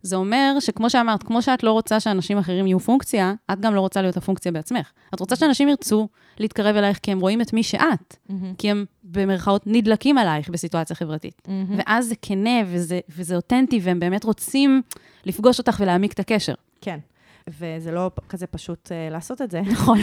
זה 0.02 0.16
אומר 0.16 0.56
שכמו 0.60 0.90
שאמרת, 0.90 1.24
כמו 1.24 1.42
שאת 1.42 1.64
לא 1.64 1.72
רוצה 1.72 2.00
שאנשים 2.00 2.38
אחרים 2.38 2.68
יהיו 2.68 2.80
פונקציה, 2.80 3.34
את 3.54 3.60
גם 3.60 3.76
לא 3.76 3.82
רוצה 3.82 4.02
להיות 4.02 4.18
הפונקציה 4.18 4.52
בעצמך. 4.52 4.92
את 5.14 5.20
רוצה 5.20 5.36
שאנשים 5.36 5.70
ירצו 5.70 6.08
להתקרב 6.40 6.76
אלייך 6.76 7.00
כי 7.04 7.12
הם 7.12 7.20
רואים 7.20 7.42
את 7.42 7.54
מי 7.54 7.64
שאת, 7.64 8.18
כי 8.58 8.72
הם 8.72 8.86
במרכאות 9.04 9.64
נדלקים 9.66 10.18
עלייך 10.18 10.50
בסיטואציה 10.50 10.96
חברתית. 10.96 11.42
ואז 11.78 12.08
זה 12.08 12.16
כנה 12.22 12.60
וזה, 12.68 13.00
וזה 13.10 13.36
אותנטי, 13.36 13.80
והם 13.84 14.00
באמת 14.00 14.24
רוצים 14.24 14.82
לפגוש 15.26 15.60
אותך 15.60 15.78
ולהעמיק 15.80 16.14
את 16.14 16.20
הקשר. 16.20 16.54
כן. 16.82 17.00
וזה 17.48 17.92
לא 17.92 18.12
כזה 18.30 18.48
פשוט 18.48 18.88
uh, 18.88 19.14
לעשות 19.14 19.42
את 19.42 19.52
זה. 19.52 19.62
נכון. 19.74 19.98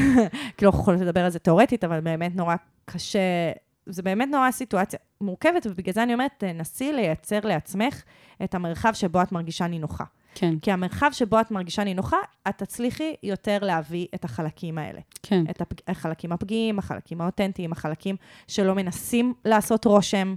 כאילו, 0.56 0.70
אנחנו 0.70 0.82
יכולים 0.82 1.02
לדבר 1.02 1.24
על 1.24 1.30
זה 1.30 1.38
תיאורטית, 1.38 1.84
אבל 1.84 2.00
באמת 2.00 2.36
נורא 2.36 2.56
קשה, 2.84 3.18
זה 3.86 4.02
באמת 4.02 4.28
נורא 4.32 4.50
סיטואציה 4.50 4.98
מורכבת, 5.20 5.66
ובגלל 5.70 5.94
זה 5.94 6.02
אני 6.02 6.14
אומרת, 6.14 6.30
תנסי 6.38 6.92
לייצר 6.92 7.40
לעצמך 7.44 8.02
את 8.44 8.54
המרחב 8.54 8.92
שבו 8.94 9.22
את 9.22 9.32
מרגישה 9.32 9.66
נינוחה. 9.66 10.04
כן, 10.34 10.58
כי 10.58 10.72
המרחב 10.72 11.10
שבו 11.12 11.40
את 11.40 11.50
מרגישה 11.50 11.84
נינוחה, 11.84 12.16
את 12.48 12.58
תצליחי 12.58 13.14
יותר 13.22 13.58
להביא 13.62 14.06
את 14.14 14.24
החלקים 14.24 14.78
האלה. 14.78 15.00
כן, 15.22 15.44
את 15.50 15.60
הפג... 15.60 15.76
החלקים 15.88 16.32
הפגיעים, 16.32 16.78
החלקים 16.78 17.20
האותנטיים, 17.20 17.72
החלקים 17.72 18.16
שלא 18.48 18.74
מנסים 18.74 19.34
לעשות 19.44 19.84
רושם. 19.84 20.34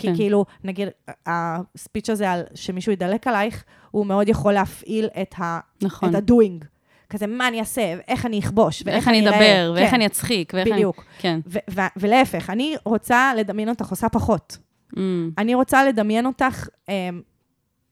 כי 0.00 0.06
כן. 0.06 0.14
כאילו, 0.16 0.44
נגיד, 0.64 0.88
הספיץ' 1.26 2.10
הזה 2.10 2.30
על 2.30 2.42
שמישהו 2.54 2.92
ידלק 2.92 3.26
עלייך, 3.26 3.64
הוא 3.90 4.06
מאוד 4.06 4.28
יכול 4.28 4.52
להפעיל 4.52 5.08
את, 5.22 5.34
ה... 5.38 5.60
נכון. 5.82 6.08
את 6.08 6.14
ה-doing. 6.14 6.64
כזה, 7.10 7.26
מה 7.26 7.48
אני 7.48 7.60
אעשה, 7.60 7.94
ואיך 7.96 8.26
אני 8.26 8.38
אכבוש, 8.38 8.82
ואיך 8.86 9.08
אני. 9.08 9.28
אדבר, 9.28 9.72
ואיך 9.74 9.90
כן, 9.90 9.94
אני 9.94 10.06
אצחיק, 10.06 10.52
ואיך 10.54 10.66
אני... 10.66 10.74
בדיוק. 10.74 11.04
כן. 11.18 11.40
ו- 11.46 11.58
ו- 11.70 11.80
ולהפך, 11.96 12.50
אני 12.50 12.74
רוצה 12.84 13.32
לדמיין 13.36 13.68
אותך 13.68 13.90
עושה 13.90 14.08
פחות. 14.08 14.58
Mm, 14.94 14.98
אני 15.38 15.54
רוצה 15.54 15.84
לדמיין 15.84 16.26
אותך 16.26 16.68
אה, 16.88 17.08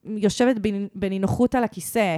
יושבת 0.05 0.55
בנ- 0.55 0.89
בנינוחות 0.95 1.55
על 1.55 1.63
הכיסא, 1.63 2.17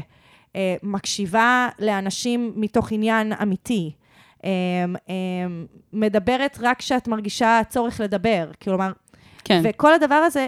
אה, 0.56 0.76
מקשיבה 0.84 1.70
לאנשים 1.80 2.54
מתוך 2.56 2.92
עניין 2.92 3.34
אמיתי, 3.34 3.92
אה, 4.46 4.50
אה, 5.10 5.14
מדברת 5.94 6.58
רק 6.62 6.80
כשאת 6.80 7.08
מרגישה 7.08 7.62
צורך 7.70 8.00
לדבר. 8.00 8.52
כלומר, 8.62 8.92
כן. 9.44 9.62
וכל 9.64 9.94
הדבר 9.94 10.16
הזה, 10.16 10.48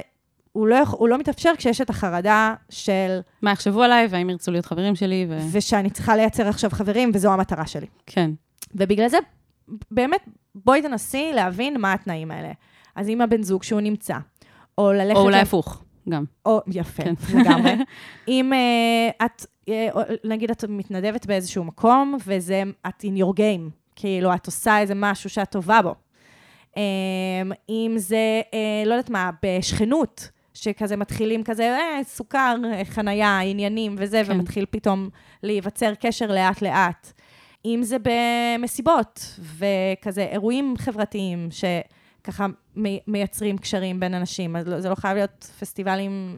הוא 0.52 0.68
לא, 0.68 0.78
הוא 0.92 1.10
לא 1.10 1.18
מתאפשר 1.18 1.52
כשיש 1.58 1.82
את 1.82 1.90
החרדה 1.90 2.54
של, 2.70 3.20
מה 3.42 3.52
יחשבו 3.52 3.84
עליי, 3.84 4.08
והאם 4.10 4.30
ירצו 4.30 4.52
להיות 4.52 4.66
חברים 4.66 4.96
שלי, 4.96 5.28
ו... 5.30 5.38
ושאני 5.52 5.90
צריכה 5.90 6.16
לייצר 6.16 6.48
עכשיו 6.48 6.70
חברים, 6.70 7.12
וזו 7.14 7.34
המטרה 7.34 7.68
שלי. 7.68 7.88
כן. 8.06 8.32
ובגלל 8.76 9.08
זה, 9.08 9.18
באמת, 9.92 10.22
בואי 10.56 10.82
תנסי 10.82 11.32
להבין 11.34 11.82
מה 11.82 11.94
התנאים 11.94 12.32
האלה. 12.32 12.52
אז 12.96 13.10
אם 13.10 13.22
הבן 13.22 13.44
זוג 13.44 13.64
שהוא 13.64 13.82
נמצא, 13.82 14.18
או 14.78 14.94
ללכת... 14.94 15.16
או 15.18 15.22
אולי 15.22 15.40
הפוך, 15.40 15.84
גם. 16.10 16.24
או, 16.46 16.62
יפה, 16.68 17.04
כן. 17.04 17.14
לגמרי. 17.34 17.76
אם 18.28 18.52
uh, 18.54 19.26
את, 19.26 19.46
uh, 19.70 19.72
נגיד 20.24 20.52
את 20.52 20.66
מתנדבת 20.70 21.26
באיזשהו 21.26 21.64
מקום, 21.64 22.18
וזה, 22.26 22.64
את 22.88 23.04
in 23.04 23.20
your 23.20 23.38
game, 23.38 23.70
כאילו, 23.96 24.34
את 24.36 24.46
עושה 24.46 24.80
איזה 24.80 24.94
משהו 24.96 25.30
שאת 25.30 25.52
טובה 25.52 25.82
בו. 25.82 25.96
Um, 26.74 26.78
אם 27.70 27.94
זה, 27.98 28.42
uh, 28.52 28.56
לא 28.88 28.94
יודעת 28.94 29.10
מה, 29.10 29.30
בשכנות, 29.44 30.30
שכזה 30.54 30.96
מתחילים 30.96 31.44
כזה, 31.44 31.64
אה, 31.64 32.04
סוכר, 32.04 32.56
אה, 32.66 32.86
חנייה, 32.86 33.40
עניינים 33.40 33.96
וזה, 33.98 34.22
כן. 34.28 34.32
ומתחיל 34.32 34.66
פתאום 34.70 35.10
להיווצר 35.44 35.94
קשר 36.00 36.28
לאט-לאט. 36.28 37.12
אם 37.66 37.80
זה 37.84 37.98
במסיבות, 38.04 39.40
וכזה 39.40 40.22
אירועים 40.32 40.74
חברתיים, 40.78 41.50
שככה 41.52 42.46
מי- 42.76 43.00
מייצרים 43.08 43.58
קשרים 43.58 44.00
בין 44.00 44.14
אנשים. 44.14 44.56
אז 44.56 44.68
לא- 44.68 44.80
זה 44.80 44.90
לא 44.90 44.96
חייב 44.96 45.16
להיות 45.18 45.52
פסטיבלים 45.60 46.38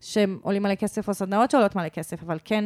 שעולים 0.00 0.62
מלא 0.62 0.74
כסף, 0.74 1.08
או 1.08 1.14
סדנאות 1.14 1.50
שעולות 1.50 1.76
מלא 1.76 1.88
כסף, 1.88 2.22
אבל 2.22 2.38
כן, 2.44 2.64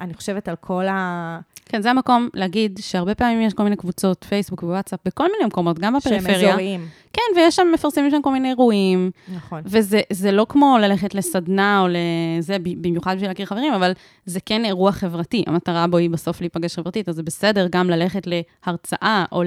אני 0.00 0.14
חושבת 0.14 0.48
על 0.48 0.56
כל 0.56 0.86
ה... 0.88 1.38
כן, 1.66 1.82
זה 1.82 1.90
המקום 1.90 2.28
להגיד 2.34 2.80
שהרבה 2.82 3.14
פעמים 3.14 3.40
יש 3.42 3.54
כל 3.54 3.62
מיני 3.62 3.76
קבוצות, 3.76 4.24
פייסבוק 4.28 4.62
ווואטסאפ, 4.62 4.98
בכל 5.04 5.24
מיני 5.24 5.44
מקומות, 5.46 5.78
גם 5.78 6.00
שהם 6.00 6.18
בפריפריה. 6.18 6.48
אזוריים. 6.48 6.86
כן, 7.12 7.22
ויש 7.36 7.56
שם, 7.56 7.66
מפרסמים 7.74 8.10
שם 8.10 8.22
כל 8.22 8.32
מיני 8.32 8.48
אירועים, 8.48 9.10
נכון. 9.34 9.62
וזה 9.64 10.00
זה 10.10 10.32
לא 10.32 10.46
כמו 10.48 10.78
ללכת 10.80 11.14
לסדנה 11.14 11.80
או 11.80 11.86
לזה, 11.88 12.56
במיוחד 12.58 13.14
בשביל 13.14 13.30
להכיר 13.30 13.46
חברים, 13.46 13.72
אבל 13.72 13.92
זה 14.26 14.40
כן 14.46 14.64
אירוע 14.64 14.92
חברתי. 14.92 15.44
המטרה 15.46 15.86
בו 15.86 15.96
היא 15.96 16.10
בסוף 16.10 16.40
להיפגש 16.40 16.76
חברתית, 16.76 17.08
אז 17.08 17.14
זה 17.14 17.22
בסדר 17.22 17.66
גם 17.70 17.90
ללכת 17.90 18.26
להרצאה 18.26 19.24
או 19.32 19.42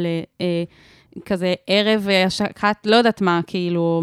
לכזה 1.15 1.53
ערב 1.67 2.07
אה, 2.09 2.23
השקת, 2.23 2.77
לא 2.85 2.95
יודעת 2.95 3.21
מה, 3.21 3.39
כאילו, 3.47 4.01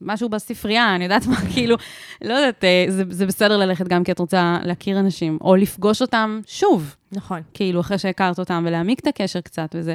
משהו 0.00 0.28
בספרייה, 0.28 0.94
אני 0.94 1.04
יודעת 1.04 1.26
מה, 1.26 1.36
כאילו, 1.54 1.76
לא 2.22 2.34
יודעת, 2.34 2.64
אה, 2.64 2.84
זה, 2.88 3.04
זה 3.10 3.26
בסדר 3.26 3.56
ללכת 3.56 3.88
גם 3.88 4.04
כי 4.04 4.12
את 4.12 4.18
רוצה 4.18 4.58
להכיר 4.62 5.00
אנשים, 5.00 5.38
או 5.40 5.56
לפגוש 5.56 6.02
אותם 6.02 6.40
שוב, 6.46 6.96
נכון. 7.12 7.40
כאילו, 7.54 7.80
אחרי 7.80 7.98
שהכרת 7.98 8.38
אותם, 8.38 8.64
ולהעמיק 8.66 9.00
את 9.00 9.06
הקשר 9.06 9.40
קצת, 9.40 9.74
וזה... 9.78 9.94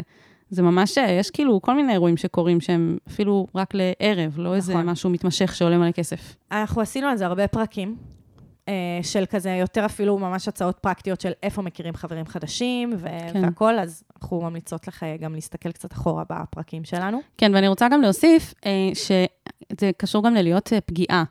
זה 0.52 0.62
ממש, 0.62 0.98
אה, 0.98 1.12
יש 1.12 1.32
כאילו 1.32 1.62
כל 1.62 1.76
מיני 1.76 1.94
אירועים 1.94 2.18
שקורים 2.18 2.62
שהם 2.62 2.98
אפילו 3.08 3.48
רק 3.56 3.74
לערב, 3.74 4.34
לא 4.40 4.56
איזה 4.56 4.74
נכון. 4.74 4.86
משהו 4.90 5.10
מתמשך 5.10 5.56
שעולה 5.56 5.78
מלא 5.78 5.92
כסף. 5.92 6.36
אנחנו 6.52 6.82
עשינו 6.82 7.08
על 7.08 7.18
זה 7.18 7.26
הרבה 7.26 7.48
פרקים, 7.48 7.96
של 9.04 9.26
כזה 9.30 9.50
יותר 9.50 9.86
אפילו 9.86 10.18
ממש 10.18 10.48
הצעות 10.48 10.78
פרקטיות 10.80 11.22
של 11.22 11.32
איפה 11.44 11.62
מכירים 11.62 11.94
חברים 11.94 12.26
חדשים 12.26 12.94
ו- 12.98 13.08
כן. 13.34 13.44
והכול, 13.44 13.80
אז 13.80 14.04
אנחנו 14.22 14.42
ממליצות 14.42 14.88
לך 14.88 15.04
אה, 15.04 15.18
גם 15.18 15.36
להסתכל 15.36 15.72
קצת 15.72 15.94
אחורה 15.94 16.24
בפרקים 16.30 16.84
שלנו. 16.84 17.20
כן, 17.38 17.52
ואני 17.56 17.68
רוצה 17.68 17.88
גם 17.92 18.02
להוסיף 18.02 18.54
אה, 18.66 18.72
שזה 18.94 19.92
קשור 19.98 20.24
גם 20.24 20.34
ללהיות 20.34 20.74
אה, 20.74 20.82
פגיעה, 20.82 21.24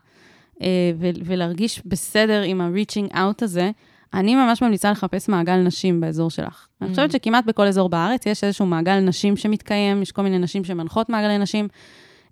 אה, 0.61 0.91
ולהרגיש 1.25 1.81
בסדר 1.85 2.41
עם 2.41 2.61
ה-reaching 2.61 3.13
out 3.13 3.43
הזה. 3.43 3.71
אני 4.13 4.35
ממש 4.35 4.61
ממליצה 4.61 4.91
לחפש 4.91 5.29
מעגל 5.29 5.55
נשים 5.55 6.01
באזור 6.01 6.29
שלך. 6.29 6.67
Mm. 6.67 6.85
אני 6.85 6.89
חושבת 6.89 7.11
שכמעט 7.11 7.45
בכל 7.45 7.67
אזור 7.67 7.89
בארץ 7.89 8.25
יש 8.25 8.43
איזשהו 8.43 8.65
מעגל 8.65 8.99
נשים 8.99 9.37
שמתקיים, 9.37 10.01
יש 10.01 10.11
כל 10.11 10.21
מיני 10.21 10.39
נשים 10.39 10.63
שמנחות 10.63 11.09
מעגלי 11.09 11.37
נשים, 11.37 11.67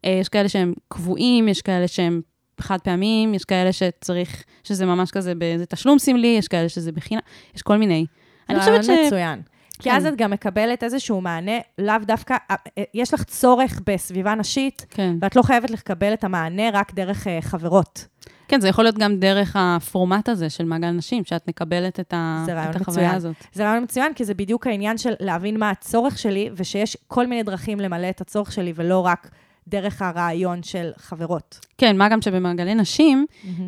אה, 0.06 0.18
יש 0.22 0.30
כאלה 0.30 0.50
שהם 0.50 0.74
קבועים, 0.88 1.48
יש 1.48 1.62
כאלה 1.62 1.88
שהם 1.88 2.22
חד 2.62 2.78
פעמיים, 2.82 3.34
יש 3.34 3.46
כאלה 3.46 3.74
שצריך, 3.74 4.44
שזה 4.64 4.86
ממש 4.86 5.12
כזה 5.12 5.36
באיזה 5.36 5.66
תשלום 5.66 6.00
סמלי, 6.00 6.36
יש 6.40 6.48
כאלה 6.48 6.70
שזה 6.70 6.92
בחינם, 6.92 7.22
יש 7.56 7.62
כל 7.62 7.78
מיני. 7.78 8.06
אני 8.50 8.60
חושבת 8.60 8.84
ש... 8.84 8.90
מצוין. 8.90 9.42
כי 9.80 9.90
כן. 9.90 9.96
אז 9.96 10.06
את 10.06 10.16
גם 10.16 10.32
מקבלת 10.32 10.84
איזשהו 10.84 11.22
מענה, 11.22 11.58
לאו 11.78 11.96
דווקא, 12.02 12.36
אה, 12.52 12.56
אה, 12.78 12.84
יש 12.94 13.14
לך 13.14 13.24
צורך 13.24 13.82
בסביבה 13.86 14.36
נשית, 14.36 14.86
כן. 14.90 15.16
ואת 15.22 15.36
לא 15.36 15.42
חייבת 15.42 15.70
לקבל 15.70 16.14
את 16.14 16.24
המענה 16.24 16.64
רק 16.74 16.94
דרך 16.94 17.28
אה, 17.28 17.40
חברות. 17.42 18.06
כן, 18.48 18.62
זה 18.62 18.68
יכול 18.68 18.84
להיות 18.84 18.98
גם 18.98 19.16
דרך 19.20 19.56
הפורמט 19.60 20.30
הזה 20.30 20.50
של 20.50 20.66
מעגל 20.66 20.92
נשים, 20.92 21.26
שאת 21.26 21.48
מקבלת 21.48 22.00
את, 22.00 22.14
ה... 22.14 22.46
החוויה 22.50 22.72
מצוין. 22.80 23.16
הזאת. 23.16 23.36
זה 23.54 23.64
רעיון 23.64 23.84
מצוין, 23.84 24.14
כי 24.14 24.26
זה 24.26 24.34
בדיוק 24.34 24.68
העניין 24.68 24.98
של 24.98 25.14
להבין 25.20 25.60
מה 25.60 25.70
הצורך 25.70 26.18
שלי, 26.18 26.50
ושיש 26.56 26.98
כל 27.08 27.28
מיני 27.28 27.44
דרכים 27.44 27.80
למלא 27.80 28.10
את 28.10 28.22
הצורך 28.22 28.52
שלי, 28.52 28.74
ולא 28.76 29.06
רק 29.06 29.30
דרך 29.68 30.02
הרעיון 30.02 30.64
של 30.64 30.92
חברות. 30.98 31.60
כן, 31.78 31.98
מה 31.98 32.10
גם 32.10 32.22
שבמעגלי 32.22 32.76
נשים, 32.76 33.26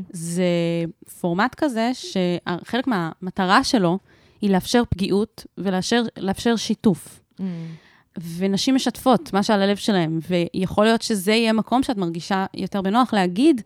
זה 0.09 0.43
פורמט 1.19 1.55
כזה 1.55 1.91
שחלק 1.93 2.87
מהמטרה 2.87 3.63
שלו 3.63 3.99
היא 4.41 4.49
לאפשר 4.49 4.83
פגיעות 4.89 5.45
ולאפשר 5.57 6.03
לאפשר 6.17 6.55
שיתוף. 6.55 7.19
ונשים 8.37 8.75
משתפות 8.75 9.33
מה 9.33 9.43
שעל 9.43 9.61
הלב 9.61 9.77
שלהם, 9.77 10.19
ויכול 10.29 10.85
להיות 10.85 11.01
שזה 11.01 11.31
יהיה 11.31 11.53
מקום 11.53 11.83
שאת 11.83 11.97
מרגישה 11.97 12.45
יותר 12.53 12.81
בנוח 12.81 13.13
להגיד, 13.13 13.61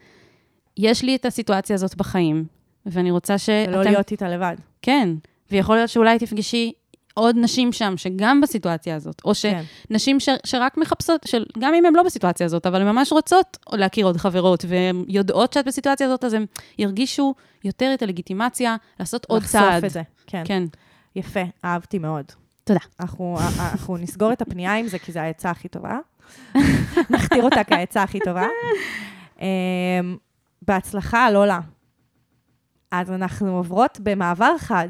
יש 0.78 1.04
לי 1.04 1.16
את 1.16 1.26
הסיטואציה 1.26 1.74
הזאת 1.74 1.96
בחיים, 1.96 2.46
ואני 2.86 3.12
רוצה 3.12 3.38
שאתם... 3.38 3.72
ולא 3.72 3.84
להיות 3.84 4.12
איתה 4.12 4.30
לבד. 4.30 4.56
כן, 4.82 5.10
ויכול 5.52 5.76
להיות 5.76 5.90
שאולי 5.90 6.20
תפגשי 6.20 6.72
עוד 7.14 7.36
נשים 7.40 7.72
שם, 7.72 7.94
שגם 7.98 8.42
בסיטואציה 8.42 8.96
הזאת, 8.96 9.22
או 9.26 9.32
כן. 9.42 9.64
שנשים 9.90 10.20
ש, 10.20 10.30
שרק 10.46 10.78
מחפשות, 10.78 11.22
של, 11.26 11.46
גם 11.60 11.74
אם 11.74 11.86
הן 11.86 11.94
לא 11.96 12.04
בסיטואציה 12.04 12.46
הזאת, 12.46 12.66
אבל 12.66 12.82
הן 12.82 12.88
ממש 12.88 13.12
רוצות 13.12 13.58
להכיר 13.72 14.06
עוד 14.06 14.18
חברות, 14.18 14.66
והן 14.68 15.06
יודעות 15.08 15.54
שאת 15.54 15.66
בסיטואציה 15.68 16.08
הזאת, 16.08 16.24
אז 16.24 16.34
הן 16.34 16.46
ירגישו 16.78 17.34
יותר 17.64 17.92
את 17.94 18.02
הלגיטימציה 18.02 18.76
לעשות 19.00 19.26
עוד 19.26 19.42
לחשוף 19.42 19.62
צעד. 19.62 19.86
את 19.86 19.92
זה. 19.92 20.02
כן. 20.28 20.44
כן. 20.46 20.64
יפה, 21.16 21.40
אהבתי 21.66 22.00
מאוד. 22.00 22.26
תודה. 22.64 22.80
אנחנו, 23.00 23.38
אנחנו 23.60 23.98
נסגור 23.98 24.34
את 24.34 24.42
הפנייה 24.42 24.76
עם 24.76 24.88
זה, 24.88 25.00
כי 25.00 25.12
זו 25.12 25.20
העצה 25.20 25.50
הכי 25.50 25.68
טובה. 25.68 26.00
נכתיר 27.10 27.44
אותה 27.44 27.64
כעצה 27.64 28.04
הכי 28.04 28.20
טובה. 28.20 28.48
אמ, 29.42 29.46
בהצלחה, 30.62 31.32
לולה. 31.32 31.60
אז 32.92 33.12
אנחנו 33.12 33.58
עוברות 33.58 34.00
במעבר 34.04 34.58
חד 34.58 34.90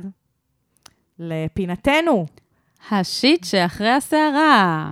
לפינתנו. 1.19 2.25
השיט 2.91 3.43
שאחרי 3.43 3.89
הסערה. 3.89 4.91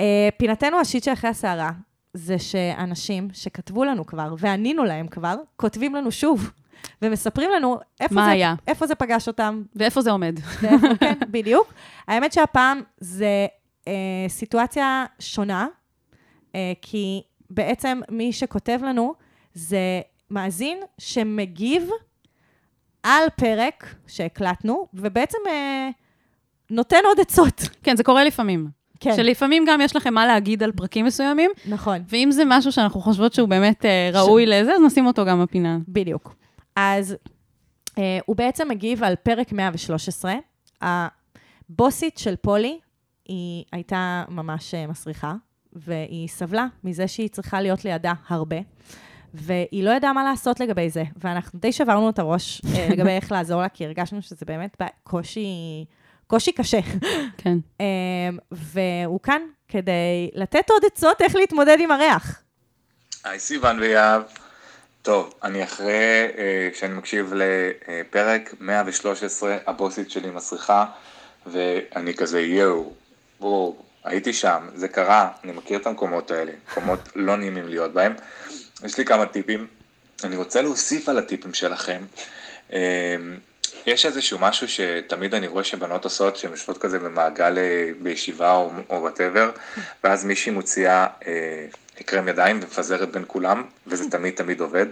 אה, 0.00 0.28
פינתנו 0.36 0.80
השיט 0.80 1.04
שאחרי 1.04 1.30
הסערה, 1.30 1.70
זה 2.14 2.38
שאנשים 2.38 3.28
שכתבו 3.32 3.84
לנו 3.84 4.06
כבר, 4.06 4.34
וענינו 4.38 4.84
להם 4.84 5.08
כבר, 5.08 5.36
כותבים 5.56 5.94
לנו 5.94 6.12
שוב, 6.12 6.50
ומספרים 7.02 7.50
לנו 7.50 7.78
איפה, 8.00 8.14
מה 8.14 8.24
זה, 8.24 8.30
היה? 8.30 8.54
איפה 8.66 8.86
זה 8.86 8.94
פגש 8.94 9.28
אותם, 9.28 9.62
ואיפה 9.76 10.02
זה 10.02 10.10
עומד? 10.10 10.38
ואיפה, 10.60 10.86
כן, 11.00 11.18
בדיוק. 11.30 11.72
האמת 12.08 12.32
שהפעם 12.32 12.80
זה 12.98 13.46
אה, 13.88 13.92
סיטואציה 14.28 15.04
שונה, 15.18 15.66
אה, 16.54 16.72
כי 16.82 17.22
בעצם 17.50 18.00
מי 18.08 18.32
שכותב 18.32 18.78
לנו 18.82 19.14
זה 19.54 20.00
מאזין 20.32 20.78
שמגיב 20.98 21.88
על 23.02 23.24
פרק 23.36 23.94
שהקלטנו, 24.06 24.86
ובעצם 24.94 25.38
אה, 25.48 25.88
נותן 26.70 26.96
עוד 27.04 27.20
עצות. 27.20 27.60
כן, 27.82 27.96
זה 27.96 28.04
קורה 28.04 28.24
לפעמים. 28.24 28.68
כן, 29.00 29.16
שלפעמים 29.16 29.64
גם 29.68 29.80
יש 29.80 29.96
לכם 29.96 30.14
מה 30.14 30.26
להגיד 30.26 30.62
על 30.62 30.72
פרקים 30.72 31.04
מסוימים, 31.06 31.50
נכון. 31.68 31.98
ואם 32.08 32.28
זה 32.30 32.42
משהו 32.46 32.72
שאנחנו 32.72 33.00
חושבות 33.00 33.32
שהוא 33.32 33.48
באמת 33.48 33.84
אה, 33.84 34.10
ראוי 34.14 34.46
לזה, 34.46 34.72
אז 34.74 34.80
נשים 34.86 35.06
אותו 35.06 35.24
גם 35.24 35.42
בפינה. 35.42 35.78
בדיוק. 35.88 36.34
אז 36.76 37.16
אה, 37.98 38.18
הוא 38.26 38.36
בעצם 38.36 38.68
מגיב 38.68 39.02
על 39.04 39.14
פרק 39.16 39.52
113. 39.52 40.34
ה- 40.82 41.08
הבוסית 41.70 42.18
של 42.18 42.36
פולי, 42.36 42.78
היא 43.28 43.64
הייתה 43.72 44.24
ממש 44.28 44.74
אה, 44.74 44.86
מסריחה, 44.86 45.34
והיא 45.72 46.28
סבלה 46.28 46.66
מזה 46.84 47.08
שהיא 47.08 47.28
צריכה 47.28 47.60
להיות 47.60 47.84
לידה 47.84 48.12
הרבה, 48.28 48.56
והיא 49.34 49.84
לא 49.84 49.90
ידעה 49.90 50.12
מה 50.12 50.24
לעשות 50.24 50.60
לגבי 50.60 50.90
זה, 50.90 51.02
ואנחנו 51.16 51.58
די 51.60 51.72
שברנו 51.72 52.10
את 52.10 52.18
הראש 52.18 52.62
אה, 52.64 52.88
לגבי 52.92 53.10
איך 53.10 53.32
לעזור 53.32 53.60
לה, 53.62 53.68
כי 53.68 53.84
הרגשנו 53.86 54.22
שזה 54.22 54.46
באמת 54.46 54.76
קושי, 55.02 55.84
קושי 56.26 56.52
קשה. 56.52 56.80
כן. 57.38 57.58
אמ, 57.80 58.38
והוא 58.50 59.20
כאן 59.20 59.42
כדי 59.68 60.30
לתת 60.34 60.70
עוד 60.70 60.84
עצות 60.84 61.22
איך 61.22 61.36
להתמודד 61.36 61.76
עם 61.80 61.90
הריח. 61.90 62.42
היי 63.24 63.38
סיוון 63.38 63.78
ויהב. 63.80 64.22
טוב, 65.02 65.34
אני 65.42 65.64
אחרי 65.64 66.28
אה, 66.38 66.68
שאני 66.74 66.94
מקשיב 66.94 67.32
לפרק 67.34 68.54
113, 68.60 69.56
הבוסית 69.66 70.10
שלי 70.10 70.30
מסריחה, 70.30 70.86
ואני 71.46 72.14
כזה 72.14 72.40
יואו, 72.40 72.92
בואו, 73.40 73.76
הייתי 74.04 74.32
שם, 74.32 74.68
זה 74.74 74.88
קרה, 74.88 75.28
אני 75.44 75.52
מכיר 75.52 75.78
את 75.78 75.86
המקומות 75.86 76.30
האלה, 76.30 76.52
מקומות 76.70 77.08
לא 77.16 77.36
נעימים 77.36 77.68
להיות 77.68 77.92
בהם. 77.92 78.14
יש 78.84 78.98
לי 78.98 79.04
כמה 79.04 79.26
טיפים, 79.26 79.66
אני 80.24 80.36
רוצה 80.36 80.62
להוסיף 80.62 81.08
על 81.08 81.18
הטיפים 81.18 81.54
שלכם. 81.54 82.02
אה, 82.72 83.16
יש 83.86 84.06
איזשהו 84.06 84.38
משהו 84.38 84.68
שתמיד 84.68 85.34
אני 85.34 85.46
רואה 85.46 85.64
שבנות 85.64 86.04
עושות, 86.04 86.36
שהן 86.36 86.50
יושבות 86.50 86.78
כזה 86.78 86.98
במעגל 86.98 87.58
אה, 87.58 87.90
בישיבה 88.00 88.52
או 88.90 89.00
whatever, 89.00 89.50
ואז 90.04 90.24
מישהי 90.24 90.52
מוציאה 90.52 91.06
אה, 91.26 91.66
קרם 92.04 92.28
ידיים 92.28 92.56
ומפזרת 92.62 93.10
בין 93.12 93.24
כולם, 93.26 93.64
וזה 93.86 94.10
תמיד 94.10 94.34
תמיד 94.34 94.60
עובד. 94.60 94.86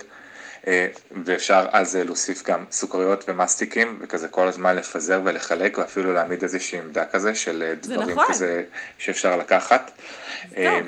אה, 0.67 0.87
ואפשר 1.25 1.67
אז 1.73 1.97
להוסיף 1.97 2.43
גם 2.51 2.65
סוכריות 2.71 3.25
ומסטיקים, 3.29 3.99
וכזה 4.01 4.29
כל 4.29 4.49
הזמן 4.49 4.77
לפזר 4.77 5.21
ולחלק, 5.25 5.79
ואפילו 5.79 6.13
להעמיד 6.13 6.43
איזושהי 6.43 6.79
עמדה 6.79 7.05
כזה 7.05 7.35
של 7.35 7.75
דברים 7.81 8.11
נכון. 8.11 8.25
כזה 8.29 8.63
שאפשר 8.99 9.37
לקחת. 9.37 9.91
אה, 10.57 10.81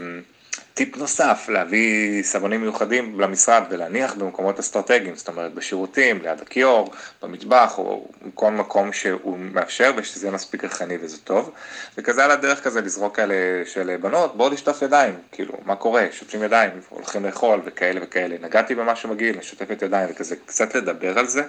טיפ 0.75 0.97
נוסף, 0.97 1.47
להביא 1.49 2.23
סבונים 2.23 2.61
מיוחדים 2.61 3.21
למשרד 3.21 3.63
ולהניח 3.71 4.15
במקומות 4.15 4.59
אסטרטגיים, 4.59 5.17
זאת 5.17 5.29
אומרת 5.29 5.55
בשירותים, 5.55 6.23
ליד 6.23 6.41
הכיור, 6.41 6.93
במטבח 7.23 7.79
או 7.79 8.09
בכל 8.27 8.51
מקום 8.51 8.93
שהוא 8.93 9.39
מאפשר 9.39 9.93
ושזה 9.97 10.27
יהיה 10.27 10.35
מספיק 10.35 10.65
ריחני 10.65 10.99
וזה 11.01 11.19
טוב. 11.19 11.51
וכזה 11.99 12.25
על 12.25 12.31
הדרך 12.31 12.63
כזה 12.65 12.81
לזרוק 12.81 13.17
כאלה 13.17 13.35
של 13.67 13.97
בנות, 14.01 14.37
בואו 14.37 14.51
לשטוף 14.51 14.83
ידיים, 14.83 15.15
כאילו, 15.33 15.55
מה 15.65 15.77
קורה, 15.77 16.07
שוטפים 16.13 16.43
ידיים, 16.43 16.71
הולכים 16.89 17.25
לאכול 17.25 17.61
וכאלה 17.65 18.01
וכאלה. 18.03 18.37
נגעתי 18.41 18.75
במשהו 18.75 19.09
מגעיל, 19.09 19.39
משותפת 19.39 19.83
ידיים 19.83 20.09
וכזה, 20.11 20.37
קצת 20.47 20.75
לדבר 20.75 21.19
על 21.19 21.27
זה. 21.27 21.43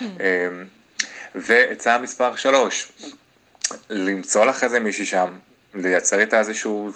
אמ, 0.00 0.08
ועצה 1.34 1.98
מספר 1.98 2.36
שלוש, 2.36 2.92
למצוא 3.90 4.44
לך 4.44 4.64
איזה 4.64 4.80
מישהי 4.80 5.06
שם, 5.06 5.28
לייצר 5.74 6.20
איתה 6.20 6.38
איזשהו 6.38 6.92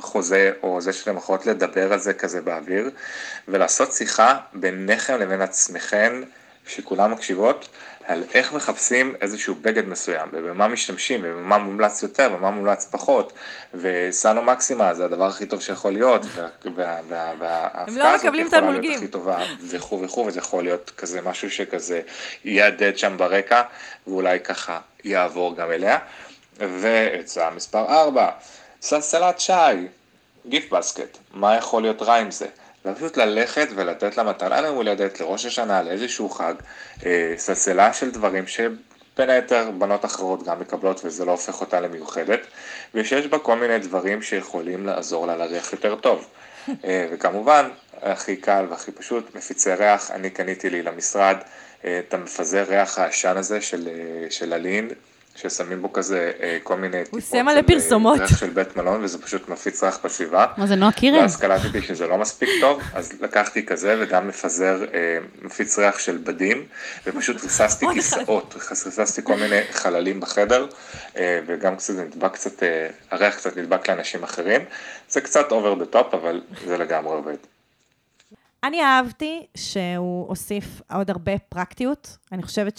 חוזה, 0.00 0.52
או 0.62 0.80
זה 0.80 0.92
שאתם 0.92 1.16
יכולות 1.16 1.46
לדבר 1.46 1.92
על 1.92 1.98
זה 1.98 2.14
כזה 2.14 2.42
באוויר, 2.42 2.90
ולעשות 3.48 3.92
שיחה 3.92 4.38
ביניכם 4.52 5.18
לבין 5.20 5.40
עצמכם, 5.42 6.22
שכולם 6.66 7.12
מקשיבות, 7.12 7.68
על 8.06 8.24
איך 8.34 8.52
מחפשים 8.52 9.14
איזשהו 9.20 9.54
בגד 9.62 9.88
מסוים, 9.88 10.28
ובמה 10.32 10.68
משתמשים, 10.68 11.20
ובמה 11.24 11.58
מומלץ 11.58 12.02
יותר, 12.02 12.30
ומה 12.38 12.50
מומלץ 12.50 12.88
פחות, 12.90 13.32
וסנו 13.74 14.42
מקסימה 14.42 14.94
זה 14.94 15.04
הדבר 15.04 15.24
הכי 15.26 15.46
טוב 15.46 15.60
שיכול 15.60 15.92
להיות, 15.92 16.22
וה- 16.36 16.48
וה- 16.76 17.00
וה- 17.08 17.32
וההפקה 17.38 17.84
הזאת 18.12 18.24
מקבלים 18.24 18.46
יכולה. 18.46 18.70
להיות 18.70 18.96
הכי 18.96 19.08
טובה, 19.08 19.38
וכו' 19.68 20.00
וכו', 20.02 20.26
וזה 20.26 20.38
יכול 20.38 20.64
להיות 20.64 20.92
כזה 20.96 21.20
משהו 21.22 21.50
שכזה 21.50 22.00
יהדהד 22.44 22.98
שם 22.98 23.16
ברקע, 23.16 23.62
ואולי 24.06 24.40
ככה 24.40 24.78
יעבור 25.04 25.56
גם 25.56 25.70
אליה. 25.70 25.98
ועצה 26.60 27.50
מספר 27.50 27.84
4, 27.88 28.30
סלסלת 28.82 29.40
שי, 29.40 29.52
גיפט 30.46 30.70
בסקט, 30.72 31.18
מה 31.34 31.56
יכול 31.56 31.82
להיות 31.82 32.02
רע 32.02 32.14
עם 32.14 32.30
זה? 32.30 32.46
פשוט 32.94 33.16
ללכת 33.16 33.68
ולתת 33.74 34.16
לה 34.16 34.22
מתנה 34.22 34.60
ליום 34.60 34.76
הולדת, 34.76 35.20
לראש 35.20 35.46
השנה, 35.46 35.82
לאיזשהו 35.82 36.30
חג, 36.30 36.54
אה, 37.06 37.34
סלסלה 37.36 37.92
של 37.92 38.10
דברים 38.10 38.46
שבין 38.46 39.30
היתר 39.30 39.70
בנות 39.78 40.04
אחרות 40.04 40.42
גם 40.42 40.60
מקבלות 40.60 41.00
וזה 41.04 41.24
לא 41.24 41.30
הופך 41.30 41.60
אותה 41.60 41.80
למיוחדת, 41.80 42.40
ושיש 42.94 43.26
בה 43.26 43.38
כל 43.38 43.56
מיני 43.56 43.78
דברים 43.78 44.22
שיכולים 44.22 44.86
לעזור 44.86 45.26
לה 45.26 45.36
לריח 45.36 45.72
יותר 45.72 45.94
טוב. 45.94 46.28
אה, 46.84 47.06
וכמובן, 47.12 47.68
הכי 48.02 48.36
קל 48.36 48.66
והכי 48.70 48.92
פשוט, 48.92 49.34
מפיצי 49.34 49.74
ריח, 49.74 50.10
אני 50.10 50.30
קניתי 50.30 50.70
לי 50.70 50.82
למשרד 50.82 51.36
אה, 51.84 51.98
את 51.98 52.14
המפזר 52.14 52.64
ריח 52.68 52.98
העשן 52.98 53.36
הזה 53.36 53.60
של, 53.60 53.88
אה, 53.88 54.30
של 54.30 54.52
הלין, 54.52 54.88
ששמים 55.42 55.82
בו 55.82 55.92
כזה 55.92 56.32
אה, 56.40 56.58
כל 56.62 56.76
מיני 56.76 57.04
טיפות 57.04 57.20
עושה 57.20 57.42
מלא 57.42 57.52
של, 57.52 57.58
אה, 57.58 57.62
פרסומות. 57.62 58.18
ריח 58.18 58.40
של 58.40 58.50
בית 58.50 58.76
מלון, 58.76 59.04
וזה 59.04 59.22
פשוט 59.22 59.48
מפיץ 59.48 59.82
ריח 59.82 59.98
בסביבה. 60.04 60.46
מה 60.56 60.66
זה, 60.66 60.74
נועה 60.74 60.92
קירל? 60.92 61.18
ואז 61.18 61.36
קלטתי 61.36 61.82
שזה 61.82 62.06
לא 62.06 62.18
מספיק 62.18 62.48
טוב, 62.60 62.82
אז 62.94 63.12
לקחתי 63.20 63.66
כזה 63.66 63.96
וגם 64.00 64.28
מפזר, 64.28 64.84
אה, 64.94 65.18
מפיץ 65.42 65.78
ריח 65.78 65.98
של 65.98 66.16
בדים, 66.16 66.66
ופשוט 67.06 67.42
ריססתי. 67.42 67.86
כיסאות, 67.94 68.54
ריססתי 68.70 69.22
כל 69.24 69.36
מיני 69.36 69.60
חללים 69.70 70.20
בחדר, 70.20 70.66
וגם 71.46 71.76
קצת 71.76 71.94
נדבק 71.94 72.32
קצת, 72.32 72.62
הריח 73.10 73.34
קצת 73.34 73.56
נדבק 73.56 73.90
לאנשים 73.90 74.22
אחרים. 74.22 74.60
זה 75.08 75.20
קצת 75.20 75.48
over 75.50 75.82
the 75.82 75.94
top, 75.94 76.16
אבל 76.16 76.42
זה 76.66 76.78
לגמרי 76.78 77.12
עובד. 77.12 77.36
אני 78.64 78.82
אהבתי 78.82 79.46
שהוא 79.56 80.28
הוסיף 80.28 80.64
עוד 80.92 81.10
הרבה 81.10 81.32
פרקטיות. 81.48 82.16
אני 82.32 82.42
חושבת 82.42 82.78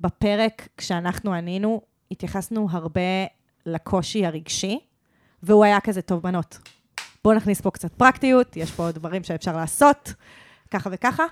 שבפרק, 0.00 0.68
כשאנחנו 0.76 1.32
ענינו, 1.32 1.80
התייחסנו 2.10 2.68
הרבה 2.70 3.00
לקושי 3.66 4.26
הרגשי, 4.26 4.78
והוא 5.42 5.64
היה 5.64 5.80
כזה, 5.80 6.02
טוב, 6.02 6.22
בנות, 6.22 6.58
בואו 7.24 7.36
נכניס 7.36 7.60
פה 7.60 7.70
קצת 7.70 7.92
פרקטיות, 7.94 8.56
יש 8.56 8.70
פה 8.70 8.90
דברים 8.90 9.24
שאפשר 9.24 9.56
לעשות, 9.56 10.12
ככה 10.70 10.90
וככה. 10.92 11.24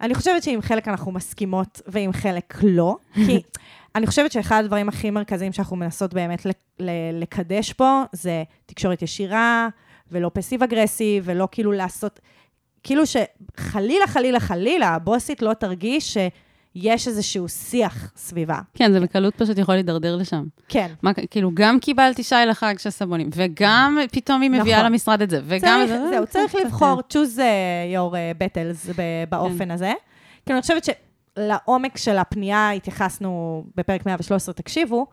אני 0.00 0.14
חושבת 0.14 0.42
שעם 0.42 0.62
חלק 0.62 0.88
אנחנו 0.88 1.12
מסכימות 1.12 1.80
ועם 1.86 2.12
חלק 2.12 2.54
לא, 2.62 2.96
כי 3.14 3.42
אני 3.96 4.06
חושבת 4.06 4.32
שאחד 4.32 4.62
הדברים 4.64 4.88
הכי 4.88 5.10
מרכזיים 5.10 5.52
שאנחנו 5.52 5.76
מנסות 5.76 6.14
באמת 6.14 6.46
לקדש 7.12 7.72
פה, 7.72 8.02
זה 8.12 8.44
תקשורת 8.66 9.02
ישירה, 9.02 9.68
ולא 10.10 10.30
פסיב 10.34 10.62
אגרסיב, 10.62 11.22
ולא 11.26 11.48
כאילו 11.52 11.72
לעשות... 11.72 12.20
כאילו 12.82 13.02
שחלילה, 13.06 14.06
חלילה, 14.06 14.40
חלילה, 14.40 14.88
הבוסית 14.88 15.42
לא 15.42 15.54
תרגיש 15.54 16.18
שיש 16.74 17.08
איזשהו 17.08 17.48
שיח 17.48 18.12
סביבה. 18.16 18.58
כן, 18.74 18.92
זה 18.92 19.00
בקלות 19.00 19.34
פשוט 19.34 19.58
יכול 19.58 19.74
להידרדר 19.74 20.16
לשם. 20.16 20.44
כן. 20.68 20.92
מה, 21.02 21.10
כאילו, 21.14 21.50
גם 21.54 21.78
קיבלתי 21.80 22.22
שי 22.22 22.34
לחג 22.48 22.74
של 22.78 22.90
סבונים, 22.90 23.30
וגם 23.34 23.98
פתאום 24.12 24.42
היא 24.42 24.50
מביאה 24.50 24.78
נכון. 24.78 24.92
למשרד 24.92 25.22
את 25.22 25.30
זה, 25.30 25.40
וגם... 25.44 25.60
צריך, 25.86 26.00
זה- 26.00 26.08
זהו, 26.10 26.26
צריך 26.26 26.50
קצת, 26.56 26.64
לבחור, 26.64 27.00
choose 27.12 27.38
your 27.94 28.14
battles 28.42 28.92
באופן 29.28 29.70
הזה. 29.70 29.92
כי 30.46 30.52
אני 30.52 30.60
חושבת 30.60 30.84
שלעומק 31.36 31.96
של 31.96 32.18
הפנייה 32.18 32.70
התייחסנו 32.70 33.64
בפרק 33.76 34.06
113, 34.06 34.54
תקשיבו, 34.54 35.06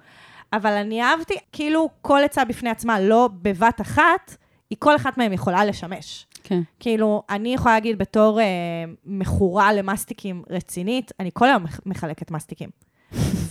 אבל 0.53 0.71
אני 0.71 1.01
אהבתי, 1.03 1.33
כאילו 1.51 1.89
כל 2.01 2.19
עצה 2.25 2.45
בפני 2.45 2.69
עצמה, 2.69 2.99
לא 2.99 3.29
בבת 3.41 3.81
אחת, 3.81 4.35
היא 4.69 4.77
כל 4.79 4.95
אחת 4.95 5.17
מהן 5.17 5.33
יכולה 5.33 5.65
לשמש. 5.65 6.25
כן. 6.43 6.61
כאילו, 6.79 7.23
אני 7.29 7.53
יכולה 7.53 7.73
להגיד 7.73 7.97
בתור 7.97 8.39
אה, 8.39 8.45
מכורה 9.05 9.73
למסטיקים 9.73 10.43
רצינית, 10.49 11.11
אני 11.19 11.29
כל 11.33 11.45
היום 11.45 11.63
מח- 11.63 11.79
מחלקת 11.85 12.31
מסטיקים. 12.31 12.69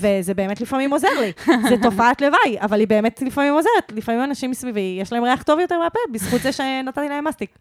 וזה 0.00 0.34
באמת 0.34 0.60
לפעמים 0.60 0.90
עוזר 0.90 1.08
לי. 1.20 1.32
זה 1.68 1.74
תופעת 1.82 2.20
לוואי, 2.20 2.56
אבל 2.60 2.80
היא 2.80 2.88
באמת 2.88 3.22
לפעמים 3.22 3.54
עוזרת. 3.54 3.92
לפעמים 3.92 4.24
אנשים 4.24 4.50
מסביבי, 4.50 4.98
יש 5.00 5.12
להם 5.12 5.24
ריח 5.24 5.42
טוב 5.42 5.58
יותר 5.58 5.78
מהפה, 5.78 5.98
בזכות 6.12 6.40
זה 6.40 6.52
שנתתי 6.52 7.08
להם 7.08 7.24
מסטיק. 7.24 7.58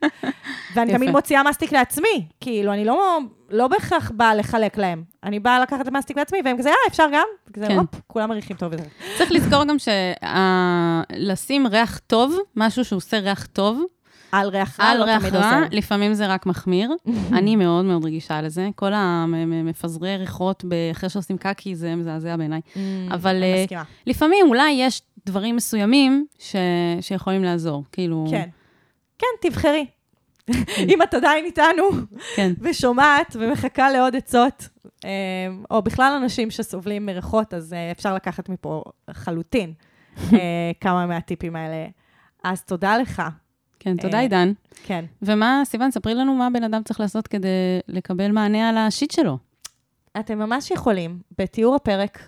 ואני. 0.76 0.94
תמיד 0.94 1.10
מוציאה 1.10 1.44
מסטיק 1.44 1.72
לעצמי. 1.72 2.28
כאילו, 2.42 2.74
אני 2.74 2.86
לא, 2.86 3.20
לא 3.50 3.68
בהכרח 3.68 4.12
באה 4.16 4.36
לחלק 4.36 4.78
להם. 4.78 5.04
אני 5.24 5.40
באה 5.40 5.60
לקחת 5.60 5.82
את 5.82 5.88
המסטיק 5.88 6.18
לעצמי, 6.18 6.40
והם 6.46 6.58
כזה, 6.58 6.70
אה, 6.70 6.76
אפשר 6.88 7.06
גם? 7.14 7.26
כזה, 7.54 7.68
כן. 7.68 7.78
הופ, 7.78 7.90
כולם 8.08 8.30
מריחים 8.30 8.56
טוב 8.58 8.74
יותר. 8.74 8.84
צריך 9.18 9.32
לזכור 9.32 9.64
גם 9.64 9.76
שלשים 11.20 11.68
ריח 11.68 11.98
טוב, 12.08 12.38
משהו 12.56 12.86
שהוא 12.86 12.98
עושה 12.98 13.20
ריח 13.20 13.46
טוב, 13.46 13.82
על 14.32 14.50
ריח 14.50 14.80
רע 14.80 14.86
על 14.86 14.98
לא 14.98 15.04
ריח 15.04 15.22
תמיד 15.22 15.36
רע, 15.36 15.46
עוזר. 15.46 15.68
לפעמים 15.72 16.14
זה 16.14 16.28
רק 16.28 16.46
מחמיר. 16.46 16.92
אני 17.38 17.56
מאוד 17.56 17.86
מאוד 17.86 18.06
רגישה 18.06 18.42
לזה. 18.42 18.70
כל 18.76 18.94
המפזרי 18.94 20.18
ריחות 20.18 20.66
אחרי 20.92 21.10
שעושים 21.10 21.38
קקי, 21.38 21.76
זה 21.76 21.96
מזעזע 21.96 22.36
בעיניי. 22.36 22.62
אבל 23.12 23.36
אני 23.36 23.68
אה. 23.78 23.84
לפעמים 24.08 24.46
אולי 24.48 24.72
יש 24.72 25.02
דברים 25.26 25.56
מסוימים 25.56 26.26
ש... 26.40 26.56
שיכולים 27.02 27.44
לעזור. 27.44 27.84
כאילו... 27.92 28.26
כן. 28.32 28.50
כן, 29.18 29.50
תבחרי. 29.50 29.86
אם 30.94 31.02
את 31.02 31.14
עדיין 31.14 31.46
איתנו, 31.46 31.90
כן. 32.36 32.54
ושומעת 32.64 33.36
ומחכה 33.40 33.92
לעוד 33.92 34.16
עצות, 34.16 34.70
אה, 35.06 35.10
או 35.72 35.82
בכלל 35.82 36.20
אנשים 36.22 36.52
שסובלים 36.52 37.06
מריחות, 37.06 37.54
אז 37.54 37.74
אה, 37.74 37.92
אפשר 37.92 38.16
לקחת 38.16 38.50
מפה 38.50 38.84
לחלוטין 39.08 39.74
אה, 40.34 40.72
כמה 40.82 41.06
מהטיפים 41.06 41.56
האלה. 41.56 41.88
אז 42.44 42.64
תודה 42.64 42.98
לך. 42.98 43.22
כן, 43.80 43.98
תודה, 43.98 44.18
אה, 44.18 44.22
עידן. 44.22 44.52
כן. 44.84 45.06
ומה, 45.22 45.62
סיוון, 45.66 45.92
ספרי 45.92 46.14
לנו 46.14 46.36
מה 46.36 46.50
בן 46.54 46.64
אדם 46.64 46.84
צריך 46.84 47.00
לעשות 47.00 47.28
כדי 47.28 47.80
לקבל 47.88 48.32
מענה 48.32 48.70
על 48.70 48.78
השיט 48.78 49.12
שלו. 49.12 49.38
אתם 50.20 50.40
ממש 50.40 50.72
יכולים, 50.72 51.20
בתיאור 51.38 51.76
הפרק, 51.76 52.28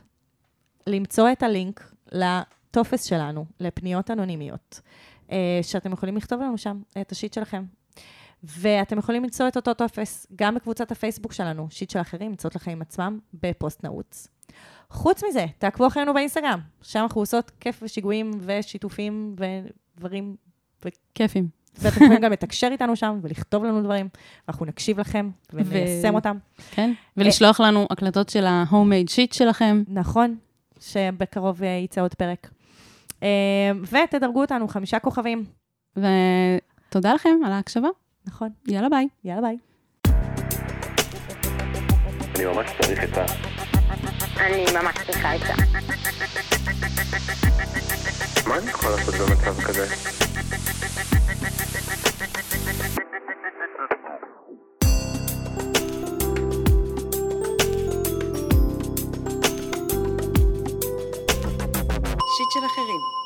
למצוא 0.87 1.31
את 1.31 1.43
הלינק 1.43 1.93
לטופס 2.11 3.03
שלנו, 3.03 3.45
לפניות 3.59 4.11
אנונימיות, 4.11 4.81
אה, 5.31 5.59
שאתם 5.61 5.91
יכולים 5.91 6.17
לכתוב 6.17 6.41
לנו 6.41 6.57
שם 6.57 6.81
את 7.01 7.11
ה 7.11 7.16
shit 7.16 7.33
שלכם. 7.33 7.63
ואתם 8.43 8.97
יכולים 8.97 9.23
למצוא 9.23 9.47
את 9.47 9.55
אותו 9.55 9.73
טופס 9.73 10.27
גם 10.35 10.55
בקבוצת 10.55 10.91
הפייסבוק 10.91 11.33
שלנו, 11.33 11.67
שיט 11.69 11.89
של 11.89 12.01
אחרים, 12.01 12.29
למצוא 12.29 12.49
את 12.49 12.55
החיים 12.55 12.81
עצמם, 12.81 13.19
בפוסט 13.33 13.83
נעוץ. 13.83 14.27
חוץ 14.89 15.23
מזה, 15.29 15.45
תעקבו 15.57 15.87
אחרינו 15.87 16.13
באינסטגרם, 16.13 16.59
שם 16.81 16.99
אנחנו 16.99 17.21
עושות 17.21 17.51
כיף 17.59 17.79
ושיגועים 17.83 18.31
ושיתופים 18.41 19.35
ודברים, 19.37 20.35
כיפים. 21.15 21.47
ואתם 21.81 22.03
יכולים 22.03 22.21
גם 22.21 22.31
לתקשר 22.31 22.67
איתנו 22.71 22.95
שם 22.95 23.19
ולכתוב 23.21 23.63
לנו 23.63 23.83
דברים, 23.83 24.07
ואנחנו 24.47 24.65
נקשיב 24.65 24.99
לכם 24.99 25.29
וניישם 25.53 26.13
ו- 26.13 26.15
אותם. 26.15 26.37
כן? 26.71 26.91
ולשלוח 27.17 27.59
לנו 27.59 27.87
הקלטות 27.89 28.29
של 28.29 28.45
ה- 28.45 28.58
homemade 28.58 29.09
shit 29.09 29.35
שלכם. 29.35 29.83
נכון, 29.87 30.35
שבקרוב 30.79 31.63
אה, 31.63 31.69
יצא 31.69 32.01
עוד 32.01 32.13
פרק. 32.13 32.49
אה, 33.23 33.71
ותדרגו 33.83 34.41
אותנו 34.41 34.67
חמישה 34.67 34.99
כוכבים. 34.99 35.45
ותודה 35.97 37.13
לכם 37.13 37.29
על 37.45 37.51
ההקשבה. 37.51 37.89
נכון, 38.27 38.49
יאללה 38.67 38.89
ביי. 38.89 39.07
יאללה 39.23 39.41
ביי. 39.41 39.57
אני 42.35 42.45
ממש 42.45 42.69
צריך 42.81 43.03
את 43.03 43.17
ה... 43.17 43.25
אני 44.39 44.65
ממש 44.73 44.95
צריכה 45.05 45.31
עצה. 45.31 45.53
מה 48.49 48.57
אני 48.57 48.69
יכול 48.69 48.91
לעשות 48.91 49.15
במצב 49.15 49.61
כזה? 49.61 49.87
שיט 62.37 62.51
של 62.53 62.65
אחרים. 62.65 63.18